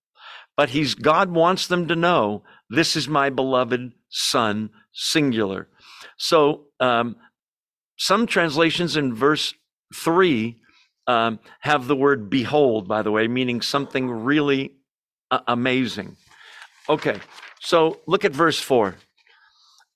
But 0.57 0.69
he's 0.69 0.93
God 0.93 1.31
wants 1.31 1.67
them 1.67 1.87
to 1.87 1.95
know 1.95 2.43
this 2.69 2.95
is 2.95 3.07
my 3.07 3.29
beloved 3.29 3.93
son, 4.09 4.71
singular. 4.91 5.69
So 6.17 6.65
um, 6.79 7.15
some 7.97 8.27
translations 8.27 8.97
in 8.97 9.13
verse 9.13 9.53
three 9.93 10.57
um, 11.07 11.39
have 11.61 11.87
the 11.87 11.95
word 11.95 12.29
behold, 12.29 12.87
by 12.87 13.01
the 13.01 13.11
way, 13.11 13.27
meaning 13.27 13.61
something 13.61 14.09
really 14.09 14.71
uh, 15.31 15.39
amazing. 15.47 16.17
Okay, 16.89 17.19
so 17.59 17.99
look 18.07 18.25
at 18.25 18.31
verse 18.31 18.59
4. 18.59 18.95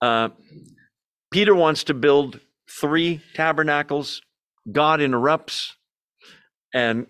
Uh, 0.01 0.29
Peter 1.31 1.53
wants 1.53 1.83
to 1.85 1.93
build 1.93 2.39
three 2.69 3.21
tabernacles. 3.33 4.21
God 4.71 5.01
interrupts. 5.01 5.75
And 6.73 7.07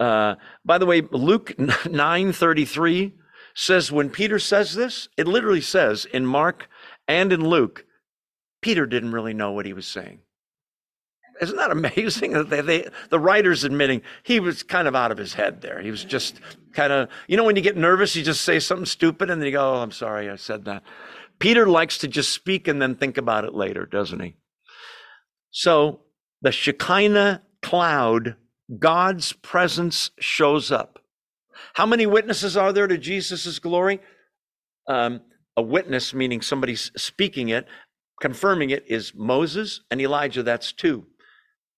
uh, 0.00 0.36
by 0.64 0.78
the 0.78 0.86
way, 0.86 1.02
Luke 1.02 1.54
9:33 1.58 3.12
says 3.54 3.92
when 3.92 4.10
Peter 4.10 4.38
says 4.38 4.74
this, 4.74 5.08
it 5.16 5.28
literally 5.28 5.60
says 5.60 6.06
in 6.06 6.24
Mark 6.26 6.68
and 7.06 7.32
in 7.32 7.46
Luke, 7.46 7.84
Peter 8.62 8.86
didn't 8.86 9.12
really 9.12 9.34
know 9.34 9.52
what 9.52 9.66
he 9.66 9.72
was 9.72 9.86
saying. 9.86 10.20
Isn't 11.40 11.56
that 11.56 11.70
amazing? 11.72 12.48
They, 12.48 12.60
they, 12.62 12.88
the 13.10 13.18
writer's 13.20 13.64
admitting 13.64 14.02
he 14.22 14.40
was 14.40 14.62
kind 14.62 14.88
of 14.88 14.94
out 14.94 15.12
of 15.12 15.18
his 15.18 15.34
head 15.34 15.60
there. 15.60 15.82
He 15.82 15.90
was 15.90 16.04
just 16.04 16.40
kind 16.72 16.92
of, 16.92 17.08
you 17.26 17.36
know, 17.36 17.44
when 17.44 17.56
you 17.56 17.62
get 17.62 17.76
nervous, 17.76 18.16
you 18.16 18.22
just 18.22 18.42
say 18.42 18.58
something 18.58 18.86
stupid 18.86 19.28
and 19.28 19.40
then 19.40 19.46
you 19.46 19.52
go, 19.52 19.74
oh, 19.74 19.82
I'm 19.82 19.90
sorry, 19.90 20.30
I 20.30 20.36
said 20.36 20.64
that. 20.64 20.82
Peter 21.38 21.66
likes 21.66 21.98
to 21.98 22.08
just 22.08 22.30
speak 22.32 22.68
and 22.68 22.80
then 22.80 22.94
think 22.94 23.18
about 23.18 23.44
it 23.44 23.52
later, 23.52 23.84
doesn't 23.84 24.20
he? 24.20 24.36
So 25.50 26.00
the 26.40 26.52
Shekinah 26.52 27.42
cloud, 27.62 28.36
God's 28.78 29.32
presence 29.32 30.10
shows 30.20 30.70
up. 30.70 31.00
How 31.74 31.86
many 31.86 32.06
witnesses 32.06 32.56
are 32.56 32.72
there 32.72 32.86
to 32.86 32.96
Jesus' 32.96 33.58
glory? 33.58 34.00
Um, 34.88 35.20
a 35.56 35.62
witness, 35.62 36.14
meaning 36.14 36.40
somebody's 36.40 36.90
speaking 36.96 37.50
it, 37.50 37.66
confirming 38.22 38.70
it, 38.70 38.84
is 38.86 39.12
Moses 39.16 39.80
and 39.90 40.00
Elijah. 40.00 40.44
That's 40.44 40.72
two. 40.72 41.04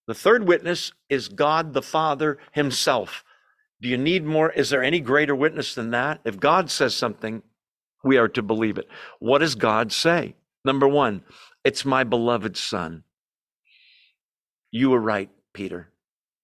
The 0.07 0.15
third 0.15 0.47
witness 0.47 0.93
is 1.09 1.29
God 1.29 1.73
the 1.73 1.81
Father 1.81 2.39
Himself. 2.53 3.25
Do 3.81 3.89
you 3.89 3.97
need 3.97 4.27
more? 4.27 4.53
Is 4.53 4.69
there 4.69 4.83
any 4.83 5.01
greater 5.01 5.35
witness 5.35 5.75
than 5.75 5.91
that? 5.93 6.21
If 6.23 6.39
God 6.39 6.71
says 6.71 6.95
something, 6.95 7.43
we 8.05 8.19
are 8.19 8.29
to 8.29 8.43
believe 8.43 8.77
it. 8.77 8.87
What 9.21 9.39
does 9.39 9.55
God 9.55 9.91
say? 9.91 10.35
Number 10.67 10.87
one, 10.87 11.23
it's 11.65 11.87
my 11.87 12.05
beloved 12.05 12.59
Son. 12.59 13.05
You 14.71 14.91
were 14.91 15.01
right, 15.01 15.31
Peter, 15.55 15.89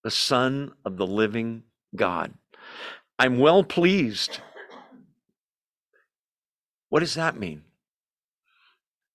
the 0.03 0.11
Son 0.11 0.73
of 0.83 0.97
the 0.97 1.07
living 1.07 1.65
God. 1.95 2.33
I'm 3.19 3.39
well 3.39 3.63
pleased. 3.63 4.41
What 6.89 7.01
does 7.01 7.15
that 7.15 7.39
mean? 7.39 7.65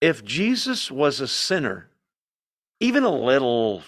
If 0.01 0.23
Jesus 0.23 0.91
was 0.91 1.19
a 1.19 1.27
sinner, 1.27 1.89
even 2.79 3.03
a 3.03 3.09
little 3.09 3.83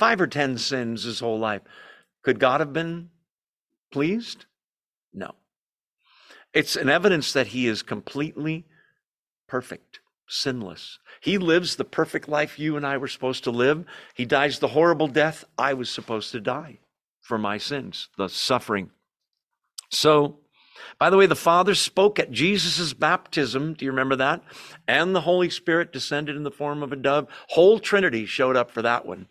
five 0.00 0.20
or 0.20 0.26
10 0.26 0.56
sins 0.56 1.02
his 1.02 1.20
whole 1.20 1.38
life. 1.38 1.60
Could 2.22 2.40
God 2.40 2.60
have 2.60 2.72
been 2.72 3.10
pleased? 3.92 4.46
No. 5.12 5.34
It's 6.54 6.74
an 6.74 6.88
evidence 6.88 7.34
that 7.34 7.48
he 7.48 7.66
is 7.66 7.82
completely 7.82 8.64
perfect, 9.46 10.00
sinless. 10.26 10.98
He 11.20 11.36
lives 11.36 11.76
the 11.76 11.84
perfect 11.84 12.28
life 12.28 12.58
you 12.58 12.78
and 12.78 12.86
I 12.86 12.96
were 12.96 13.08
supposed 13.08 13.44
to 13.44 13.50
live. 13.50 13.84
He 14.14 14.24
dies 14.24 14.58
the 14.58 14.68
horrible 14.68 15.06
death 15.06 15.44
I 15.58 15.74
was 15.74 15.90
supposed 15.90 16.32
to 16.32 16.40
die 16.40 16.78
for 17.20 17.36
my 17.36 17.58
sins, 17.58 18.08
the 18.16 18.28
suffering. 18.28 18.90
So, 19.90 20.38
by 20.98 21.10
the 21.10 21.16
way, 21.16 21.26
the 21.26 21.36
Father 21.36 21.74
spoke 21.74 22.18
at 22.18 22.30
Jesus' 22.30 22.92
baptism. 22.92 23.74
Do 23.74 23.84
you 23.84 23.90
remember 23.90 24.16
that? 24.16 24.42
And 24.86 25.14
the 25.14 25.22
Holy 25.22 25.50
Spirit 25.50 25.92
descended 25.92 26.36
in 26.36 26.42
the 26.42 26.50
form 26.50 26.82
of 26.82 26.92
a 26.92 26.96
dove. 26.96 27.26
Whole 27.48 27.78
Trinity 27.78 28.26
showed 28.26 28.56
up 28.56 28.70
for 28.70 28.82
that 28.82 29.06
one. 29.06 29.26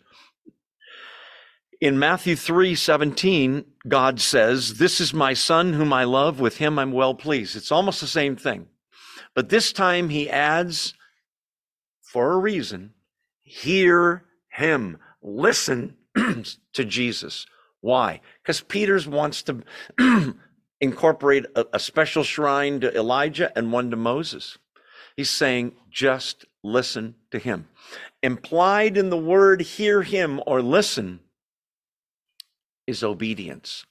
In 1.80 1.98
Matthew 1.98 2.36
3 2.36 2.74
17, 2.74 3.64
God 3.88 4.20
says, 4.20 4.74
This 4.74 5.00
is 5.00 5.14
my 5.14 5.32
son 5.32 5.72
whom 5.72 5.92
I 5.92 6.04
love, 6.04 6.38
with 6.38 6.58
him 6.58 6.78
I'm 6.78 6.92
well 6.92 7.14
pleased. 7.14 7.56
It's 7.56 7.72
almost 7.72 8.00
the 8.00 8.06
same 8.06 8.36
thing. 8.36 8.66
But 9.34 9.48
this 9.48 9.72
time 9.72 10.10
he 10.10 10.28
adds, 10.28 10.94
for 12.02 12.32
a 12.32 12.38
reason, 12.38 12.92
hear 13.42 14.24
him, 14.50 14.98
listen 15.22 15.96
to 16.74 16.84
Jesus. 16.84 17.46
Why? 17.80 18.20
Because 18.42 18.60
Peter's 18.60 19.06
wants 19.06 19.42
to 19.44 19.62
incorporate 20.80 21.46
a, 21.54 21.66
a 21.74 21.78
special 21.78 22.24
shrine 22.24 22.80
to 22.80 22.96
Elijah 22.96 23.52
and 23.56 23.72
one 23.72 23.90
to 23.90 23.96
Moses. 23.96 24.58
He's 25.16 25.30
saying, 25.30 25.72
just 25.90 26.46
listen 26.62 27.16
to 27.30 27.38
him. 27.38 27.68
Implied 28.22 28.96
in 28.96 29.10
the 29.10 29.18
word 29.18 29.60
hear 29.62 30.02
him 30.02 30.40
or 30.46 30.62
listen 30.62 31.20
is 32.86 33.02
obedience. 33.02 33.84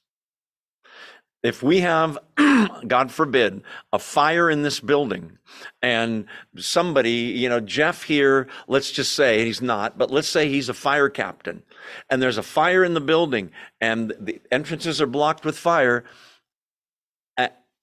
If 1.41 1.63
we 1.63 1.79
have, 1.79 2.17
God 2.87 3.11
forbid, 3.11 3.61
a 3.93 3.99
fire 3.99 4.49
in 4.49 4.61
this 4.61 4.81
building 4.81 5.37
and 5.81 6.25
somebody, 6.57 7.11
you 7.11 7.47
know, 7.47 7.61
Jeff 7.61 8.03
here, 8.03 8.47
let's 8.67 8.91
just 8.91 9.13
say 9.13 9.45
he's 9.45 9.61
not, 9.61 9.97
but 9.97 10.11
let's 10.11 10.27
say 10.27 10.49
he's 10.49 10.67
a 10.67 10.73
fire 10.73 11.09
captain 11.09 11.63
and 12.09 12.21
there's 12.21 12.37
a 12.37 12.43
fire 12.43 12.83
in 12.83 12.93
the 12.93 13.01
building 13.01 13.51
and 13.79 14.13
the 14.19 14.41
entrances 14.51 15.01
are 15.01 15.07
blocked 15.07 15.45
with 15.45 15.57
fire. 15.57 16.03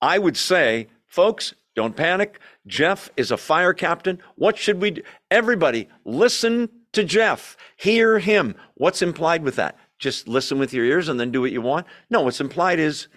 I 0.01 0.19
would 0.19 0.37
say, 0.37 0.89
folks, 1.07 1.55
don't 1.75 1.97
panic. 1.97 2.41
Jeff 2.67 3.11
is 3.17 3.31
a 3.31 3.37
fire 3.37 3.75
captain. 3.75 4.21
What 4.37 4.57
should 4.57 4.81
we 4.81 4.93
do? 4.93 5.03
Everybody, 5.31 5.89
listen 6.05 6.71
to 6.93 7.05
Jeff. 7.05 7.57
Hear 7.77 8.19
him. 8.19 8.55
What's 8.75 9.03
implied 9.03 9.43
with 9.43 9.57
that? 9.57 9.79
just 9.99 10.29
listen 10.29 10.59
with 10.59 10.73
your 10.73 10.85
ears 10.85 11.09
and 11.09 11.19
then 11.19 11.31
do 11.31 11.41
what 11.41 11.53
you 11.53 11.63
want. 11.63 11.87
No, 12.11 12.23
what's 12.23 12.41
implied 12.41 12.79
is 12.79 13.09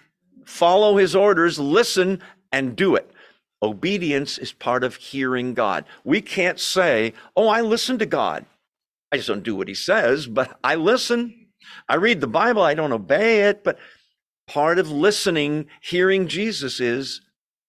follow 0.44 0.96
his 0.96 1.14
orders, 1.14 1.58
listen, 1.58 2.20
and 2.52 2.76
do 2.76 2.94
it. 2.96 3.10
Obedience 3.62 4.38
is 4.38 4.52
part 4.52 4.82
of 4.84 4.96
hearing 4.96 5.52
God. 5.52 5.84
We 6.04 6.22
can't 6.22 6.58
say, 6.58 7.12
Oh, 7.36 7.48
I 7.48 7.60
listen 7.60 7.98
to 7.98 8.06
God. 8.06 8.46
I 9.12 9.16
just 9.16 9.28
don't 9.28 9.42
do 9.42 9.56
what 9.56 9.68
he 9.68 9.74
says, 9.74 10.26
but 10.26 10.58
I 10.64 10.76
listen. 10.76 11.48
I 11.88 11.96
read 11.96 12.20
the 12.20 12.26
Bible, 12.26 12.62
I 12.62 12.74
don't 12.74 12.92
obey 12.92 13.42
it, 13.42 13.62
but 13.62 13.78
part 14.50 14.80
of 14.80 14.90
listening, 14.90 15.66
hearing 15.80 16.26
Jesus 16.26 16.80
is 16.80 17.20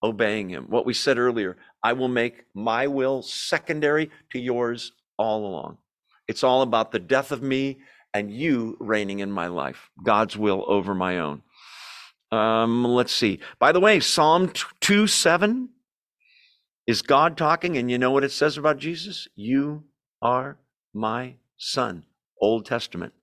obeying 0.04 0.50
him. 0.50 0.66
What 0.68 0.86
we 0.86 0.96
said 0.96 1.20
earlier, 1.20 1.56
I 1.84 1.94
will 1.94 2.08
make 2.08 2.46
my 2.56 2.88
will 2.88 3.22
secondary 3.22 4.10
to 4.32 4.40
yours 4.40 4.92
all 5.16 5.46
along. 5.46 5.78
It's 6.28 6.44
all 6.44 6.64
about 6.64 6.92
the 6.92 6.98
death 6.98 7.32
of 7.32 7.44
me 7.44 7.82
and 8.16 8.32
you 8.32 8.78
reigning 8.80 9.20
in 9.20 9.32
my 9.32 9.46
life, 9.46 9.92
God's 10.04 10.36
will 10.36 10.66
over 10.68 10.96
my 10.96 11.20
own. 11.20 11.44
Um, 12.32 12.84
let's 12.84 13.14
see. 13.14 13.40
By 13.60 13.72
the 13.72 13.80
way, 13.80 14.00
Psalm 14.00 14.52
2 14.80 15.06
7 15.06 15.70
is 16.88 17.04
God 17.04 17.38
talking, 17.38 17.78
and 17.78 17.92
you 17.92 18.00
know 18.00 18.12
what 18.12 18.24
it 18.24 18.32
says 18.32 18.58
about 18.58 18.80
Jesus? 18.80 19.28
You 19.36 19.84
are 20.22 20.58
my 20.94 21.36
son. 21.58 22.06
Old 22.42 22.66
Testament. 22.66 23.14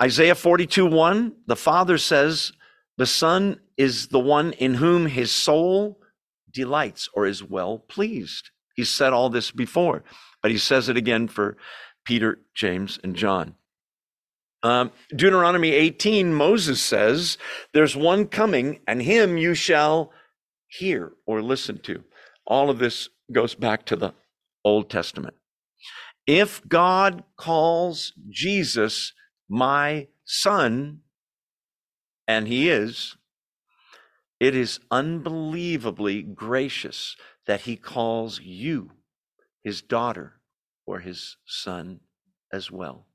Isaiah 0.00 0.34
42 0.34 0.86
1, 0.86 1.32
the 1.46 1.56
Father 1.56 1.98
says, 1.98 2.52
The 2.96 3.06
Son 3.06 3.60
is 3.76 4.08
the 4.08 4.18
one 4.18 4.52
in 4.52 4.74
whom 4.74 5.06
his 5.06 5.30
soul 5.30 6.00
delights 6.50 7.08
or 7.14 7.26
is 7.26 7.42
well 7.42 7.78
pleased. 7.78 8.50
He 8.74 8.84
said 8.84 9.12
all 9.12 9.30
this 9.30 9.50
before. 9.50 10.02
but 10.42 10.50
he 10.50 10.58
says 10.58 10.88
it 10.88 10.96
again 10.96 11.26
for 11.28 11.56
Peter, 12.04 12.38
James, 12.54 13.00
and 13.02 13.16
John. 13.16 13.56
Um, 14.62 14.92
Deuteronomy 15.10 15.72
18, 15.72 16.32
Moses 16.32 16.80
says, 16.80 17.36
There's 17.72 17.96
one 17.96 18.26
coming, 18.26 18.80
and 18.86 19.02
him 19.02 19.36
you 19.36 19.54
shall 19.54 20.12
hear 20.68 21.12
or 21.26 21.42
listen 21.42 21.78
to. 21.78 22.04
All 22.46 22.70
of 22.70 22.78
this 22.78 23.08
goes 23.32 23.54
back 23.54 23.84
to 23.86 23.96
the 23.96 24.14
Old 24.64 24.88
Testament. 24.88 25.34
If 26.26 26.66
God 26.68 27.24
calls 27.36 28.12
Jesus 28.28 29.12
my 29.48 30.08
son, 30.24 31.00
and 32.26 32.48
he 32.48 32.68
is, 32.68 33.16
it 34.38 34.54
is 34.54 34.80
unbelievably 34.90 36.22
gracious 36.22 37.16
that 37.46 37.62
he 37.62 37.76
calls 37.76 38.40
you 38.40 38.90
his 39.62 39.82
daughter 39.82 40.34
or 40.86 41.00
his 41.00 41.36
son 41.46 42.00
as 42.52 42.70
well. 42.70 43.06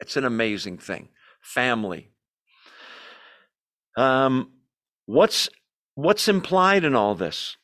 It's 0.00 0.16
an 0.16 0.24
amazing 0.24 0.78
thing. 0.78 1.08
Family. 1.40 2.10
Um, 3.96 4.50
what's 5.06 5.48
what's 5.94 6.28
implied 6.28 6.84
in 6.84 6.94
all 6.94 7.14
this? 7.14 7.56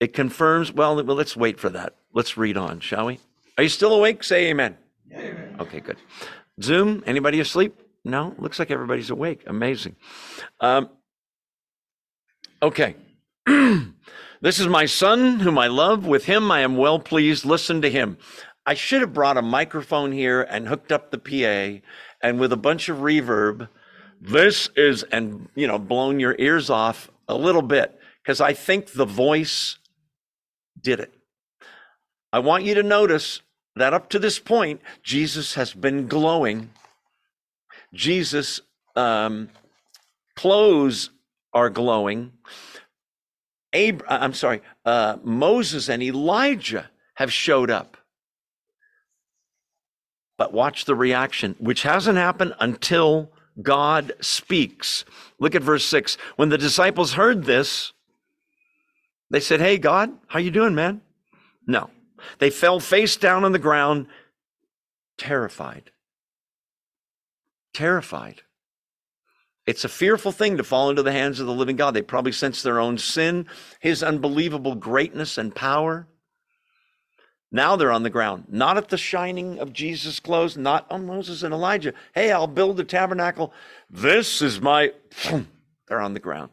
It 0.00 0.12
confirms. 0.12 0.72
Well, 0.72 0.94
let's 0.96 1.36
wait 1.36 1.60
for 1.60 1.68
that. 1.70 1.96
Let's 2.12 2.36
read 2.36 2.56
on, 2.56 2.80
shall 2.80 3.06
we? 3.06 3.20
Are 3.56 3.62
you 3.62 3.68
still 3.68 3.94
awake? 3.94 4.24
Say 4.24 4.48
amen. 4.48 4.76
amen. 5.12 5.56
Okay, 5.60 5.80
good. 5.80 5.98
Zoom. 6.60 7.02
Anybody 7.06 7.40
asleep? 7.40 7.81
No. 8.04 8.34
Looks 8.38 8.58
like 8.58 8.70
everybody's 8.70 9.10
awake. 9.10 9.42
Amazing. 9.46 9.96
Um, 10.60 10.90
okay. 12.62 12.96
this 13.46 14.58
is 14.58 14.66
my 14.66 14.86
son, 14.86 15.40
whom 15.40 15.58
I 15.58 15.68
love. 15.68 16.06
With 16.06 16.24
him 16.24 16.50
I 16.50 16.60
am 16.60 16.76
well 16.76 16.98
pleased. 16.98 17.44
Listen 17.44 17.82
to 17.82 17.90
him. 17.90 18.18
I 18.64 18.74
should 18.74 19.00
have 19.00 19.12
brought 19.12 19.36
a 19.36 19.42
microphone 19.42 20.12
here 20.12 20.42
and 20.42 20.68
hooked 20.68 20.92
up 20.92 21.10
the 21.10 21.18
PA 21.18 21.84
and 22.20 22.38
with 22.38 22.52
a 22.52 22.56
bunch 22.56 22.88
of 22.88 22.98
reverb. 22.98 23.68
This 24.20 24.70
is, 24.76 25.02
and, 25.04 25.48
you 25.56 25.66
know, 25.66 25.78
blown 25.78 26.20
your 26.20 26.36
ears 26.38 26.70
off 26.70 27.10
a 27.26 27.34
little 27.34 27.62
bit 27.62 27.98
because 28.22 28.40
I 28.40 28.52
think 28.52 28.92
the 28.92 29.04
voice 29.04 29.78
did 30.80 31.00
it. 31.00 31.12
I 32.32 32.38
want 32.38 32.64
you 32.64 32.74
to 32.74 32.82
notice 32.82 33.42
that 33.74 33.92
up 33.92 34.08
to 34.10 34.18
this 34.18 34.38
point, 34.38 34.80
Jesus 35.02 35.54
has 35.54 35.74
been 35.74 36.06
glowing. 36.06 36.70
Jesus' 37.92 38.60
um, 38.96 39.48
clothes 40.36 41.10
are 41.52 41.70
glowing. 41.70 42.32
Ab- 43.72 44.04
I'm 44.08 44.34
sorry, 44.34 44.62
uh, 44.84 45.16
Moses 45.22 45.88
and 45.88 46.02
Elijah 46.02 46.90
have 47.14 47.32
showed 47.32 47.70
up. 47.70 47.96
But 50.38 50.52
watch 50.52 50.86
the 50.86 50.94
reaction, 50.94 51.54
which 51.58 51.82
hasn't 51.82 52.18
happened 52.18 52.54
until 52.58 53.30
God 53.60 54.12
speaks. 54.20 55.04
Look 55.38 55.54
at 55.54 55.62
verse 55.62 55.84
6. 55.84 56.16
When 56.36 56.48
the 56.48 56.58
disciples 56.58 57.12
heard 57.12 57.44
this, 57.44 57.92
they 59.30 59.40
said, 59.40 59.60
Hey, 59.60 59.78
God, 59.78 60.10
how 60.28 60.38
you 60.38 60.50
doing, 60.50 60.74
man? 60.74 61.02
No. 61.66 61.90
They 62.38 62.50
fell 62.50 62.80
face 62.80 63.16
down 63.16 63.44
on 63.44 63.52
the 63.52 63.58
ground, 63.58 64.06
terrified. 65.18 65.90
Terrified. 67.74 68.42
It's 69.66 69.84
a 69.84 69.88
fearful 69.88 70.32
thing 70.32 70.56
to 70.56 70.64
fall 70.64 70.90
into 70.90 71.02
the 71.02 71.12
hands 71.12 71.38
of 71.38 71.46
the 71.46 71.52
living 71.52 71.76
God. 71.76 71.94
They 71.94 72.02
probably 72.02 72.32
sense 72.32 72.62
their 72.62 72.80
own 72.80 72.98
sin, 72.98 73.46
his 73.80 74.02
unbelievable 74.02 74.74
greatness 74.74 75.38
and 75.38 75.54
power. 75.54 76.08
Now 77.52 77.76
they're 77.76 77.92
on 77.92 78.02
the 78.02 78.10
ground, 78.10 78.46
not 78.48 78.76
at 78.78 78.88
the 78.88 78.96
shining 78.96 79.58
of 79.58 79.72
Jesus' 79.72 80.18
clothes, 80.18 80.56
not 80.56 80.90
on 80.90 81.06
Moses 81.06 81.42
and 81.42 81.52
Elijah. 81.52 81.92
Hey, 82.14 82.32
I'll 82.32 82.46
build 82.46 82.78
the 82.78 82.84
tabernacle. 82.84 83.52
This 83.90 84.40
is 84.42 84.60
my. 84.60 84.92
They're 85.88 86.00
on 86.00 86.14
the 86.14 86.20
ground. 86.20 86.50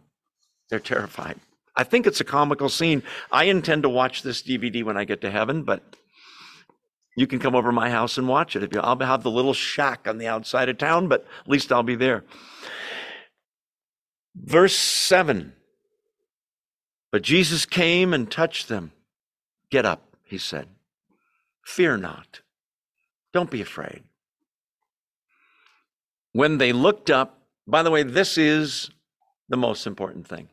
They're 0.69 0.79
terrified. 0.79 1.39
I 1.75 1.85
think 1.85 2.05
it's 2.05 2.19
a 2.19 2.25
comical 2.25 2.67
scene. 2.67 3.01
I 3.31 3.45
intend 3.45 3.83
to 3.83 3.89
watch 3.89 4.21
this 4.21 4.43
DVD 4.43 4.83
when 4.83 4.97
I 4.97 5.05
get 5.05 5.21
to 5.21 5.31
heaven, 5.31 5.63
but 5.63 5.81
you 7.19 7.27
can 7.27 7.39
come 7.39 7.53
over 7.53 7.73
my 7.73 7.89
house 7.89 8.17
and 8.17 8.29
watch 8.29 8.55
it. 8.55 8.73
I'll 8.77 8.97
have 8.97 9.23
the 9.23 9.29
little 9.29 9.53
shack 9.53 10.07
on 10.07 10.19
the 10.19 10.27
outside 10.27 10.69
of 10.69 10.77
town, 10.77 11.09
but 11.09 11.27
at 11.41 11.49
least 11.49 11.69
I'll 11.69 11.83
be 11.83 11.97
there. 11.97 12.23
Verse 14.33 14.73
7 14.73 15.51
But 17.11 17.21
Jesus 17.21 17.65
came 17.65 18.13
and 18.13 18.31
touched 18.31 18.69
them. 18.69 18.93
Get 19.69 19.85
up, 19.85 20.15
he 20.23 20.37
said. 20.37 20.69
Fear 21.65 21.97
not. 21.97 22.39
Don't 23.33 23.51
be 23.51 23.61
afraid. 23.61 24.03
When 26.31 26.57
they 26.57 26.71
looked 26.71 27.09
up, 27.09 27.41
by 27.67 27.83
the 27.83 27.91
way, 27.91 28.03
this 28.03 28.37
is 28.37 28.91
the 29.49 29.57
most 29.57 29.85
important 29.85 30.25
thing. 30.25 30.47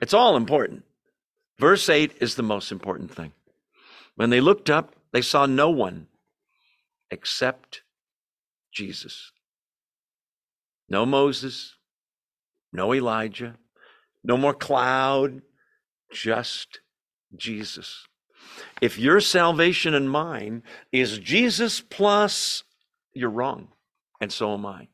It's 0.00 0.14
all 0.14 0.36
important. 0.36 0.84
Verse 1.58 1.88
8 1.88 2.18
is 2.20 2.36
the 2.36 2.44
most 2.44 2.70
important 2.70 3.12
thing. 3.12 3.32
When 4.14 4.30
they 4.30 4.40
looked 4.40 4.70
up, 4.70 4.95
they 5.12 5.22
saw 5.22 5.46
no 5.46 5.70
one 5.70 6.08
except 7.10 7.82
Jesus. 8.72 9.32
No 10.88 11.06
Moses, 11.06 11.74
no 12.72 12.94
Elijah, 12.94 13.56
no 14.22 14.36
more 14.36 14.54
cloud, 14.54 15.42
just 16.12 16.80
Jesus. 17.36 18.06
If 18.80 18.98
your 18.98 19.20
salvation 19.20 19.94
and 19.94 20.10
mine 20.10 20.62
is 20.92 21.18
Jesus 21.18 21.80
plus, 21.80 22.62
you're 23.12 23.30
wrong. 23.30 23.68
And 24.20 24.32
so 24.32 24.54
am 24.54 24.66
I. 24.66 24.88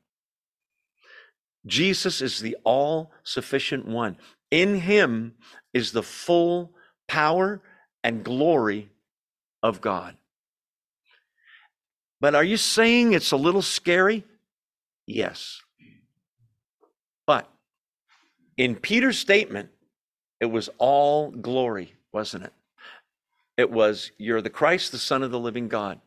Jesus 1.66 2.20
is 2.20 2.40
the 2.40 2.56
all 2.64 3.12
sufficient 3.22 3.86
one. 3.86 4.16
In 4.50 4.80
him 4.80 5.34
is 5.72 5.92
the 5.92 6.02
full 6.02 6.74
power 7.06 7.62
and 8.02 8.24
glory 8.24 8.91
of 9.62 9.80
God. 9.80 10.16
But 12.20 12.34
are 12.34 12.44
you 12.44 12.56
saying 12.56 13.12
it's 13.12 13.32
a 13.32 13.36
little 13.36 13.62
scary? 13.62 14.24
Yes. 15.06 15.60
But 17.26 17.48
in 18.56 18.76
Peter's 18.76 19.18
statement, 19.18 19.70
it 20.40 20.46
was 20.46 20.70
all 20.78 21.30
glory, 21.30 21.94
wasn't 22.12 22.44
it? 22.44 22.52
It 23.56 23.70
was, 23.70 24.12
You're 24.18 24.42
the 24.42 24.50
Christ, 24.50 24.92
the 24.92 24.98
Son 24.98 25.22
of 25.22 25.30
the 25.30 25.38
living 25.38 25.68
God. 25.68 26.00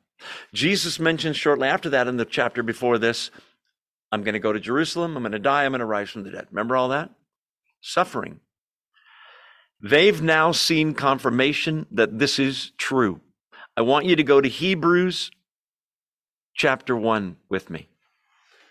Jesus 0.53 0.99
mentioned 0.99 1.36
shortly 1.36 1.68
after 1.68 1.89
that 1.89 2.08
in 2.08 2.18
the 2.18 2.26
chapter 2.26 2.64
before 2.64 2.97
this, 2.97 3.32
I'm 4.12 4.24
going 4.24 4.34
to 4.34 4.39
go 4.39 4.53
to 4.53 4.60
Jerusalem, 4.60 5.18
I'm 5.18 5.24
going 5.24 5.34
to 5.34 5.39
die, 5.39 5.66
I'm 5.66 5.72
going 5.72 5.80
to 5.80 5.86
rise 5.86 6.10
from 6.10 6.24
the 6.24 6.32
dead. 6.32 6.47
Remember 6.51 6.76
all 6.76 6.89
that? 6.89 7.10
Suffering. 7.82 8.39
They've 9.82 10.22
now 10.22 10.51
seen 10.51 10.93
confirmation 10.93 11.86
that 11.91 12.18
this 12.18 12.39
is 12.39 12.72
true. 12.78 13.20
I 13.78 13.82
want 13.82 14.05
you 14.05 14.15
to 14.15 14.23
go 14.23 14.39
to 14.39 14.47
Hebrews 14.47 15.32
chapter 16.53 16.95
1 16.95 17.36
with 17.49 17.69
me. 17.69 17.89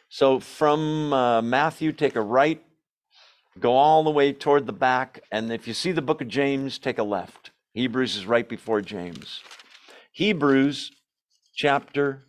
So 0.09 0.41
from 0.41 1.13
uh, 1.13 1.43
Matthew, 1.43 1.93
take 1.93 2.17
a 2.17 2.23
right, 2.23 2.65
go 3.61 3.75
all 3.75 4.03
the 4.03 4.11
way 4.11 4.33
toward 4.33 4.65
the 4.67 4.73
back, 4.73 5.21
and 5.31 5.53
if 5.53 5.69
you 5.69 5.75
see 5.75 5.93
the 5.93 6.01
book 6.01 6.23
of 6.23 6.29
James, 6.29 6.79
take 6.79 6.97
a 6.99 7.03
left. 7.03 7.51
Hebrews 7.75 8.17
is 8.17 8.25
right 8.25 8.49
before 8.49 8.81
James. 8.81 9.43
Hebrews 10.13 10.91
chapter 11.55 12.23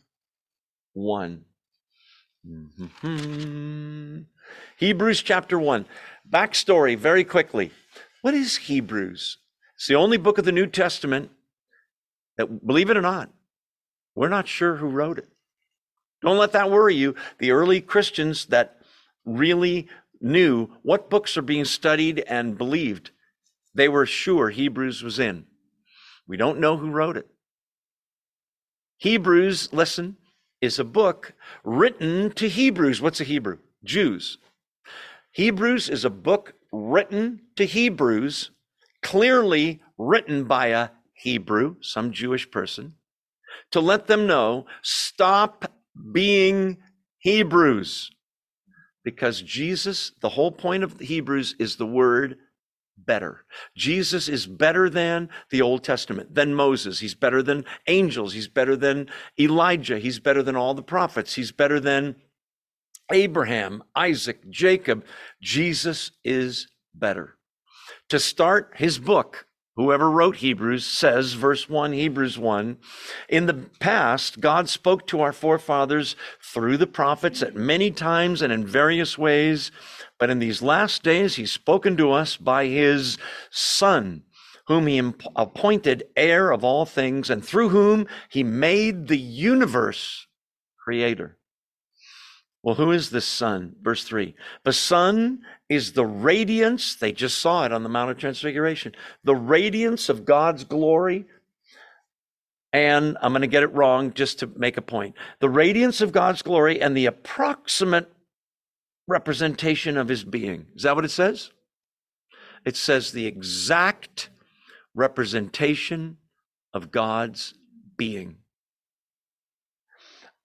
1. 0.94 1.46
Mm-hmm. 2.46 4.18
Hebrews 4.78 5.22
chapter 5.22 5.58
1. 5.58 5.86
Backstory 6.30 6.98
very 6.98 7.24
quickly. 7.24 7.72
What 8.22 8.34
is 8.34 8.58
Hebrews? 8.58 9.38
It's 9.76 9.88
the 9.88 9.96
only 9.96 10.18
book 10.18 10.38
of 10.38 10.44
the 10.44 10.52
New 10.52 10.68
Testament 10.68 11.32
that, 12.38 12.66
believe 12.66 12.90
it 12.90 12.98
or 12.98 13.02
not, 13.02 13.30
we're 14.16 14.30
not 14.30 14.48
sure 14.48 14.76
who 14.76 14.88
wrote 14.88 15.18
it. 15.18 15.30
Don't 16.22 16.38
let 16.38 16.54
that 16.54 16.72
worry 16.72 16.96
you. 16.96 17.16
The 17.40 17.52
early 17.52 17.82
Christians 17.82 18.46
that 18.48 18.78
really 19.26 19.88
knew 20.22 20.70
what 20.82 21.10
books 21.10 21.38
are 21.38 21.42
being 21.42 21.66
studied 21.66 22.24
and 22.28 22.58
believed 22.58 23.12
they 23.74 23.90
were 23.90 24.06
sure 24.06 24.50
Hebrews 24.50 25.04
was 25.04 25.20
in. 25.20 25.46
We 26.28 26.38
don't 26.38 26.60
know 26.60 26.78
who 26.78 26.90
wrote 26.90 27.18
it. 27.18 27.28
Hebrews, 28.98 29.70
listen, 29.74 30.18
is 30.62 30.80
a 30.80 30.86
book 30.86 31.34
written 31.64 32.32
to 32.32 32.48
Hebrews. 32.48 33.02
What's 33.02 33.22
a 33.22 33.26
Hebrew? 33.26 33.58
Jews. 33.84 34.38
Hebrews 35.32 35.90
is 35.90 36.06
a 36.06 36.10
book 36.10 36.54
written 36.72 37.42
to 37.58 37.66
Hebrews, 37.66 38.52
clearly 39.04 39.82
written 39.98 40.46
by 40.46 40.68
a 40.68 40.90
Hebrew, 41.26 41.78
some 41.82 42.12
Jewish 42.12 42.52
person, 42.52 42.94
to 43.72 43.80
let 43.80 44.06
them 44.06 44.28
know 44.28 44.68
stop 44.84 45.66
being 46.12 46.78
Hebrews. 47.18 48.12
Because 49.04 49.42
Jesus, 49.42 50.12
the 50.22 50.30
whole 50.30 50.52
point 50.52 50.84
of 50.84 51.00
Hebrews 51.00 51.56
is 51.58 51.78
the 51.78 51.86
word 51.88 52.38
better. 52.96 53.46
Jesus 53.76 54.30
is 54.30 54.46
better 54.46 54.88
than 54.88 55.30
the 55.50 55.64
Old 55.64 55.84
Testament, 55.84 56.36
than 56.36 56.54
Moses. 56.54 57.00
He's 57.00 57.16
better 57.16 57.42
than 57.42 57.66
angels. 57.88 58.34
He's 58.34 58.48
better 58.48 58.76
than 58.76 59.10
Elijah. 59.40 59.98
He's 59.98 60.20
better 60.20 60.44
than 60.44 60.56
all 60.56 60.76
the 60.76 60.84
prophets. 60.84 61.34
He's 61.34 61.52
better 61.52 61.80
than 61.80 62.18
Abraham, 63.12 63.84
Isaac, 63.96 64.48
Jacob. 64.52 65.04
Jesus 65.42 66.12
is 66.24 66.68
better. 66.94 67.36
To 68.10 68.20
start 68.20 68.74
his 68.76 69.00
book, 69.00 69.48
whoever 69.76 70.10
wrote 70.10 70.38
Hebrews 70.38 70.86
says, 70.86 71.34
verse 71.34 71.70
1, 71.70 71.92
Hebrews 71.94 72.38
1, 72.38 72.78
in 73.30 73.46
the 73.46 73.70
past, 73.80 74.40
God 74.40 74.70
spoke 74.70 75.06
to 75.08 75.22
our 75.22 75.34
forefathers 75.34 76.16
through 76.42 76.78
the 76.78 76.88
prophets 76.88 77.44
at 77.44 77.56
many 77.56 77.92
times 77.92 78.42
and 78.42 78.54
in 78.54 78.66
various 78.66 79.18
ways. 79.18 79.72
But 80.18 80.30
in 80.30 80.40
these 80.40 80.62
last 80.62 81.04
days, 81.04 81.36
he's 81.36 81.52
spoken 81.52 81.98
to 81.98 82.12
us 82.12 82.38
by 82.38 82.68
his 82.68 83.18
Son, 83.52 84.24
whom 84.68 84.88
he 84.88 85.14
appointed 85.36 86.06
heir 86.16 86.52
of 86.52 86.64
all 86.64 86.86
things, 86.86 87.30
and 87.30 87.46
through 87.46 87.70
whom 87.70 88.08
he 88.30 88.44
made 88.44 89.08
the 89.08 89.20
universe 89.20 90.28
creator. 90.84 91.38
Well, 92.66 92.74
who 92.74 92.92
is 92.92 93.12
this 93.12 93.26
Son? 93.28 93.76
Verse 93.84 94.04
3. 94.04 94.34
The 94.64 94.74
Son 94.74 95.44
is 95.70 95.94
the 95.94 96.06
radiance, 96.06 96.96
they 96.96 97.12
just 97.12 97.38
saw 97.38 97.64
it 97.64 97.72
on 97.72 97.84
the 97.84 97.90
Mount 97.90 98.10
of 98.10 98.18
Transfiguration, 98.18 98.96
the 99.24 99.36
radiance 99.36 100.10
of 100.10 100.26
God's 100.26 100.64
glory. 100.64 101.26
And 102.74 103.20
I'm 103.22 103.34
going 103.34 103.42
to 103.42 103.48
get 103.48 103.62
it 103.62 103.72
wrong 103.72 104.16
just 104.16 104.40
to 104.40 104.48
make 104.48 104.78
a 104.78 104.82
point. 104.82 105.14
The 105.42 105.50
radiance 105.50 106.02
of 106.02 106.12
God's 106.12 106.42
glory 106.42 106.82
and 106.82 106.98
the 106.98 107.06
approximate 107.06 108.12
representation 109.08 109.96
of 109.96 110.08
his 110.08 110.24
being. 110.24 110.66
Is 110.76 110.84
that 110.84 110.96
what 110.96 111.06
it 111.06 111.12
says? 111.12 111.52
It 112.66 112.76
says 112.76 113.12
the 113.12 113.28
exact 113.28 114.32
representation 114.96 116.18
of 116.74 116.90
God's 116.90 117.54
being. 117.96 118.38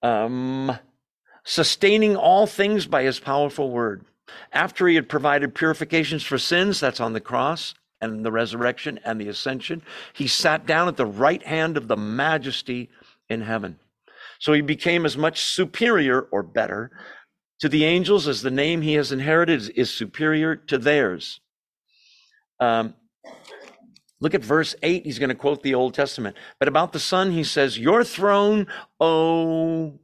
Um, 0.03 0.77
sustaining 1.43 2.15
all 2.15 2.47
things 2.47 2.85
by 2.85 3.03
his 3.03 3.19
powerful 3.19 3.71
word. 3.71 4.05
After 4.51 4.87
he 4.87 4.95
had 4.95 5.09
provided 5.09 5.55
purifications 5.55 6.23
for 6.23 6.37
sins, 6.37 6.79
that's 6.79 6.99
on 6.99 7.13
the 7.13 7.19
cross 7.19 7.73
and 7.99 8.25
the 8.25 8.31
resurrection 8.31 8.99
and 9.03 9.19
the 9.19 9.27
ascension, 9.27 9.81
he 10.13 10.27
sat 10.27 10.65
down 10.65 10.87
at 10.87 10.97
the 10.97 11.05
right 11.05 11.43
hand 11.43 11.77
of 11.77 11.87
the 11.87 11.97
majesty 11.97 12.89
in 13.29 13.41
heaven. 13.41 13.79
So 14.39 14.53
he 14.53 14.61
became 14.61 15.05
as 15.05 15.17
much 15.17 15.43
superior 15.43 16.21
or 16.31 16.41
better 16.41 16.91
to 17.59 17.69
the 17.69 17.85
angels 17.85 18.27
as 18.27 18.41
the 18.41 18.51
name 18.51 18.81
he 18.81 18.95
has 18.95 19.11
inherited 19.11 19.71
is, 19.75 19.91
superior 19.91 20.55
to 20.55 20.79
theirs. 20.79 21.39
Um, 22.59 22.95
look 24.19 24.33
at 24.33 24.43
verse 24.43 24.75
8. 24.81 25.05
He's 25.05 25.19
going 25.19 25.29
to 25.29 25.35
quote 25.35 25.61
the 25.61 25.75
Old 25.75 25.93
Testament. 25.93 26.35
But 26.57 26.67
about 26.67 26.91
the 26.91 26.99
Son, 26.99 27.31
he 27.31 27.43
says, 27.43 27.77
Your 27.77 28.03
throne, 28.03 28.65
O 28.99 29.99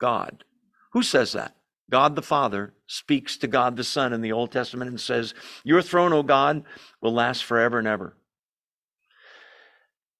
God. 0.00 0.44
Who 0.92 1.02
says 1.02 1.32
that? 1.32 1.54
God 1.90 2.16
the 2.16 2.22
Father 2.22 2.72
speaks 2.86 3.36
to 3.38 3.46
God 3.46 3.76
the 3.76 3.84
Son 3.84 4.12
in 4.12 4.20
the 4.20 4.32
Old 4.32 4.52
Testament 4.52 4.90
and 4.90 5.00
says, 5.00 5.34
Your 5.64 5.82
throne, 5.82 6.12
O 6.12 6.22
God, 6.22 6.64
will 7.00 7.12
last 7.12 7.44
forever 7.44 7.78
and 7.78 7.88
ever. 7.88 8.16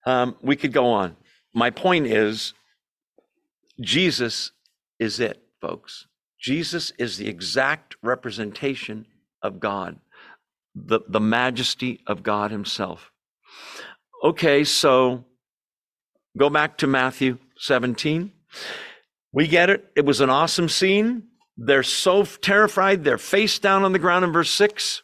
Um, 0.05 0.37
we 0.43 0.57
could 0.57 0.73
go 0.73 0.87
on. 0.87 1.17
My 1.55 1.71
point 1.71 2.07
is, 2.07 2.55
Jesus 3.81 4.53
is 4.99 5.21
it 5.21 5.43
folks. 5.61 6.07
Jesus 6.39 6.93
is 6.99 7.17
the 7.17 7.29
exact 7.29 7.97
representation 8.03 9.07
of 9.43 9.61
God, 9.61 9.99
the, 10.75 11.01
the 11.09 11.21
majesty 11.21 12.01
of 12.07 12.23
God 12.23 12.51
Himself. 12.51 13.11
Okay, 14.25 14.65
so 14.65 15.25
go 16.37 16.51
back 16.51 16.79
to 16.79 16.87
Matthew 16.87 17.39
17. 17.59 18.33
We 19.33 19.47
get 19.47 19.71
it. 19.71 19.91
It 19.97 20.05
was 20.05 20.21
an 20.21 20.31
awesome 20.31 20.69
scene. 20.69 21.25
They're 21.57 21.83
so 21.83 22.25
terrified, 22.25 23.05
they're 23.05 23.19
face 23.19 23.59
down 23.59 23.85
on 23.85 23.93
the 23.93 23.99
ground 23.99 24.25
in 24.25 24.33
verse 24.33 24.51
6. 24.51 25.03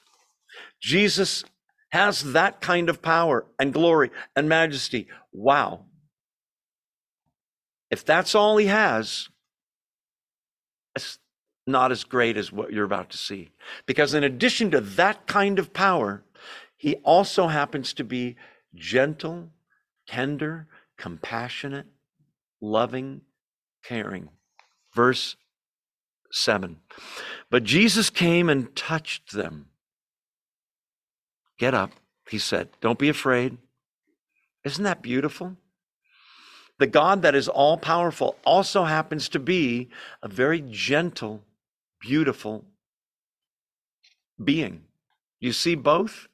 Jesus 0.80 1.44
has 1.90 2.32
that 2.32 2.60
kind 2.60 2.88
of 2.88 3.02
power 3.02 3.46
and 3.58 3.72
glory 3.72 4.10
and 4.34 4.48
majesty. 4.48 5.06
Wow. 5.32 5.84
If 7.90 8.04
that's 8.04 8.34
all 8.34 8.56
he 8.56 8.66
has, 8.66 9.28
it's 10.94 11.18
not 11.66 11.92
as 11.92 12.04
great 12.04 12.36
as 12.36 12.50
what 12.50 12.72
you're 12.72 12.84
about 12.84 13.10
to 13.10 13.18
see. 13.18 13.50
Because 13.84 14.14
in 14.14 14.24
addition 14.24 14.70
to 14.70 14.80
that 14.80 15.26
kind 15.26 15.58
of 15.58 15.72
power, 15.72 16.24
he 16.76 16.96
also 16.96 17.48
happens 17.48 17.92
to 17.94 18.04
be 18.04 18.36
gentle, 18.74 19.50
tender, 20.06 20.68
compassionate, 20.96 21.86
loving, 22.60 23.20
caring. 23.86 24.28
Verse 24.94 25.36
7. 26.32 26.78
But 27.50 27.64
Jesus 27.64 28.10
came 28.10 28.48
and 28.48 28.74
touched 28.74 29.32
them. 29.32 29.66
Get 31.58 31.74
up, 31.74 31.92
he 32.28 32.38
said. 32.38 32.68
Don't 32.80 32.98
be 32.98 33.08
afraid. 33.08 33.58
Isn't 34.64 34.84
that 34.84 35.02
beautiful? 35.02 35.56
The 36.78 36.86
God 36.86 37.22
that 37.22 37.34
is 37.34 37.48
all 37.48 37.78
powerful 37.78 38.36
also 38.44 38.84
happens 38.84 39.28
to 39.30 39.38
be 39.38 39.88
a 40.22 40.28
very 40.28 40.62
gentle, 40.68 41.42
beautiful 42.00 42.64
being. 44.42 44.82
You 45.40 45.52
see 45.52 45.74
both? 45.74 46.26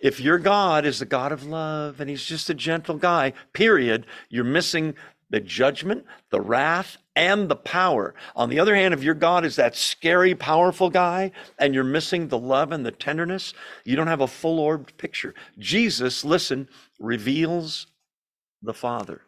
If 0.00 0.20
your 0.20 0.38
God 0.38 0.84
is 0.84 0.98
the 0.98 1.06
God 1.06 1.32
of 1.32 1.46
love 1.46 2.00
and 2.00 2.10
he's 2.10 2.24
just 2.24 2.50
a 2.50 2.54
gentle 2.54 2.96
guy, 2.96 3.32
period, 3.52 4.06
you're 4.28 4.44
missing 4.44 4.94
the 5.30 5.40
judgment, 5.40 6.04
the 6.30 6.40
wrath, 6.40 6.98
and 7.16 7.48
the 7.48 7.56
power. 7.56 8.14
On 8.34 8.48
the 8.48 8.58
other 8.58 8.74
hand, 8.74 8.92
if 8.94 9.02
your 9.02 9.14
God 9.14 9.44
is 9.44 9.56
that 9.56 9.76
scary, 9.76 10.34
powerful 10.34 10.90
guy 10.90 11.32
and 11.58 11.74
you're 11.74 11.84
missing 11.84 12.28
the 12.28 12.38
love 12.38 12.72
and 12.72 12.84
the 12.84 12.90
tenderness, 12.90 13.54
you 13.84 13.96
don't 13.96 14.06
have 14.06 14.20
a 14.20 14.26
full 14.26 14.58
orbed 14.58 14.96
picture. 14.96 15.34
Jesus, 15.58 16.24
listen, 16.24 16.68
reveals 16.98 17.86
the 18.62 18.74
Father 18.74 19.22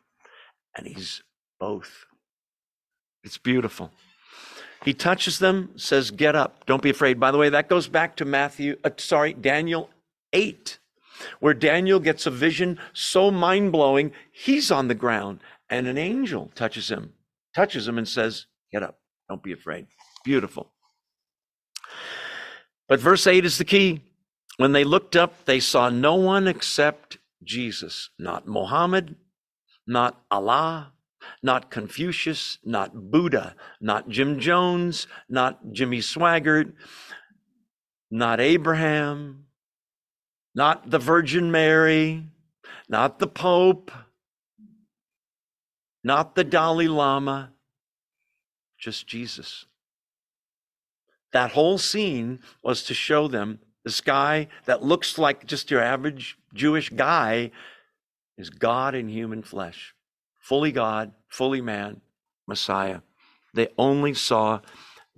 and 0.76 0.86
he's 0.86 1.22
both. 1.60 2.06
It's 3.24 3.38
beautiful. 3.38 3.90
He 4.84 4.94
touches 4.94 5.38
them, 5.38 5.70
says, 5.76 6.10
Get 6.10 6.34
up, 6.34 6.66
don't 6.66 6.82
be 6.82 6.90
afraid. 6.90 7.20
By 7.20 7.30
the 7.30 7.38
way, 7.38 7.48
that 7.50 7.68
goes 7.68 7.86
back 7.88 8.16
to 8.16 8.24
Matthew, 8.24 8.76
uh, 8.84 8.90
sorry, 8.96 9.32
Daniel 9.32 9.90
8, 10.32 10.78
where 11.38 11.54
Daniel 11.54 12.00
gets 12.00 12.26
a 12.26 12.30
vision 12.30 12.80
so 12.92 13.30
mind 13.30 13.70
blowing, 13.70 14.12
he's 14.32 14.72
on 14.72 14.88
the 14.88 14.94
ground, 14.94 15.40
and 15.72 15.86
an 15.86 15.96
angel 15.96 16.52
touches 16.54 16.90
him, 16.90 17.14
touches 17.54 17.88
him, 17.88 17.96
and 17.96 18.06
says, 18.06 18.44
Get 18.70 18.82
up, 18.82 19.00
don't 19.28 19.42
be 19.42 19.54
afraid. 19.54 19.86
Beautiful. 20.22 20.70
But 22.88 23.00
verse 23.00 23.26
8 23.26 23.46
is 23.46 23.56
the 23.56 23.64
key. 23.64 24.02
When 24.58 24.72
they 24.72 24.84
looked 24.84 25.16
up, 25.16 25.46
they 25.46 25.60
saw 25.60 25.88
no 25.88 26.14
one 26.14 26.46
except 26.46 27.16
Jesus, 27.42 28.10
not 28.18 28.46
Mohammed, 28.46 29.16
not 29.86 30.22
Allah, 30.30 30.92
not 31.42 31.70
Confucius, 31.70 32.58
not 32.62 33.10
Buddha, 33.10 33.56
not 33.80 34.10
Jim 34.10 34.40
Jones, 34.40 35.06
not 35.30 35.72
Jimmy 35.72 36.00
Swaggart, 36.00 36.74
not 38.10 38.40
Abraham, 38.40 39.46
not 40.54 40.90
the 40.90 40.98
Virgin 40.98 41.50
Mary, 41.50 42.26
not 42.90 43.18
the 43.18 43.26
Pope, 43.26 43.90
not 46.04 46.34
the 46.34 46.44
Dalai 46.44 46.88
Lama, 46.88 47.52
just 48.78 49.06
Jesus. 49.06 49.66
That 51.32 51.52
whole 51.52 51.78
scene 51.78 52.40
was 52.62 52.82
to 52.84 52.94
show 52.94 53.28
them 53.28 53.60
this 53.84 54.00
guy 54.00 54.48
that 54.66 54.82
looks 54.82 55.18
like 55.18 55.46
just 55.46 55.70
your 55.70 55.80
average 55.80 56.38
Jewish 56.54 56.90
guy 56.90 57.50
is 58.36 58.50
God 58.50 58.94
in 58.94 59.08
human 59.08 59.42
flesh, 59.42 59.94
fully 60.40 60.72
God, 60.72 61.12
fully 61.28 61.60
man, 61.60 62.00
Messiah. 62.46 63.00
They 63.54 63.68
only 63.78 64.14
saw 64.14 64.60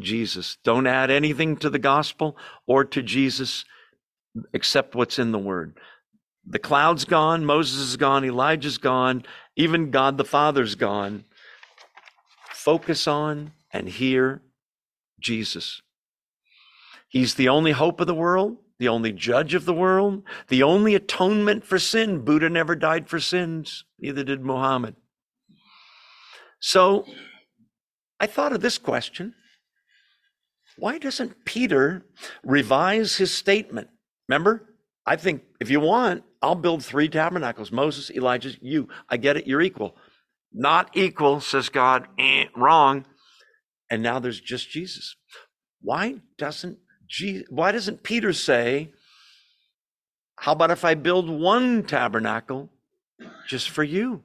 Jesus. 0.00 0.56
Don't 0.64 0.86
add 0.86 1.10
anything 1.10 1.56
to 1.58 1.70
the 1.70 1.78
gospel 1.78 2.36
or 2.66 2.84
to 2.84 3.02
Jesus 3.02 3.64
except 4.52 4.94
what's 4.94 5.18
in 5.18 5.32
the 5.32 5.38
word. 5.38 5.78
The 6.46 6.58
cloud's 6.58 7.04
gone, 7.04 7.44
Moses 7.44 7.80
is 7.80 7.96
gone, 7.96 8.24
Elijah's 8.24 8.78
gone, 8.78 9.24
even 9.56 9.90
God 9.90 10.18
the 10.18 10.24
Father's 10.24 10.74
gone. 10.74 11.24
Focus 12.50 13.06
on 13.06 13.52
and 13.72 13.88
hear 13.88 14.42
Jesus. 15.20 15.80
He's 17.08 17.34
the 17.34 17.48
only 17.48 17.72
hope 17.72 18.00
of 18.00 18.06
the 18.06 18.14
world 18.14 18.58
the 18.78 18.88
only 18.88 19.12
judge 19.12 19.54
of 19.54 19.64
the 19.64 19.74
world, 19.74 20.22
the 20.48 20.62
only 20.62 20.94
atonement 20.94 21.64
for 21.64 21.78
sin. 21.78 22.24
Buddha 22.24 22.50
never 22.50 22.74
died 22.74 23.08
for 23.08 23.20
sins, 23.20 23.84
neither 23.98 24.24
did 24.24 24.44
Muhammad. 24.44 24.96
So 26.60 27.06
I 28.18 28.26
thought 28.26 28.52
of 28.52 28.60
this 28.60 28.78
question 28.78 29.34
Why 30.76 30.98
doesn't 30.98 31.44
Peter 31.44 32.04
revise 32.42 33.16
his 33.16 33.32
statement 33.32 33.88
Remember? 34.28 34.68
I 35.06 35.16
think 35.16 35.42
if 35.60 35.70
you 35.70 35.80
want, 35.80 36.24
I'll 36.44 36.54
build 36.54 36.84
three 36.84 37.08
tabernacles 37.08 37.72
Moses, 37.72 38.10
Elijah, 38.10 38.52
you. 38.60 38.88
I 39.08 39.16
get 39.16 39.38
it. 39.38 39.46
You're 39.46 39.62
equal. 39.62 39.96
Not 40.52 40.90
equal, 40.94 41.40
says 41.40 41.70
God. 41.70 42.06
Eh, 42.18 42.44
wrong. 42.54 43.06
And 43.90 44.02
now 44.02 44.18
there's 44.18 44.40
just 44.40 44.68
Jesus. 44.70 45.16
Why 45.80 46.16
doesn't 46.36 46.78
Je- 47.08 47.46
why 47.48 47.72
doesn't 47.72 48.02
Peter 48.02 48.34
say, 48.34 48.92
How 50.36 50.52
about 50.52 50.70
if 50.70 50.84
I 50.84 50.94
build 50.94 51.30
one 51.30 51.82
tabernacle 51.82 52.70
just 53.48 53.70
for 53.70 53.82
you? 53.82 54.22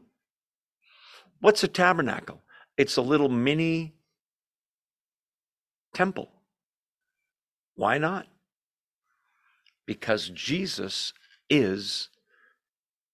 What's 1.39 1.63
a 1.63 1.69
tabernacle? 1.69 2.41
It's 2.77 2.97
a 2.97 3.01
little 3.01 3.29
mini 3.29 3.95
temple. 5.93 6.29
Why 7.75 7.97
not? 7.97 8.27
Because 9.85 10.29
Jesus 10.29 11.13
is 11.49 12.09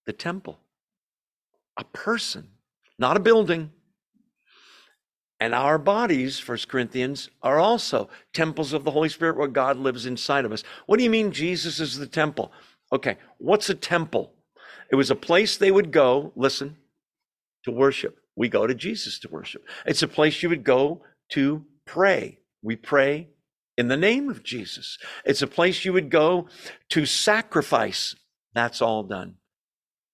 the 0.05 0.13
temple, 0.13 0.59
a 1.77 1.83
person, 1.83 2.49
not 2.99 3.17
a 3.17 3.21
building. 3.21 3.71
And 5.39 5.53
our 5.53 5.77
bodies, 5.77 6.39
First 6.39 6.69
Corinthians, 6.69 7.29
are 7.43 7.59
also 7.59 8.09
temples 8.33 8.71
of 8.71 8.85
the 8.85 8.91
Holy 8.91 9.09
Spirit 9.09 9.35
where 9.35 9.47
God 9.47 9.77
lives 9.77 10.05
inside 10.05 10.45
of 10.45 10.51
us. 10.51 10.63
What 10.85 10.97
do 10.97 11.03
you 11.03 11.09
mean 11.09 11.31
Jesus 11.31 11.79
is 11.79 11.97
the 11.97 12.07
temple? 12.07 12.53
Okay, 12.93 13.17
what's 13.37 13.69
a 13.69 13.75
temple? 13.75 14.31
It 14.91 14.95
was 14.95 15.11
a 15.11 15.15
place 15.15 15.57
they 15.57 15.71
would 15.71 15.91
go, 15.91 16.31
listen, 16.35 16.77
to 17.63 17.71
worship. 17.71 18.17
We 18.35 18.47
go 18.47 18.65
to 18.67 18.73
Jesus 18.73 19.19
to 19.19 19.29
worship. 19.29 19.63
It's 19.85 20.03
a 20.03 20.07
place 20.07 20.41
you 20.41 20.49
would 20.49 20.63
go 20.63 21.01
to 21.31 21.65
pray. 21.85 22.39
We 22.61 22.75
pray 22.75 23.29
in 23.77 23.87
the 23.87 23.97
name 23.97 24.29
of 24.29 24.43
Jesus. 24.43 24.97
It's 25.25 25.41
a 25.41 25.47
place 25.47 25.83
you 25.83 25.93
would 25.93 26.09
go 26.09 26.47
to 26.89 27.05
sacrifice. 27.05 28.15
That's 28.55 28.81
all 28.81 29.03
done. 29.03 29.35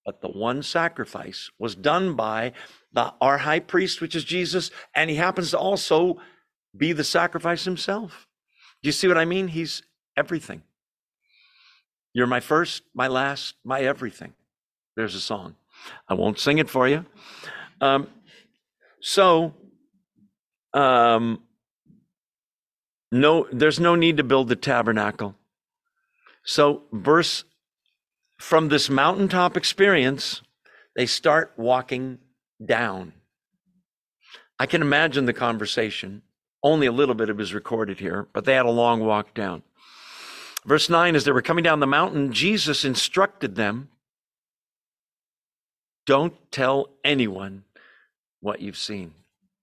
But 0.06 0.22
the 0.22 0.30
one 0.30 0.64
sacrifice 0.64 1.52
was 1.60 1.76
done 1.76 2.16
by 2.16 2.54
the, 2.92 3.14
our 3.22 3.38
high 3.38 3.60
priest, 3.60 4.02
which 4.02 4.16
is 4.16 4.24
Jesus, 4.24 4.72
and 4.96 5.10
he 5.10 5.16
happens 5.16 5.52
to 5.52 5.60
also 5.60 6.18
be 6.76 6.92
the 6.92 7.04
sacrifice 7.04 7.66
himself. 7.66 8.28
Do 8.82 8.88
you 8.88 8.94
see 8.94 9.08
what 9.08 9.18
I 9.18 9.26
mean? 9.26 9.50
He's 9.50 9.84
everything. 10.18 10.64
You're 12.14 12.28
my 12.28 12.39
first, 12.39 12.82
my 12.96 13.08
last, 13.08 13.56
my 13.64 13.82
everything. 13.82 14.34
There's 14.96 15.16
a 15.16 15.22
song. 15.22 15.56
I 16.10 16.16
won't 16.16 16.39
sing 16.39 16.58
it 16.58 16.70
for 16.70 16.88
you. 16.88 17.06
Um, 17.80 18.08
so, 19.02 19.54
um, 20.74 21.44
no, 23.12 23.48
there's 23.52 23.80
no 23.80 23.96
need 23.96 24.18
to 24.18 24.24
build 24.24 24.50
the 24.50 24.56
tabernacle. 24.56 25.36
So, 26.44 26.84
verse 26.92 27.44
from 28.42 28.70
this 28.70 28.89
mountaintop 28.89 29.56
experience, 29.56 30.42
they 30.96 31.06
start 31.06 31.54
walking 31.58 32.20
down. 32.64 33.14
I 34.60 34.66
can 34.66 34.82
imagine 34.82 35.26
the 35.26 35.34
conversation. 35.34 36.24
Only 36.64 36.88
a 36.88 36.92
little 36.92 37.16
bit 37.16 37.30
of 37.30 37.39
it 37.39 37.44
is 37.44 37.54
recorded 37.54 38.00
here, 38.00 38.28
but 38.34 38.46
they 38.46 38.54
had 38.54 38.66
a 38.66 38.72
long 38.72 39.06
walk 39.06 39.34
down. 39.34 39.64
Verse 40.66 40.89
9 40.89 41.16
As 41.16 41.24
they 41.24 41.32
were 41.32 41.42
coming 41.42 41.64
down 41.64 41.80
the 41.80 41.88
mountain, 41.88 42.32
Jesus 42.32 42.86
instructed 42.86 43.56
them 43.56 43.89
don't 46.06 46.34
tell 46.52 46.89
anyone 47.04 47.64
what 48.39 48.60
you've 48.60 48.78
seen 48.78 49.14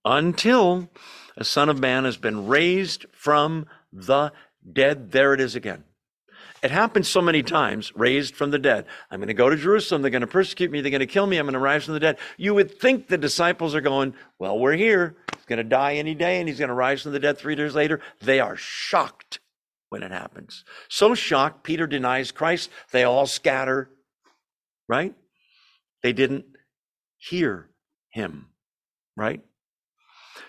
until 0.05 0.89
a 1.35 1.43
Son 1.43 1.69
of 1.69 1.79
Man 1.79 2.05
has 2.05 2.17
been 2.17 2.47
raised 2.47 3.05
from 3.11 3.67
the 3.91 4.31
dead. 4.71 5.11
There 5.11 5.33
it 5.33 5.41
is 5.41 5.55
again. 5.55 5.83
It 6.61 6.71
happens 6.71 7.07
so 7.07 7.21
many 7.21 7.41
times, 7.41 7.93
raised 7.95 8.35
from 8.35 8.51
the 8.51 8.59
dead. 8.59 8.85
I'm 9.09 9.19
going 9.19 9.27
to 9.27 9.33
go 9.33 9.49
to 9.49 9.55
Jerusalem. 9.55 10.01
They're 10.01 10.11
going 10.11 10.21
to 10.21 10.27
persecute 10.27 10.71
me. 10.71 10.81
They're 10.81 10.91
going 10.91 10.99
to 10.99 11.07
kill 11.07 11.25
me. 11.25 11.37
I'm 11.37 11.45
going 11.45 11.53
to 11.53 11.59
rise 11.59 11.85
from 11.85 11.93
the 11.93 11.99
dead. 11.99 12.17
You 12.37 12.53
would 12.53 12.79
think 12.79 13.07
the 13.07 13.17
disciples 13.17 13.75
are 13.75 13.81
going, 13.81 14.13
Well, 14.39 14.59
we're 14.59 14.73
here. 14.73 15.15
He's 15.35 15.45
going 15.45 15.57
to 15.57 15.63
die 15.63 15.95
any 15.95 16.15
day 16.15 16.39
and 16.39 16.49
he's 16.49 16.59
going 16.59 16.69
to 16.69 16.75
rise 16.75 17.03
from 17.03 17.13
the 17.13 17.19
dead 17.19 17.37
three 17.37 17.55
days 17.55 17.75
later. 17.75 18.01
They 18.21 18.39
are 18.39 18.57
shocked 18.57 19.39
when 19.89 20.03
it 20.03 20.11
happens. 20.11 20.65
So 20.89 21.15
shocked, 21.15 21.63
Peter 21.63 21.87
denies 21.87 22.31
Christ. 22.31 22.69
They 22.91 23.03
all 23.03 23.25
scatter, 23.25 23.89
right? 24.87 25.13
They 26.03 26.13
didn't 26.13 26.45
hear 27.17 27.69
him, 28.09 28.47
right? 29.15 29.41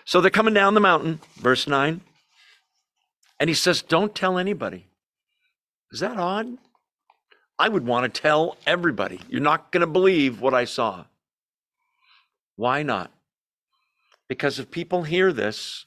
So 0.05 0.19
they're 0.19 0.31
coming 0.31 0.53
down 0.53 0.73
the 0.73 0.79
mountain, 0.79 1.19
verse 1.37 1.67
9. 1.67 2.01
And 3.39 3.49
he 3.49 3.53
says, 3.53 3.81
Don't 3.81 4.13
tell 4.13 4.37
anybody. 4.37 4.87
Is 5.91 5.99
that 5.99 6.17
odd? 6.17 6.57
I 7.59 7.69
would 7.69 7.85
want 7.85 8.11
to 8.11 8.21
tell 8.21 8.57
everybody. 8.65 9.19
You're 9.29 9.41
not 9.41 9.71
going 9.71 9.81
to 9.81 9.87
believe 9.87 10.41
what 10.41 10.53
I 10.53 10.65
saw. 10.65 11.05
Why 12.55 12.83
not? 12.83 13.11
Because 14.27 14.59
if 14.59 14.71
people 14.71 15.03
hear 15.03 15.33
this, 15.33 15.85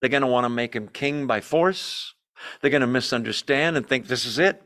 they're 0.00 0.10
going 0.10 0.22
to 0.22 0.26
want 0.28 0.44
to 0.44 0.48
make 0.48 0.74
him 0.74 0.88
king 0.88 1.26
by 1.26 1.40
force. 1.40 2.14
They're 2.60 2.70
going 2.70 2.80
to 2.80 2.86
misunderstand 2.86 3.76
and 3.76 3.86
think 3.86 4.06
this 4.06 4.24
is 4.24 4.38
it. 4.38 4.62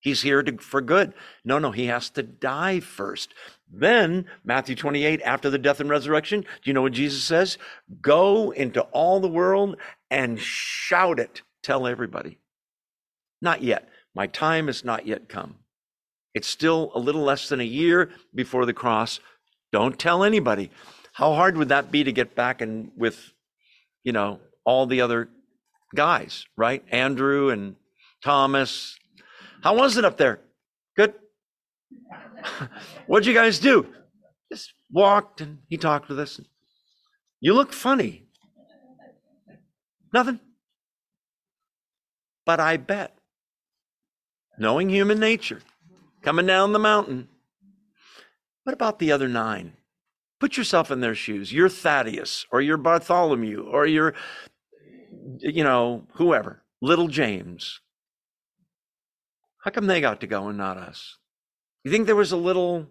He's 0.00 0.20
here 0.20 0.42
to, 0.42 0.58
for 0.58 0.82
good. 0.82 1.14
No, 1.44 1.58
no, 1.58 1.70
he 1.70 1.86
has 1.86 2.10
to 2.10 2.22
die 2.22 2.80
first. 2.80 3.32
Then, 3.72 4.26
Matthew 4.44 4.76
28, 4.76 5.22
after 5.22 5.48
the 5.48 5.58
death 5.58 5.80
and 5.80 5.88
resurrection, 5.88 6.42
do 6.42 6.46
you 6.64 6.74
know 6.74 6.82
what 6.82 6.92
Jesus 6.92 7.24
says? 7.24 7.56
Go 8.02 8.50
into 8.50 8.82
all 8.82 9.20
the 9.20 9.28
world 9.28 9.76
and 10.10 10.38
shout 10.38 11.18
it. 11.18 11.40
Tell 11.62 11.86
everybody. 11.86 12.38
Not 13.40 13.62
yet. 13.62 13.88
My 14.14 14.26
time 14.26 14.68
has 14.68 14.84
not 14.84 15.06
yet 15.06 15.28
come. 15.28 15.56
It's 16.34 16.48
still 16.48 16.90
a 16.94 16.98
little 16.98 17.22
less 17.22 17.48
than 17.48 17.60
a 17.60 17.64
year 17.64 18.10
before 18.34 18.66
the 18.66 18.72
cross. 18.72 19.20
Don't 19.72 19.98
tell 19.98 20.24
anybody. 20.24 20.70
How 21.12 21.34
hard 21.34 21.56
would 21.56 21.68
that 21.68 21.92
be 21.92 22.04
to 22.04 22.12
get 22.12 22.34
back 22.34 22.60
and 22.60 22.90
with, 22.96 23.32
you 24.02 24.12
know, 24.12 24.40
all 24.64 24.86
the 24.86 25.00
other 25.00 25.28
guys, 25.94 26.46
right? 26.56 26.84
Andrew 26.90 27.50
and 27.50 27.76
Thomas. 28.22 28.96
How 29.62 29.76
was 29.76 29.96
it 29.96 30.04
up 30.04 30.16
there? 30.16 30.40
Good. 30.96 31.14
What'd 33.06 33.26
you 33.26 33.34
guys 33.34 33.58
do? 33.58 33.86
Just 34.52 34.72
walked 34.90 35.40
and 35.40 35.58
he 35.68 35.76
talked 35.76 36.08
with 36.08 36.18
us. 36.18 36.40
You 37.40 37.54
look 37.54 37.72
funny. 37.72 38.26
Nothing. 40.12 40.40
But 42.46 42.60
I 42.60 42.76
bet 42.76 43.13
knowing 44.58 44.88
human 44.88 45.18
nature, 45.18 45.60
coming 46.22 46.46
down 46.46 46.72
the 46.72 46.78
mountain. 46.78 47.28
What 48.64 48.72
about 48.74 48.98
the 48.98 49.12
other 49.12 49.28
nine? 49.28 49.74
Put 50.40 50.56
yourself 50.56 50.90
in 50.90 51.00
their 51.00 51.14
shoes. 51.14 51.52
You're 51.52 51.68
Thaddeus, 51.68 52.46
or 52.50 52.60
you're 52.60 52.76
Bartholomew, 52.76 53.62
or 53.62 53.86
you're, 53.86 54.14
you 55.38 55.64
know, 55.64 56.06
whoever, 56.14 56.62
little 56.80 57.08
James. 57.08 57.80
How 59.58 59.70
come 59.70 59.86
they 59.86 60.00
got 60.00 60.20
to 60.20 60.26
go 60.26 60.48
and 60.48 60.58
not 60.58 60.76
us? 60.76 61.18
You 61.84 61.90
think 61.90 62.06
there 62.06 62.16
was 62.16 62.32
a 62.32 62.36
little 62.36 62.86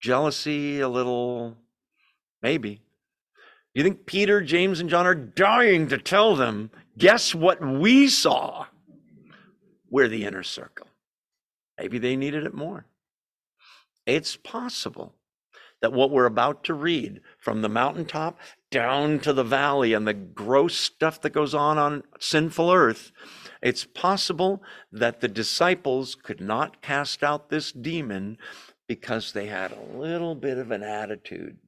jealousy, 0.00 0.80
a 0.80 0.88
little, 0.88 1.56
maybe. 2.42 2.82
You 3.74 3.82
think 3.82 4.06
Peter, 4.06 4.40
James, 4.40 4.80
and 4.80 4.90
John 4.90 5.06
are 5.06 5.14
dying 5.14 5.88
to 5.88 5.98
tell 5.98 6.34
them, 6.34 6.70
guess 6.96 7.34
what 7.34 7.60
we 7.60 8.08
saw? 8.08 8.66
We're 9.90 10.08
the 10.08 10.24
inner 10.24 10.42
circle. 10.42 10.86
Maybe 11.78 11.98
they 11.98 12.16
needed 12.16 12.44
it 12.44 12.54
more. 12.54 12.86
It's 14.06 14.36
possible 14.36 15.14
that 15.80 15.92
what 15.92 16.10
we're 16.10 16.26
about 16.26 16.64
to 16.64 16.74
read 16.74 17.20
from 17.38 17.62
the 17.62 17.68
mountaintop 17.68 18.38
down 18.70 19.20
to 19.20 19.32
the 19.32 19.44
valley 19.44 19.92
and 19.92 20.06
the 20.06 20.14
gross 20.14 20.74
stuff 20.74 21.20
that 21.20 21.30
goes 21.30 21.54
on 21.54 21.78
on 21.78 22.02
sinful 22.18 22.70
earth, 22.70 23.12
it's 23.62 23.84
possible 23.84 24.62
that 24.90 25.20
the 25.20 25.28
disciples 25.28 26.14
could 26.14 26.40
not 26.40 26.82
cast 26.82 27.22
out 27.22 27.48
this 27.48 27.70
demon 27.70 28.38
because 28.88 29.32
they 29.32 29.46
had 29.46 29.72
a 29.72 29.96
little 29.96 30.34
bit 30.34 30.58
of 30.58 30.70
an 30.70 30.82
attitude. 30.82 31.58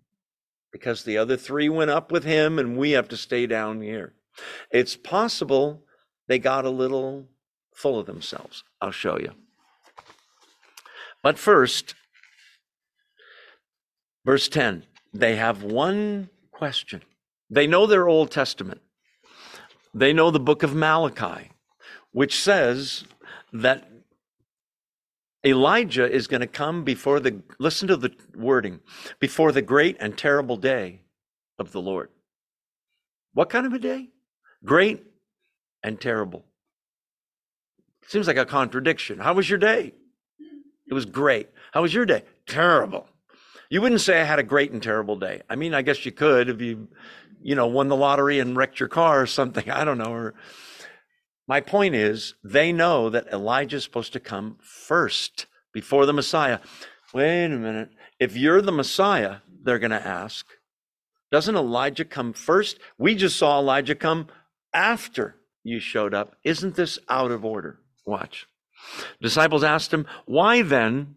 Because 0.72 1.04
the 1.04 1.18
other 1.18 1.36
three 1.36 1.68
went 1.68 1.90
up 1.90 2.10
with 2.12 2.24
him 2.24 2.58
and 2.58 2.76
we 2.76 2.92
have 2.92 3.08
to 3.08 3.16
stay 3.16 3.46
down 3.46 3.80
here. 3.80 4.14
It's 4.70 4.96
possible 4.96 5.82
they 6.28 6.38
got 6.38 6.64
a 6.64 6.70
little 6.70 7.28
full 7.74 7.98
of 7.98 8.06
themselves. 8.06 8.64
I'll 8.80 8.90
show 8.90 9.18
you. 9.18 9.32
But 11.22 11.38
first, 11.38 11.94
verse 14.24 14.48
10 14.48 14.84
they 15.12 15.36
have 15.36 15.64
one 15.64 16.30
question. 16.52 17.02
They 17.50 17.66
know 17.66 17.86
their 17.86 18.08
Old 18.08 18.30
Testament, 18.30 18.80
they 19.92 20.12
know 20.12 20.30
the 20.30 20.38
book 20.38 20.62
of 20.62 20.74
Malachi, 20.74 21.50
which 22.12 22.40
says 22.40 23.04
that 23.52 23.88
Elijah 25.44 26.08
is 26.08 26.28
going 26.28 26.42
to 26.42 26.46
come 26.46 26.84
before 26.84 27.18
the, 27.18 27.42
listen 27.58 27.88
to 27.88 27.96
the 27.96 28.14
wording, 28.36 28.80
before 29.18 29.52
the 29.52 29.62
great 29.62 29.96
and 29.98 30.16
terrible 30.16 30.56
day 30.56 31.00
of 31.58 31.72
the 31.72 31.80
Lord. 31.80 32.10
What 33.32 33.48
kind 33.48 33.66
of 33.66 33.72
a 33.72 33.78
day? 33.78 34.10
Great 34.64 35.02
and 35.82 36.00
terrible 36.00 36.44
Seems 38.10 38.26
like 38.26 38.38
a 38.38 38.44
contradiction. 38.44 39.20
How 39.20 39.34
was 39.34 39.48
your 39.48 39.60
day? 39.60 39.92
It 40.88 40.94
was 40.94 41.04
great. 41.06 41.48
How 41.70 41.82
was 41.82 41.94
your 41.94 42.04
day? 42.04 42.24
Terrible. 42.44 43.06
You 43.70 43.80
wouldn't 43.80 44.00
say 44.00 44.20
I 44.20 44.24
had 44.24 44.40
a 44.40 44.42
great 44.42 44.72
and 44.72 44.82
terrible 44.82 45.14
day. 45.14 45.42
I 45.48 45.54
mean, 45.54 45.74
I 45.74 45.82
guess 45.82 46.04
you 46.04 46.10
could 46.10 46.48
if 46.48 46.60
you, 46.60 46.88
you 47.40 47.54
know, 47.54 47.68
won 47.68 47.86
the 47.86 47.94
lottery 47.94 48.40
and 48.40 48.56
wrecked 48.56 48.80
your 48.80 48.88
car 48.88 49.22
or 49.22 49.26
something. 49.26 49.70
I 49.70 49.84
don't 49.84 49.96
know. 49.96 50.12
Or 50.12 50.34
my 51.46 51.60
point 51.60 51.94
is, 51.94 52.34
they 52.42 52.72
know 52.72 53.10
that 53.10 53.28
Elijah 53.28 53.76
is 53.76 53.84
supposed 53.84 54.12
to 54.14 54.20
come 54.20 54.56
first 54.60 55.46
before 55.72 56.04
the 56.04 56.12
Messiah. 56.12 56.58
Wait 57.14 57.44
a 57.44 57.50
minute. 57.50 57.90
If 58.18 58.36
you're 58.36 58.60
the 58.60 58.72
Messiah, 58.72 59.36
they're 59.62 59.78
going 59.78 59.92
to 59.92 60.04
ask, 60.04 60.46
doesn't 61.30 61.54
Elijah 61.54 62.04
come 62.04 62.32
first? 62.32 62.80
We 62.98 63.14
just 63.14 63.36
saw 63.36 63.60
Elijah 63.60 63.94
come 63.94 64.26
after 64.74 65.36
you 65.62 65.78
showed 65.78 66.12
up. 66.12 66.34
Isn't 66.42 66.74
this 66.74 66.98
out 67.08 67.30
of 67.30 67.44
order? 67.44 67.79
Watch. 68.10 68.46
Disciples 69.20 69.64
asked 69.64 69.94
him, 69.94 70.06
Why 70.26 70.62
then 70.62 71.16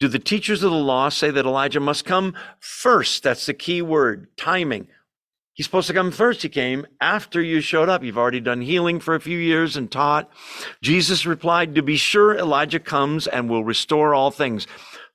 do 0.00 0.08
the 0.08 0.18
teachers 0.18 0.62
of 0.62 0.70
the 0.70 0.76
law 0.76 1.10
say 1.10 1.30
that 1.30 1.46
Elijah 1.46 1.80
must 1.80 2.04
come 2.04 2.34
first? 2.58 3.22
That's 3.22 3.46
the 3.46 3.54
key 3.54 3.82
word 3.82 4.28
timing. 4.36 4.88
He's 5.54 5.66
supposed 5.66 5.88
to 5.88 5.94
come 5.94 6.10
first. 6.10 6.42
He 6.42 6.48
came 6.48 6.86
after 7.00 7.42
you 7.42 7.60
showed 7.60 7.90
up. 7.90 8.02
You've 8.02 8.16
already 8.16 8.40
done 8.40 8.62
healing 8.62 9.00
for 9.00 9.14
a 9.14 9.20
few 9.20 9.38
years 9.38 9.76
and 9.76 9.90
taught. 9.90 10.30
Jesus 10.80 11.26
replied, 11.26 11.74
To 11.74 11.82
be 11.82 11.96
sure, 11.96 12.34
Elijah 12.34 12.80
comes 12.80 13.26
and 13.26 13.50
will 13.50 13.62
restore 13.62 14.14
all 14.14 14.30
things. 14.30 14.66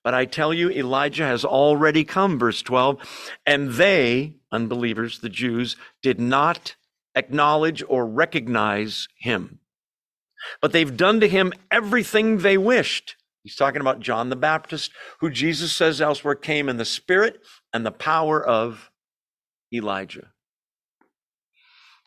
But 0.04 0.14
I 0.14 0.26
tell 0.26 0.54
you, 0.54 0.70
Elijah 0.70 1.26
has 1.26 1.44
already 1.44 2.04
come, 2.04 2.38
verse 2.38 2.62
12, 2.62 3.38
and 3.46 3.72
they, 3.72 4.36
unbelievers, 4.52 5.20
the 5.20 5.30
Jews, 5.30 5.76
did 6.04 6.20
not 6.20 6.76
acknowledge 7.16 7.84
or 7.88 8.06
recognize 8.06 9.08
him. 9.18 9.60
But 10.62 10.72
they've 10.72 10.96
done 10.96 11.20
to 11.20 11.28
him 11.28 11.54
everything 11.72 12.40
they 12.40 12.58
wished. 12.58 13.16
He's 13.44 13.56
talking 13.56 13.82
about 13.82 14.00
John 14.00 14.30
the 14.30 14.36
Baptist, 14.36 14.92
who 15.20 15.30
Jesus 15.30 15.72
says 15.72 16.02
elsewhere 16.02 16.36
came 16.36 16.68
in 16.68 16.78
the 16.78 16.86
spirit 16.86 17.40
and 17.74 17.86
the 17.86 17.92
power 17.92 18.44
of 18.44 18.92
Elijah. 19.74 20.32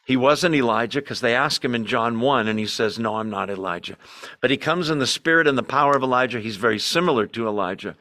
He 0.07 0.17
wasn't 0.17 0.55
Elijah 0.55 1.01
because 1.01 1.21
they 1.21 1.35
ask 1.35 1.65
him 1.65 1.75
in 1.75 1.87
John 1.87 2.21
1 2.21 2.49
and 2.49 2.59
he 2.59 2.67
says, 2.67 2.99
No, 2.99 3.17
I'm 3.17 3.31
not 3.31 3.49
Elijah. 3.49 3.97
But 4.41 4.51
he 4.51 4.57
comes 4.57 4.91
in 4.91 4.99
the 4.99 5.07
spirit 5.07 5.47
and 5.47 5.57
the 5.57 5.63
power 5.63 5.95
of 5.95 6.03
Elijah. 6.03 6.41
He's 6.41 6.57
very 6.57 6.79
similar 6.79 7.27
to 7.29 7.47
Elijah. 7.47 7.97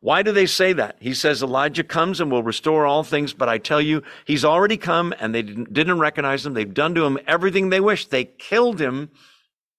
Why 0.00 0.22
do 0.22 0.32
they 0.32 0.46
say 0.46 0.72
that? 0.72 0.96
He 0.98 1.14
says 1.14 1.42
Elijah 1.42 1.84
comes 1.84 2.20
and 2.20 2.30
will 2.30 2.42
restore 2.42 2.86
all 2.86 3.04
things, 3.04 3.32
but 3.32 3.48
I 3.48 3.58
tell 3.58 3.80
you, 3.80 4.02
he's 4.24 4.44
already 4.44 4.76
come 4.76 5.14
and 5.20 5.32
they 5.32 5.42
didn't, 5.42 5.72
didn't 5.72 6.00
recognize 6.00 6.44
him. 6.44 6.54
They've 6.54 6.74
done 6.74 6.94
to 6.96 7.04
him 7.04 7.18
everything 7.26 7.70
they 7.70 7.80
wished. 7.80 8.10
They 8.10 8.24
killed 8.24 8.80
him, 8.80 9.10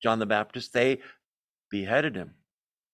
John 0.04 0.20
the 0.20 0.26
Baptist. 0.26 0.74
They 0.74 1.00
beheaded 1.72 2.16
him. 2.16 2.36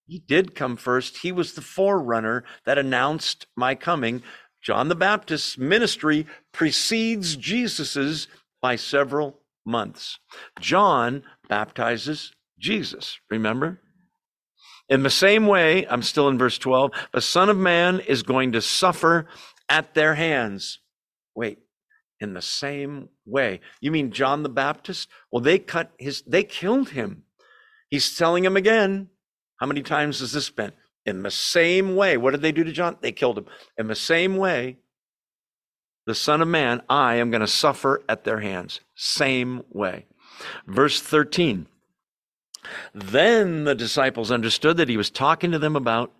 He 0.06 0.20
did 0.20 0.54
come 0.54 0.76
first. 0.76 1.18
He 1.18 1.32
was 1.32 1.52
the 1.52 1.60
forerunner 1.60 2.44
that 2.64 2.78
announced 2.78 3.46
my 3.56 3.74
coming. 3.74 4.22
John 4.62 4.88
the 4.88 4.94
Baptist's 4.94 5.58
ministry 5.58 6.26
precedes 6.52 7.36
Jesus's 7.36 8.28
by 8.62 8.76
several 8.76 9.40
months. 9.66 10.18
John 10.60 11.22
baptizes 11.48 12.32
Jesus, 12.58 13.18
remember? 13.30 13.80
In 14.88 15.02
the 15.02 15.10
same 15.10 15.46
way, 15.46 15.86
I'm 15.86 16.02
still 16.02 16.28
in 16.28 16.38
verse 16.38 16.58
12, 16.58 16.90
the 17.12 17.20
Son 17.20 17.48
of 17.48 17.56
Man 17.56 18.00
is 18.00 18.22
going 18.22 18.52
to 18.52 18.60
suffer 18.60 19.26
at 19.68 19.94
their 19.94 20.16
hands. 20.16 20.80
Wait, 21.34 21.58
in 22.20 22.34
the 22.34 22.42
same 22.42 23.08
way. 23.24 23.60
You 23.80 23.90
mean 23.90 24.12
John 24.12 24.42
the 24.42 24.48
Baptist? 24.48 25.08
Well, 25.30 25.42
they 25.42 25.58
cut 25.58 25.92
his, 25.98 26.22
they 26.22 26.44
killed 26.44 26.90
him. 26.90 27.24
He's 27.88 28.16
telling 28.16 28.44
him 28.44 28.56
again. 28.56 29.08
How 29.56 29.66
many 29.66 29.82
times 29.82 30.20
has 30.20 30.32
this 30.32 30.50
been? 30.50 30.72
In 31.06 31.22
the 31.22 31.30
same 31.30 31.96
way. 31.96 32.16
What 32.16 32.32
did 32.32 32.42
they 32.42 32.52
do 32.52 32.64
to 32.64 32.72
John? 32.72 32.96
They 33.00 33.12
killed 33.12 33.38
him. 33.38 33.46
In 33.76 33.88
the 33.88 33.94
same 33.94 34.36
way, 34.36 34.78
the 36.06 36.14
Son 36.14 36.40
of 36.40 36.48
Man, 36.48 36.82
I 36.88 37.16
am 37.16 37.30
going 37.30 37.40
to 37.40 37.46
suffer 37.46 38.02
at 38.08 38.24
their 38.24 38.40
hands. 38.40 38.80
Same 38.94 39.62
way. 39.70 40.06
Verse 40.66 41.00
13. 41.00 41.66
Then 42.94 43.64
the 43.64 43.74
disciples 43.74 44.30
understood 44.30 44.76
that 44.76 44.88
he 44.88 44.96
was 44.96 45.10
talking 45.10 45.50
to 45.52 45.58
them 45.58 45.76
about 45.76 46.12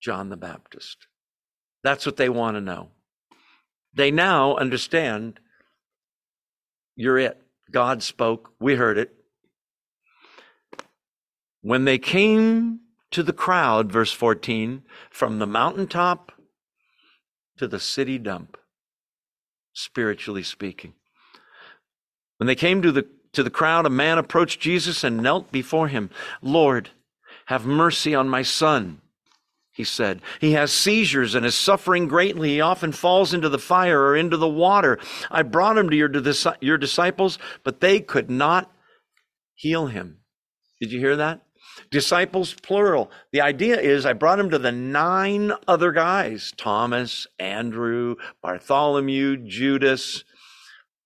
John 0.00 0.28
the 0.28 0.36
Baptist. 0.36 1.06
That's 1.82 2.06
what 2.06 2.16
they 2.16 2.28
want 2.28 2.56
to 2.56 2.60
know. 2.60 2.90
They 3.94 4.10
now 4.10 4.56
understand 4.56 5.40
you're 6.96 7.18
it. 7.18 7.40
God 7.70 8.02
spoke. 8.02 8.52
We 8.60 8.76
heard 8.76 8.98
it. 8.98 9.14
When 11.60 11.84
they 11.84 11.98
came 11.98 12.80
to 13.10 13.22
the 13.22 13.32
crowd, 13.32 13.90
verse 13.90 14.12
14, 14.12 14.82
from 15.10 15.38
the 15.38 15.46
mountaintop 15.46 16.32
to 17.56 17.66
the 17.66 17.80
city 17.80 18.18
dump, 18.18 18.56
spiritually 19.72 20.42
speaking. 20.42 20.94
When 22.38 22.46
they 22.46 22.54
came 22.54 22.82
to 22.82 22.92
the, 22.92 23.06
to 23.32 23.42
the 23.42 23.50
crowd, 23.50 23.86
a 23.86 23.90
man 23.90 24.18
approached 24.18 24.60
Jesus 24.60 25.04
and 25.04 25.22
knelt 25.22 25.50
before 25.50 25.88
him. 25.88 26.10
Lord, 26.42 26.90
have 27.46 27.64
mercy 27.64 28.14
on 28.14 28.28
my 28.28 28.42
son, 28.42 29.00
he 29.74 29.84
said. 29.84 30.22
He 30.40 30.52
has 30.52 30.72
seizures 30.72 31.34
and 31.34 31.44
is 31.44 31.56
suffering 31.56 32.06
greatly. 32.06 32.50
He 32.50 32.60
often 32.60 32.92
falls 32.92 33.34
into 33.34 33.48
the 33.48 33.58
fire 33.58 34.00
or 34.00 34.16
into 34.16 34.36
the 34.36 34.48
water. 34.48 34.98
I 35.30 35.42
brought 35.42 35.76
him 35.76 35.90
to 35.90 35.96
your, 35.96 36.08
to 36.08 36.56
your 36.60 36.78
disciples, 36.78 37.38
but 37.64 37.80
they 37.80 37.98
could 37.98 38.30
not 38.30 38.72
heal 39.54 39.86
him. 39.86 40.18
Did 40.80 40.92
you 40.92 41.00
hear 41.00 41.16
that? 41.16 41.42
Disciples, 41.90 42.54
plural. 42.54 43.10
The 43.32 43.40
idea 43.40 43.80
is 43.80 44.06
I 44.06 44.12
brought 44.12 44.38
him 44.38 44.50
to 44.50 44.58
the 44.58 44.70
nine 44.70 45.52
other 45.66 45.90
guys 45.90 46.52
Thomas, 46.56 47.26
Andrew, 47.40 48.14
Bartholomew, 48.42 49.38
Judas. 49.48 50.22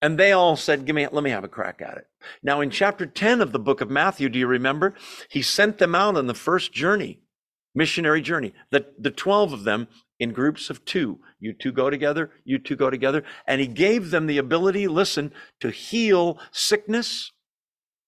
And 0.02 0.18
they 0.18 0.32
all 0.32 0.56
said, 0.56 0.84
Give 0.84 0.94
me, 0.94 1.06
let 1.10 1.24
me 1.24 1.30
have 1.30 1.44
a 1.44 1.48
crack 1.48 1.80
at 1.80 1.96
it. 1.96 2.06
Now, 2.42 2.60
in 2.60 2.68
chapter 2.68 3.06
10 3.06 3.40
of 3.40 3.52
the 3.52 3.58
book 3.58 3.80
of 3.80 3.88
Matthew, 3.88 4.28
do 4.28 4.38
you 4.38 4.46
remember? 4.46 4.94
He 5.30 5.40
sent 5.40 5.78
them 5.78 5.94
out 5.94 6.16
on 6.16 6.26
the 6.26 6.34
first 6.34 6.72
journey, 6.72 7.20
missionary 7.78 8.20
journey. 8.20 8.52
The, 8.70 8.84
the 8.98 9.12
12 9.12 9.52
of 9.54 9.64
them 9.64 9.88
in 10.18 10.32
groups 10.32 10.68
of 10.68 10.84
two. 10.84 11.20
You 11.38 11.52
two 11.52 11.72
go 11.72 11.88
together, 11.88 12.30
you 12.44 12.58
two 12.58 12.76
go 12.76 12.90
together. 12.90 13.22
And 13.46 13.60
he 13.60 13.68
gave 13.68 14.10
them 14.10 14.26
the 14.26 14.38
ability, 14.38 14.88
listen, 14.88 15.32
to 15.60 15.70
heal 15.70 16.38
sickness, 16.50 17.30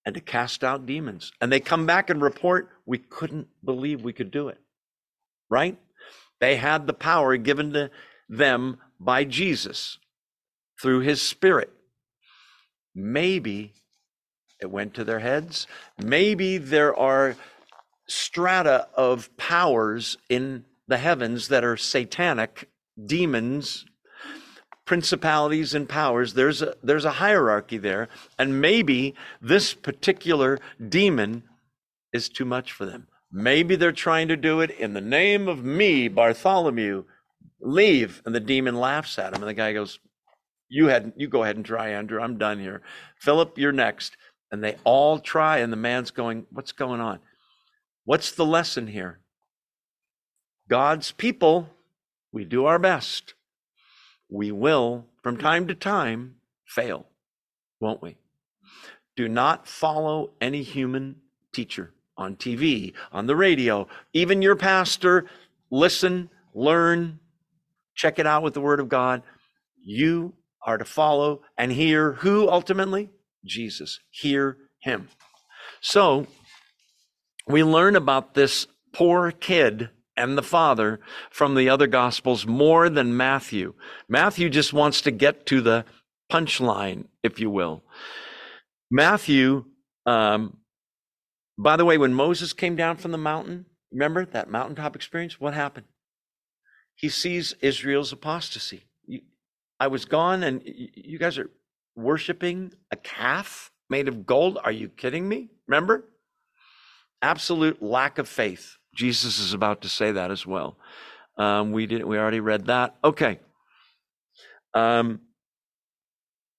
and 0.04 0.14
to 0.16 0.20
cast 0.20 0.64
out 0.64 0.86
demons. 0.86 1.32
And 1.40 1.52
they 1.52 1.60
come 1.60 1.86
back 1.86 2.10
and 2.10 2.20
report, 2.20 2.70
we 2.84 2.98
couldn't 2.98 3.46
believe 3.64 4.02
we 4.02 4.12
could 4.12 4.32
do 4.32 4.48
it. 4.48 4.58
Right? 5.48 5.78
They 6.40 6.56
had 6.56 6.86
the 6.86 6.92
power 6.92 7.36
given 7.36 7.72
to 7.74 7.90
them 8.28 8.78
by 8.98 9.24
Jesus 9.24 9.98
through 10.82 11.00
his 11.00 11.22
spirit. 11.22 11.70
Maybe 12.94 13.74
it 14.60 14.70
went 14.70 14.94
to 14.94 15.04
their 15.04 15.20
heads. 15.20 15.66
Maybe 16.02 16.58
there 16.58 16.96
are 16.96 17.36
strata 18.10 18.88
of 18.94 19.34
powers 19.36 20.18
in 20.28 20.64
the 20.88 20.98
heavens 20.98 21.48
that 21.48 21.64
are 21.64 21.76
satanic 21.76 22.68
demons 23.06 23.86
principalities 24.90 25.72
and 25.72 25.88
powers. 25.88 26.34
There's 26.34 26.62
a 26.62 26.74
there's 26.82 27.04
a 27.04 27.12
hierarchy 27.12 27.78
there. 27.78 28.08
And 28.40 28.60
maybe 28.60 29.14
this 29.40 29.72
particular 29.72 30.58
demon 30.88 31.44
is 32.12 32.28
too 32.28 32.44
much 32.44 32.72
for 32.72 32.86
them. 32.86 33.06
Maybe 33.30 33.76
they're 33.76 33.92
trying 33.92 34.26
to 34.26 34.36
do 34.36 34.58
it 34.58 34.72
in 34.72 34.94
the 34.94 35.00
name 35.00 35.46
of 35.46 35.62
me 35.62 36.08
bartholomew. 36.08 37.04
Leave. 37.60 38.20
And 38.26 38.34
the 38.34 38.40
demon 38.40 38.74
laughs 38.74 39.16
at 39.16 39.32
him. 39.32 39.42
And 39.42 39.48
the 39.48 39.54
guy 39.54 39.72
goes 39.72 40.00
you 40.68 40.88
had 40.88 41.12
you 41.16 41.28
go 41.28 41.44
ahead 41.44 41.54
and 41.54 41.64
try 41.64 41.90
andrew. 41.90 42.20
I'm 42.20 42.36
done 42.36 42.58
here. 42.58 42.82
Philip 43.16 43.58
you're 43.58 43.70
next. 43.70 44.16
And 44.50 44.64
they 44.64 44.74
all 44.82 45.20
try. 45.20 45.58
And 45.58 45.72
the 45.72 45.76
man's 45.76 46.10
going 46.10 46.46
what's 46.50 46.72
going 46.72 47.00
on 47.00 47.20
what's 48.10 48.32
the 48.32 48.46
lesson 48.46 48.86
here 48.88 49.20
god's 50.68 51.12
people 51.12 51.68
we 52.32 52.44
do 52.44 52.66
our 52.66 52.78
best 52.78 53.34
we 54.30 54.52
will, 54.52 55.06
from 55.22 55.36
time 55.36 55.66
to 55.66 55.74
time, 55.74 56.36
fail, 56.64 57.06
won't 57.80 58.00
we? 58.00 58.16
Do 59.16 59.28
not 59.28 59.66
follow 59.66 60.30
any 60.40 60.62
human 60.62 61.16
teacher 61.52 61.92
on 62.16 62.36
TV, 62.36 62.94
on 63.12 63.26
the 63.26 63.34
radio, 63.34 63.88
even 64.12 64.40
your 64.40 64.54
pastor. 64.54 65.26
Listen, 65.70 66.30
learn, 66.54 67.18
check 67.94 68.18
it 68.18 68.26
out 68.26 68.42
with 68.42 68.54
the 68.54 68.60
Word 68.60 68.78
of 68.78 68.88
God. 68.88 69.22
You 69.82 70.34
are 70.64 70.78
to 70.78 70.84
follow 70.84 71.42
and 71.58 71.72
hear 71.72 72.12
who 72.12 72.48
ultimately? 72.48 73.10
Jesus. 73.44 73.98
Hear 74.10 74.58
him. 74.80 75.08
So 75.80 76.26
we 77.46 77.64
learn 77.64 77.96
about 77.96 78.34
this 78.34 78.66
poor 78.92 79.30
kid 79.32 79.90
and 80.16 80.36
the 80.38 80.42
Father 80.42 81.00
from 81.30 81.54
the 81.54 81.68
other 81.68 81.86
Gospels 81.86 82.46
more 82.46 82.90
than 82.90 83.16
Matthew. 83.16 83.74
Matthew 84.08 84.50
just 84.50 84.72
wants 84.72 85.00
to 85.02 85.10
get 85.10 85.46
to 85.46 85.60
the 85.60 85.84
punchline, 86.30 87.06
if 87.22 87.40
you 87.40 87.50
will. 87.50 87.84
Matthew 88.90 89.64
um, 90.06 90.58
By 91.58 91.76
the 91.76 91.84
way, 91.84 91.98
when 91.98 92.14
Moses 92.14 92.52
came 92.52 92.76
down 92.76 92.96
from 92.96 93.12
the 93.12 93.18
mountain, 93.18 93.66
remember 93.92 94.24
that 94.26 94.50
mountaintop 94.50 94.96
experience? 94.96 95.40
What 95.40 95.54
happened? 95.54 95.86
He 96.96 97.08
sees 97.08 97.54
Israel's 97.62 98.12
apostasy. 98.12 98.84
I 99.78 99.86
was 99.88 100.04
gone, 100.04 100.42
and 100.42 100.62
you 100.64 101.18
guys 101.18 101.38
are 101.38 101.50
worshiping 101.96 102.74
a 102.90 102.96
calf 102.96 103.72
made 103.90 104.08
of 104.08 104.26
gold. 104.26 104.58
Are 104.64 104.72
you 104.72 104.88
kidding 104.88 105.28
me? 105.28 105.50
Remember? 105.68 106.09
Absolute 107.22 107.82
lack 107.82 108.18
of 108.18 108.28
faith. 108.28 108.76
Jesus 108.94 109.38
is 109.38 109.52
about 109.52 109.82
to 109.82 109.88
say 109.88 110.12
that 110.12 110.30
as 110.30 110.46
well. 110.46 110.76
Um, 111.36 111.72
we 111.72 111.86
did. 111.86 112.04
We 112.04 112.18
already 112.18 112.40
read 112.40 112.66
that. 112.66 112.96
Okay. 113.04 113.40
Um, 114.74 115.20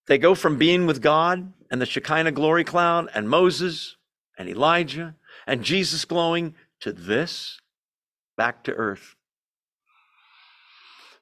they 0.07 0.17
go 0.17 0.35
from 0.35 0.57
being 0.57 0.87
with 0.87 1.01
God 1.01 1.53
and 1.69 1.81
the 1.81 1.85
Shekinah 1.85 2.31
glory 2.31 2.63
cloud 2.63 3.09
and 3.13 3.29
Moses 3.29 3.95
and 4.37 4.49
Elijah 4.49 5.15
and 5.47 5.63
Jesus 5.63 6.05
glowing 6.05 6.55
to 6.81 6.91
this 6.91 7.59
back 8.37 8.63
to 8.63 8.73
earth. 8.73 9.15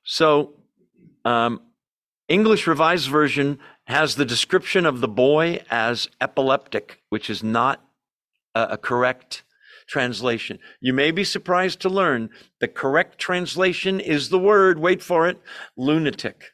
So, 0.04 0.54
um, 1.26 1.62
English 2.28 2.66
Revised 2.66 3.10
Version 3.10 3.60
has 3.86 4.16
the 4.16 4.26
description 4.26 4.86
of 4.86 5.02
the 5.02 5.08
boy 5.08 5.64
as 5.70 6.10
epileptic, 6.22 7.02
which 7.10 7.30
is 7.30 7.44
not 7.44 7.84
a, 8.56 8.70
a 8.72 8.78
correct 8.78 9.44
translation. 9.88 10.60
You 10.80 10.94
may 10.94 11.12
be 11.12 11.24
surprised 11.24 11.80
to 11.82 11.90
learn 11.90 12.30
the 12.60 12.68
correct 12.68 13.18
translation 13.18 14.00
is 14.00 14.30
the 14.30 14.40
word, 14.40 14.80
wait 14.80 15.02
for 15.02 15.28
it, 15.28 15.42
lunatic. 15.76 16.52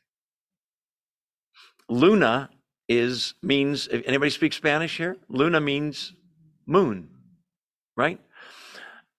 Luna 1.89 2.49
is 2.88 3.34
means 3.41 3.88
if 3.88 4.03
anybody 4.05 4.31
speaks 4.31 4.55
Spanish 4.55 4.97
here? 4.97 5.17
Luna 5.27 5.59
means 5.59 6.13
moon, 6.65 7.09
right? 7.97 8.19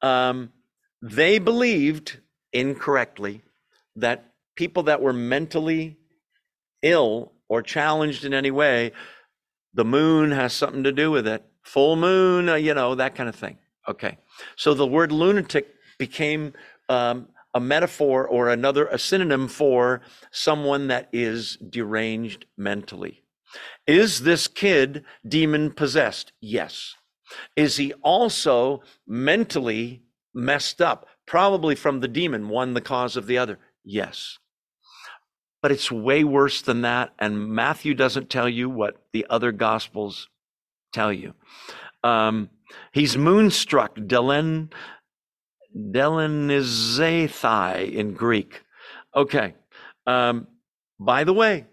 Um, 0.02 0.52
they 1.02 1.38
believed 1.38 2.20
incorrectly 2.52 3.42
that 3.96 4.32
people 4.56 4.84
that 4.84 5.00
were 5.00 5.12
mentally 5.12 5.96
ill 6.82 7.32
or 7.48 7.62
challenged 7.62 8.24
in 8.24 8.34
any 8.34 8.50
way, 8.50 8.92
the 9.74 9.84
moon 9.84 10.30
has 10.30 10.52
something 10.52 10.82
to 10.84 10.92
do 10.92 11.10
with 11.10 11.26
it. 11.26 11.44
Full 11.66 11.96
moon, 11.96 12.48
uh, 12.48 12.54
you 12.54 12.74
know, 12.74 12.94
that 12.94 13.16
kind 13.16 13.28
of 13.28 13.34
thing. 13.34 13.58
Okay. 13.88 14.18
So 14.54 14.72
the 14.72 14.86
word 14.86 15.10
lunatic 15.10 15.66
became 15.98 16.52
um, 16.88 17.28
a 17.54 17.60
metaphor 17.60 18.26
or 18.26 18.50
another, 18.50 18.86
a 18.86 19.00
synonym 19.00 19.48
for 19.48 20.00
someone 20.30 20.86
that 20.88 21.08
is 21.12 21.56
deranged 21.56 22.46
mentally. 22.56 23.24
Is 23.84 24.22
this 24.22 24.46
kid 24.46 25.04
demon 25.26 25.72
possessed? 25.72 26.32
Yes. 26.40 26.94
Is 27.56 27.78
he 27.78 27.92
also 27.94 28.82
mentally 29.04 30.02
messed 30.32 30.80
up? 30.80 31.08
Probably 31.26 31.74
from 31.74 31.98
the 31.98 32.08
demon, 32.08 32.48
one 32.48 32.74
the 32.74 32.80
cause 32.80 33.16
of 33.16 33.26
the 33.26 33.38
other. 33.38 33.58
Yes. 33.84 34.38
But 35.62 35.72
it's 35.72 35.90
way 35.90 36.22
worse 36.22 36.62
than 36.62 36.82
that. 36.82 37.12
And 37.18 37.48
Matthew 37.48 37.92
doesn't 37.92 38.30
tell 38.30 38.48
you 38.48 38.70
what 38.70 39.02
the 39.12 39.26
other 39.28 39.50
gospels 39.50 40.28
tell 40.96 41.12
you. 41.12 41.34
Um, 42.02 42.50
he's 42.92 43.16
moonstruck, 43.16 43.96
Delen, 43.96 44.72
Delenizathai 45.76 47.92
in 47.92 48.14
Greek. 48.14 48.62
Okay. 49.14 49.54
Um, 50.06 50.46
by 50.98 51.24
the 51.24 51.34
way, 51.34 51.66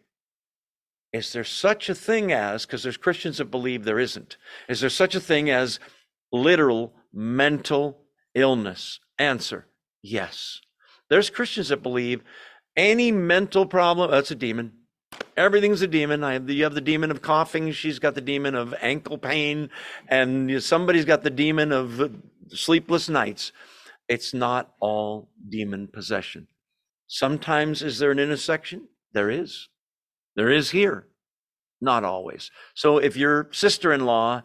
is 1.13 1.31
there 1.31 1.43
such 1.43 1.89
a 1.89 1.95
thing 1.95 2.31
as, 2.31 2.65
because 2.65 2.83
there's 2.83 2.97
Christians 2.97 3.37
that 3.37 3.51
believe 3.51 3.83
there 3.83 3.99
isn't, 3.99 4.37
is 4.67 4.81
there 4.81 4.89
such 4.89 5.15
a 5.15 5.19
thing 5.19 5.49
as 5.49 5.79
literal 6.31 6.93
mental 7.13 7.99
illness? 8.33 8.99
Answer 9.19 9.67
yes. 10.01 10.59
There's 11.09 11.29
Christians 11.29 11.69
that 11.69 11.83
believe 11.83 12.23
any 12.75 13.11
mental 13.11 13.65
problem, 13.65 14.11
that's 14.11 14.31
a 14.31 14.35
demon. 14.35 14.73
Everything's 15.35 15.81
a 15.81 15.87
demon. 15.87 16.23
I 16.23 16.33
have 16.33 16.47
the, 16.47 16.53
you 16.53 16.63
have 16.63 16.75
the 16.75 16.81
demon 16.81 17.09
of 17.11 17.21
coughing. 17.21 17.71
She's 17.71 17.99
got 17.99 18.15
the 18.15 18.21
demon 18.21 18.55
of 18.55 18.73
ankle 18.81 19.17
pain, 19.17 19.69
and 20.07 20.61
somebody's 20.61 21.05
got 21.05 21.23
the 21.23 21.29
demon 21.29 21.71
of 21.71 22.11
sleepless 22.49 23.09
nights. 23.09 23.51
It's 24.07 24.33
not 24.33 24.73
all 24.79 25.29
demon 25.49 25.87
possession. 25.87 26.47
Sometimes 27.07 27.81
is 27.81 27.99
there 27.99 28.11
an 28.11 28.19
intersection? 28.19 28.87
There 29.13 29.29
is. 29.29 29.69
There 30.35 30.51
is 30.51 30.71
here. 30.71 31.07
Not 31.81 32.03
always. 32.03 32.51
So 32.75 32.97
if 32.97 33.17
your 33.17 33.49
sister-in-law 33.51 34.43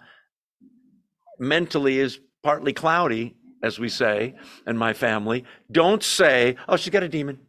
mentally 1.38 1.98
is 1.98 2.20
partly 2.42 2.72
cloudy, 2.72 3.36
as 3.62 3.78
we 3.78 3.88
say 3.88 4.36
in 4.66 4.76
my 4.76 4.92
family, 4.92 5.44
don't 5.70 6.02
say, 6.02 6.56
"Oh, 6.68 6.76
she's 6.76 6.92
got 6.92 7.02
a 7.02 7.08
demon." 7.08 7.40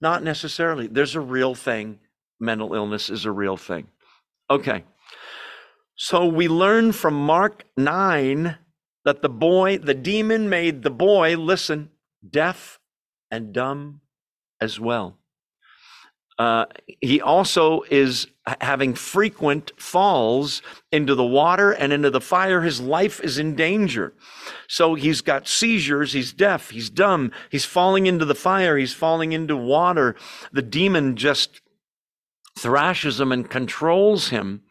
Not 0.00 0.22
necessarily. 0.22 0.86
There's 0.86 1.14
a 1.14 1.20
real 1.20 1.54
thing. 1.54 1.98
Mental 2.40 2.74
illness 2.74 3.10
is 3.10 3.24
a 3.24 3.30
real 3.30 3.56
thing. 3.56 3.86
Okay. 4.50 4.84
So 5.94 6.26
we 6.26 6.48
learn 6.48 6.92
from 6.92 7.14
Mark 7.14 7.64
9 7.76 8.56
that 9.04 9.22
the 9.22 9.28
boy, 9.28 9.78
the 9.78 9.94
demon 9.94 10.48
made 10.48 10.82
the 10.82 10.90
boy, 10.90 11.36
listen, 11.36 11.90
deaf 12.28 12.80
and 13.30 13.52
dumb 13.52 14.00
as 14.60 14.80
well. 14.80 15.18
Uh, 16.38 16.64
he 17.02 17.20
also 17.20 17.82
is 17.90 18.26
having 18.62 18.94
frequent 18.94 19.72
falls 19.76 20.62
into 20.90 21.14
the 21.14 21.24
water 21.24 21.70
and 21.70 21.92
into 21.92 22.08
the 22.08 22.20
fire. 22.20 22.62
His 22.62 22.80
life 22.80 23.20
is 23.20 23.36
in 23.36 23.54
danger. 23.54 24.14
So 24.66 24.94
he's 24.94 25.20
got 25.20 25.46
seizures. 25.46 26.14
He's 26.14 26.32
deaf. 26.32 26.70
He's 26.70 26.88
dumb. 26.88 27.30
He's 27.50 27.66
falling 27.66 28.06
into 28.06 28.24
the 28.24 28.34
fire. 28.34 28.78
He's 28.78 28.94
falling 28.94 29.32
into 29.32 29.54
water. 29.54 30.16
The 30.50 30.62
demon 30.62 31.16
just 31.16 31.60
thrashes 32.60 33.20
him 33.20 33.32
and 33.32 33.48
controls 33.48 34.28
him. 34.28 34.62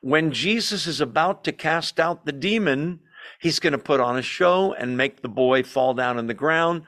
When 0.00 0.32
Jesus 0.32 0.86
is 0.86 1.00
about 1.00 1.44
to 1.44 1.52
cast 1.52 2.00
out 2.00 2.24
the 2.26 2.32
demon, 2.32 3.00
he's 3.40 3.58
going 3.58 3.72
to 3.72 3.78
put 3.78 4.00
on 4.00 4.16
a 4.16 4.22
show 4.22 4.74
and 4.74 4.96
make 4.96 5.22
the 5.22 5.28
boy 5.28 5.62
fall 5.62 5.94
down 5.94 6.18
on 6.18 6.26
the 6.26 6.34
ground 6.34 6.82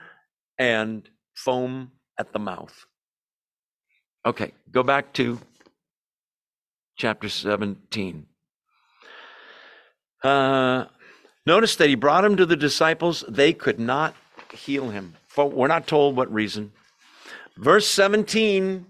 and 0.58 1.08
foam 1.34 1.92
at 2.18 2.32
the 2.32 2.38
mouth. 2.38 2.86
Okay, 4.24 4.52
go 4.70 4.82
back 4.82 5.12
to 5.14 5.38
chapter 6.96 7.28
17. 7.28 8.26
Uh, 10.22 10.86
notice 11.46 11.76
that 11.76 11.88
he 11.88 11.94
brought 11.94 12.24
him 12.24 12.36
to 12.36 12.46
the 12.46 12.56
disciples. 12.56 13.24
They 13.28 13.52
could 13.52 13.78
not 13.78 14.14
heal 14.52 14.90
him. 14.90 15.14
For 15.28 15.48
we're 15.48 15.68
not 15.68 15.86
told 15.86 16.16
what 16.16 16.32
reason. 16.32 16.72
Verse 17.56 17.86
17, 17.86 18.86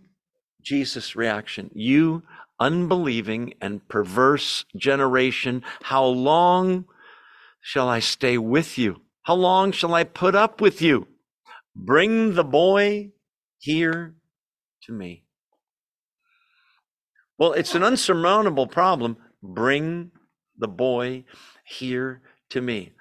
Jesus' 0.67 1.15
reaction. 1.15 1.71
You 1.75 2.25
unbelieving 2.59 3.55
and 3.61 3.87
perverse 3.89 4.65
generation, 4.77 5.63
how 5.83 6.05
long 6.05 6.87
shall 7.61 7.89
I 7.89 8.01
stay 8.01 8.37
with 8.37 8.77
you? 8.77 9.01
How 9.23 9.35
long 9.35 9.71
shall 9.71 9.95
I 9.95 10.03
put 10.03 10.35
up 10.35 10.61
with 10.61 10.83
you? 10.83 11.07
Bring 11.77 12.35
the 12.35 12.45
boy 12.45 13.13
here 13.59 14.17
to 14.83 14.93
me. 14.93 15.23
Well, 17.39 17.53
it's 17.53 17.77
an 17.77 17.85
unsurmountable 17.85 18.67
problem. 18.67 19.19
Bring 19.43 20.11
the 20.59 20.69
boy 20.69 21.25
here 21.65 22.23
to 22.51 22.61
me. 22.61 22.93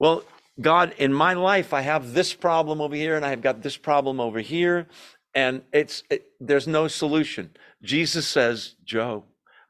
Well, 0.00 0.24
God, 0.60 0.94
in 0.96 1.12
my 1.12 1.34
life, 1.34 1.72
I 1.72 1.82
have 1.82 2.14
this 2.14 2.32
problem 2.32 2.80
over 2.80 2.94
here, 2.94 3.14
and 3.14 3.24
I've 3.24 3.42
got 3.42 3.62
this 3.62 3.76
problem 3.76 4.18
over 4.18 4.40
here, 4.40 4.88
and 5.36 5.62
it's 5.72 6.02
it, 6.10 6.32
there's 6.40 6.66
no 6.66 6.88
solution. 6.88 7.50
Jesus 7.82 8.26
says, 8.26 8.74
Joe, 8.84 9.24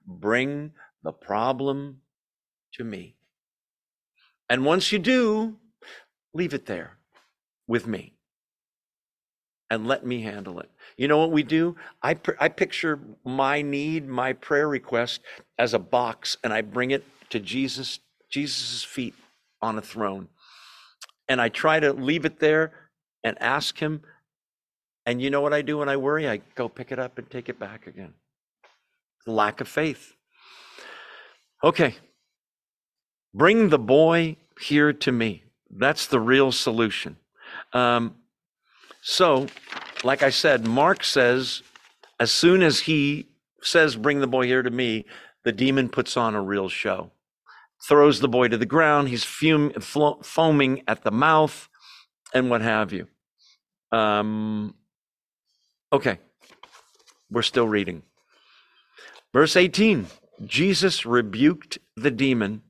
bring 0.07 0.73
the 1.03 1.13
problem 1.13 2.01
to 2.75 2.85
me. 2.85 3.17
And 4.49 4.65
once 4.65 4.93
you 4.93 5.01
do, 5.01 5.57
leave 6.33 6.55
it 6.55 6.67
there 6.67 6.99
with 7.67 7.87
me 7.87 8.15
and 9.69 9.89
let 9.89 10.07
me 10.07 10.23
handle 10.23 10.61
it. 10.61 10.71
You 10.97 11.09
know 11.09 11.19
what 11.19 11.33
we 11.33 11.43
do? 11.43 11.75
I, 12.01 12.17
I 12.39 12.49
picture 12.49 13.01
my 13.25 13.61
need, 13.61 14.07
my 14.07 14.33
prayer 14.35 14.69
request 14.69 15.21
as 15.59 15.75
a 15.75 15.81
box, 15.81 16.37
and 16.45 16.53
I 16.53 16.63
bring 16.63 16.93
it 16.93 17.05
to 17.31 17.41
Jesus, 17.41 17.99
Jesus' 18.31 18.85
feet 18.85 19.15
on 19.61 19.77
a 19.79 19.83
throne. 19.83 20.29
And 21.29 21.41
I 21.41 21.49
try 21.49 21.81
to 21.81 21.93
leave 21.93 22.25
it 22.25 22.39
there 22.39 22.73
and 23.25 23.37
ask 23.43 23.79
him. 23.79 24.03
And 25.07 25.23
you 25.23 25.31
know 25.31 25.41
what 25.41 25.55
I 25.55 25.63
do 25.63 25.79
when 25.79 25.89
I 25.89 25.97
worry? 25.97 26.29
I 26.29 26.39
go 26.57 26.69
pick 26.69 26.91
it 26.93 26.99
up 26.99 27.17
and 27.19 27.31
take 27.31 27.49
it 27.49 27.59
back 27.59 27.87
again. 27.87 28.15
Lack 29.27 29.61
of 29.61 29.69
faith. 29.69 30.15
Okay. 31.63 31.95
Bring 33.33 33.69
the 33.69 33.79
boy 33.79 34.37
here 34.61 34.93
to 34.93 35.13
me. 35.13 35.45
That's 35.71 36.07
the 36.07 36.21
real 36.21 36.53
solution. 36.53 37.17
Um, 37.73 38.17
so, 39.01 39.47
like 40.03 40.23
I 40.23 40.31
said, 40.31 40.67
Mark 40.67 41.05
says, 41.05 41.63
as 42.19 42.31
soon 42.33 42.63
as 42.63 42.81
he 42.81 43.29
says, 43.63 43.97
Bring 43.97 44.21
the 44.21 44.27
boy 44.27 44.47
here 44.47 44.63
to 44.63 44.71
me, 44.71 45.07
the 45.45 45.53
demon 45.53 45.89
puts 45.89 46.17
on 46.17 46.35
a 46.35 46.43
real 46.43 46.69
show. 46.69 47.13
throws 47.89 48.21
the 48.21 48.29
boy 48.29 48.49
to 48.49 48.57
the 48.57 48.67
ground. 48.67 49.09
He's 49.09 49.25
fum- 49.25 49.73
flo- 49.81 50.21
foaming 50.23 50.83
at 50.89 51.05
the 51.05 51.11
mouth 51.13 51.69
and 52.35 52.51
what 52.51 52.63
have 52.63 52.93
you. 52.93 53.07
Um, 53.93 54.75
okay, 55.93 56.19
we're 57.31 57.43
still 57.43 57.69
reading. 57.69 58.03
Verse 59.33 59.57
18 59.57 60.07
Jesus 60.45 61.07
rebuked 61.07 61.79
the 61.97 62.11
demon, 62.11 62.63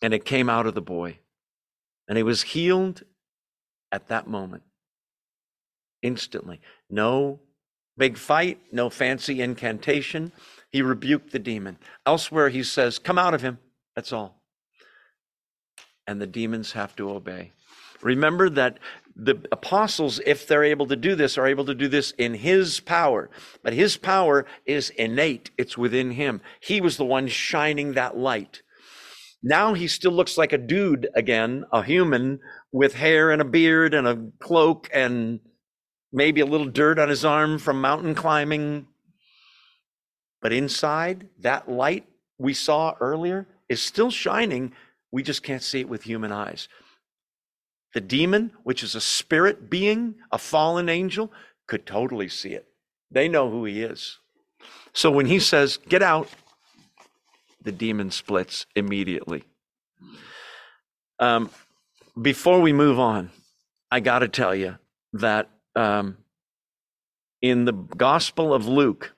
and 0.00 0.14
it 0.14 0.24
came 0.24 0.48
out 0.48 0.66
of 0.66 0.74
the 0.74 0.82
boy, 0.82 1.18
and 2.08 2.16
he 2.16 2.22
was 2.22 2.42
healed 2.42 3.02
at 3.90 4.08
that 4.08 4.26
moment, 4.26 4.62
instantly. 6.02 6.60
No 6.88 7.40
big 7.96 8.16
fight, 8.16 8.60
no 8.72 8.90
fancy 8.90 9.40
incantation. 9.40 10.32
He 10.70 10.82
rebuked 10.82 11.32
the 11.32 11.38
demon. 11.38 11.78
Elsewhere, 12.06 12.48
he 12.48 12.62
says, 12.62 12.98
Come 12.98 13.18
out 13.18 13.34
of 13.34 13.42
him. 13.42 13.58
That's 13.94 14.12
all. 14.12 14.40
And 16.06 16.20
the 16.20 16.26
demons 16.26 16.72
have 16.72 16.94
to 16.96 17.10
obey. 17.10 17.52
Remember 18.02 18.50
that 18.50 18.78
the 19.16 19.36
apostles, 19.52 20.20
if 20.26 20.46
they're 20.46 20.64
able 20.64 20.86
to 20.86 20.96
do 20.96 21.14
this, 21.14 21.38
are 21.38 21.46
able 21.46 21.64
to 21.66 21.74
do 21.74 21.88
this 21.88 22.10
in 22.12 22.34
his 22.34 22.80
power. 22.80 23.30
But 23.62 23.72
his 23.72 23.96
power 23.96 24.44
is 24.66 24.90
innate, 24.90 25.50
it's 25.56 25.78
within 25.78 26.12
him. 26.12 26.40
He 26.60 26.80
was 26.80 26.96
the 26.96 27.04
one 27.04 27.28
shining 27.28 27.92
that 27.92 28.16
light. 28.16 28.62
Now 29.42 29.74
he 29.74 29.86
still 29.88 30.12
looks 30.12 30.38
like 30.38 30.52
a 30.52 30.58
dude 30.58 31.08
again, 31.14 31.64
a 31.70 31.82
human 31.82 32.40
with 32.72 32.94
hair 32.94 33.30
and 33.30 33.42
a 33.42 33.44
beard 33.44 33.94
and 33.94 34.08
a 34.08 34.30
cloak 34.40 34.88
and 34.92 35.40
maybe 36.12 36.40
a 36.40 36.46
little 36.46 36.68
dirt 36.68 36.98
on 36.98 37.08
his 37.08 37.24
arm 37.24 37.58
from 37.58 37.80
mountain 37.80 38.14
climbing. 38.14 38.86
But 40.40 40.52
inside, 40.52 41.28
that 41.40 41.68
light 41.68 42.06
we 42.38 42.54
saw 42.54 42.94
earlier 43.00 43.46
is 43.68 43.82
still 43.82 44.10
shining. 44.10 44.72
We 45.12 45.22
just 45.22 45.42
can't 45.42 45.62
see 45.62 45.80
it 45.80 45.88
with 45.88 46.02
human 46.02 46.32
eyes. 46.32 46.68
The 47.94 48.00
demon, 48.00 48.50
which 48.64 48.82
is 48.82 48.94
a 48.94 49.00
spirit 49.00 49.70
being, 49.70 50.16
a 50.30 50.38
fallen 50.38 50.88
angel, 50.88 51.32
could 51.66 51.86
totally 51.86 52.28
see 52.28 52.50
it. 52.50 52.66
They 53.10 53.28
know 53.28 53.48
who 53.50 53.64
he 53.64 53.82
is. 53.82 54.18
So 54.92 55.10
when 55.10 55.26
he 55.26 55.38
says, 55.38 55.78
Get 55.88 56.02
out, 56.02 56.28
the 57.62 57.72
demon 57.72 58.10
splits 58.10 58.66
immediately. 58.74 59.44
Um, 61.18 61.50
before 62.20 62.60
we 62.60 62.72
move 62.72 62.98
on, 62.98 63.30
I 63.90 64.00
got 64.00 64.20
to 64.20 64.28
tell 64.28 64.54
you 64.54 64.76
that 65.12 65.48
um, 65.76 66.18
in 67.40 67.64
the 67.64 67.72
Gospel 67.72 68.52
of 68.52 68.66
Luke, 68.66 69.14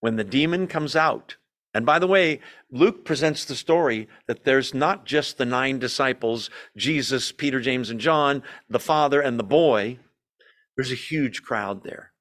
when 0.00 0.16
the 0.16 0.24
demon 0.24 0.66
comes 0.66 0.96
out, 0.96 1.36
and 1.74 1.86
by 1.86 1.98
the 1.98 2.06
way, 2.06 2.40
Luke 2.70 3.04
presents 3.04 3.44
the 3.44 3.54
story 3.54 4.08
that 4.26 4.44
there's 4.44 4.74
not 4.74 5.06
just 5.06 5.38
the 5.38 5.46
nine 5.46 5.78
disciples, 5.78 6.50
Jesus, 6.76 7.32
Peter, 7.32 7.60
James, 7.60 7.88
and 7.88 7.98
John, 7.98 8.42
the 8.68 8.78
father, 8.78 9.20
and 9.20 9.38
the 9.38 9.44
boy. 9.44 9.98
There's 10.76 10.92
a 10.92 10.96
huge 10.96 11.42
crowd 11.42 11.82
there. 11.82 12.12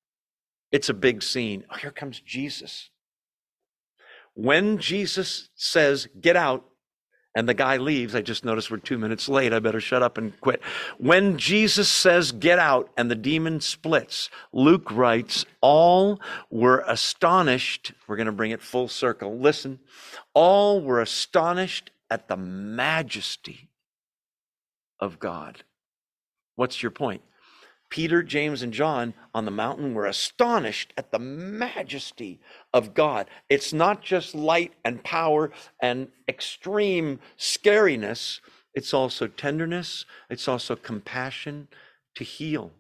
It's 0.72 0.90
a 0.90 0.94
big 0.94 1.22
scene. 1.22 1.66
Oh, 1.70 1.78
here 1.78 1.92
comes 1.92 2.22
Jesus. 2.22 2.90
When 4.34 4.78
Jesus 4.78 5.50
says, 5.56 6.08
Get 6.20 6.38
out, 6.38 6.66
and 7.36 7.48
the 7.48 7.54
guy 7.54 7.78
leaves. 7.78 8.14
I 8.16 8.22
just 8.22 8.44
noticed 8.44 8.70
we're 8.70 8.78
two 8.78 8.98
minutes 8.98 9.30
late. 9.30 9.54
I 9.54 9.60
better 9.60 9.80
shut 9.80 10.04
up 10.04 10.18
and 10.18 10.40
quit. 10.42 10.62
When 10.98 11.38
Jesus 11.38 11.90
says, 11.90 12.32
Get 12.32 12.60
out, 12.60 12.90
and 12.98 13.10
the 13.10 13.16
demon 13.16 13.62
splits, 13.62 14.30
Luke 14.52 14.92
writes, 14.92 15.46
All 15.62 16.20
were 16.50 16.84
astonished. 16.88 17.94
We're 18.08 18.18
going 18.18 18.26
to 18.26 18.32
bring 18.32 18.52
it 18.52 18.62
full 18.62 18.88
circle. 18.88 19.40
Listen. 19.40 19.80
All 20.34 20.82
were 20.82 21.02
astonished 21.02 21.92
at 22.10 22.28
the 22.28 22.38
majesty 22.38 23.70
of 25.00 25.20
God. 25.20 25.64
What's 26.56 26.84
your 26.84 26.92
point? 26.92 27.22
Peter, 27.92 28.24
James, 28.24 28.64
and 28.64 28.74
John 28.74 29.14
on 29.36 29.46
the 29.46 29.52
mountain 29.52 29.94
were 29.94 30.08
astonished 30.08 30.94
at 30.98 31.12
the 31.12 31.20
majesty 31.20 32.40
of 32.74 32.96
God. 32.96 33.28
It's 33.50 33.74
not 33.74 34.02
just 34.02 34.34
light 34.34 34.74
and 34.84 35.04
power 35.04 35.52
and 35.82 36.08
extreme 36.28 37.20
scariness, 37.38 38.40
it's 38.74 38.94
also 38.94 39.28
tenderness, 39.28 40.06
it's 40.30 40.48
also 40.48 40.76
compassion 40.76 41.68
to 42.16 42.24
heal. 42.24 42.72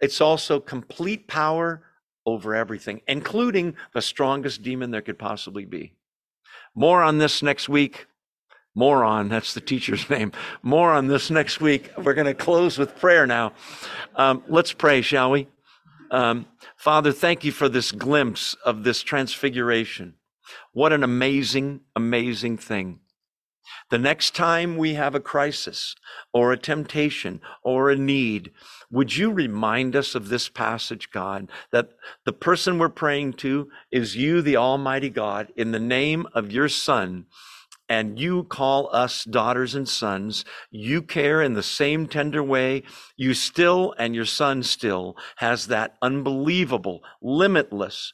It's 0.00 0.20
also 0.20 0.60
complete 0.60 1.26
power 1.26 1.82
over 2.26 2.54
everything, 2.54 3.00
including 3.08 3.74
the 3.94 4.02
strongest 4.02 4.62
demon 4.62 4.90
there 4.90 5.00
could 5.00 5.18
possibly 5.18 5.64
be. 5.64 5.94
More 6.74 7.02
on 7.02 7.16
this 7.16 7.42
next 7.42 7.68
week. 7.70 8.06
More 8.76 9.04
on, 9.04 9.30
that's 9.30 9.54
the 9.54 9.60
teacher's 9.62 10.08
name. 10.10 10.30
More 10.62 10.92
on 10.92 11.08
this 11.08 11.30
next 11.30 11.60
week. 11.60 11.90
We're 11.96 12.14
going 12.14 12.26
to 12.26 12.34
close 12.34 12.78
with 12.78 13.00
prayer 13.00 13.26
now. 13.26 13.54
Um, 14.14 14.44
let's 14.48 14.72
pray, 14.72 15.00
shall 15.00 15.30
we? 15.30 15.48
Um, 16.10 16.44
Father, 16.76 17.10
thank 17.10 17.42
you 17.42 17.52
for 17.52 17.70
this 17.70 17.90
glimpse 17.90 18.54
of 18.66 18.84
this 18.84 19.02
transfiguration. 19.02 20.14
What 20.72 20.92
an 20.92 21.02
amazing, 21.02 21.80
amazing 21.96 22.58
thing. 22.58 23.00
The 23.90 23.98
next 23.98 24.34
time 24.34 24.76
we 24.76 24.94
have 24.94 25.14
a 25.14 25.20
crisis 25.20 25.96
or 26.34 26.52
a 26.52 26.58
temptation 26.58 27.40
or 27.62 27.90
a 27.90 27.96
need, 27.96 28.52
would 28.90 29.16
you 29.16 29.32
remind 29.32 29.96
us 29.96 30.14
of 30.14 30.28
this 30.28 30.50
passage, 30.50 31.10
God, 31.10 31.50
that 31.72 31.90
the 32.24 32.32
person 32.32 32.78
we're 32.78 32.90
praying 32.90 33.34
to 33.34 33.70
is 33.90 34.16
you, 34.16 34.42
the 34.42 34.56
Almighty 34.56 35.08
God, 35.08 35.50
in 35.56 35.72
the 35.72 35.80
name 35.80 36.26
of 36.34 36.52
your 36.52 36.68
Son 36.68 37.24
and 37.88 38.18
you 38.18 38.44
call 38.44 38.88
us 38.92 39.24
daughters 39.24 39.74
and 39.74 39.88
sons. 39.88 40.44
You 40.70 41.02
care 41.02 41.42
in 41.42 41.54
the 41.54 41.62
same 41.62 42.06
tender 42.06 42.42
way. 42.42 42.82
You 43.16 43.34
still, 43.34 43.94
and 43.98 44.14
your 44.14 44.24
son 44.24 44.62
still, 44.62 45.16
has 45.36 45.68
that 45.68 45.96
unbelievable, 46.02 47.02
limitless 47.22 48.12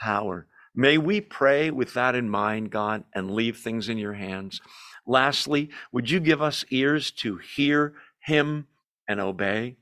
power. 0.00 0.46
May 0.74 0.98
we 0.98 1.20
pray 1.20 1.70
with 1.70 1.94
that 1.94 2.14
in 2.14 2.28
mind, 2.28 2.70
God, 2.70 3.04
and 3.14 3.30
leave 3.30 3.58
things 3.58 3.88
in 3.88 3.98
your 3.98 4.14
hands. 4.14 4.60
Lastly, 5.06 5.70
would 5.92 6.10
you 6.10 6.20
give 6.20 6.40
us 6.40 6.64
ears 6.70 7.10
to 7.12 7.38
hear 7.38 7.94
him 8.20 8.66
and 9.08 9.20
obey? 9.20 9.76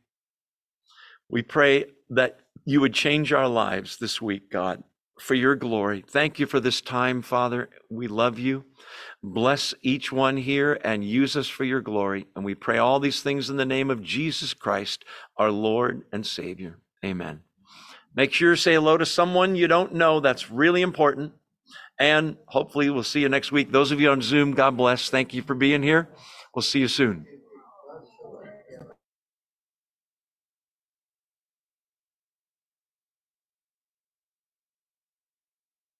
We 1.28 1.42
pray 1.42 1.86
that 2.10 2.40
you 2.64 2.80
would 2.80 2.94
change 2.94 3.32
our 3.32 3.48
lives 3.48 3.96
this 3.98 4.20
week, 4.20 4.50
God, 4.50 4.82
for 5.20 5.34
your 5.34 5.54
glory. 5.54 6.04
Thank 6.06 6.38
you 6.38 6.46
for 6.46 6.60
this 6.60 6.80
time, 6.80 7.22
Father. 7.22 7.68
We 7.88 8.08
love 8.08 8.38
you. 8.38 8.64
Bless 9.22 9.74
each 9.82 10.10
one 10.10 10.38
here 10.38 10.80
and 10.82 11.04
use 11.04 11.36
us 11.36 11.48
for 11.48 11.64
your 11.64 11.80
glory. 11.80 12.26
And 12.34 12.44
we 12.44 12.54
pray 12.54 12.78
all 12.78 13.00
these 13.00 13.22
things 13.22 13.50
in 13.50 13.56
the 13.56 13.66
name 13.66 13.90
of 13.90 14.02
Jesus 14.02 14.54
Christ, 14.54 15.04
our 15.36 15.50
Lord 15.50 16.02
and 16.12 16.26
Savior. 16.26 16.78
Amen. 17.04 17.40
Make 18.14 18.32
sure 18.32 18.54
to 18.54 18.60
say 18.60 18.74
hello 18.74 18.96
to 18.96 19.06
someone 19.06 19.56
you 19.56 19.68
don't 19.68 19.94
know. 19.94 20.20
That's 20.20 20.50
really 20.50 20.82
important. 20.82 21.32
And 21.98 22.38
hopefully, 22.46 22.88
we'll 22.88 23.02
see 23.04 23.20
you 23.20 23.28
next 23.28 23.52
week. 23.52 23.72
Those 23.72 23.92
of 23.92 24.00
you 24.00 24.10
on 24.10 24.22
Zoom, 24.22 24.52
God 24.52 24.76
bless. 24.76 25.10
Thank 25.10 25.34
you 25.34 25.42
for 25.42 25.54
being 25.54 25.82
here. 25.82 26.08
We'll 26.54 26.62
see 26.62 26.80
you 26.80 26.88
soon. 26.88 27.26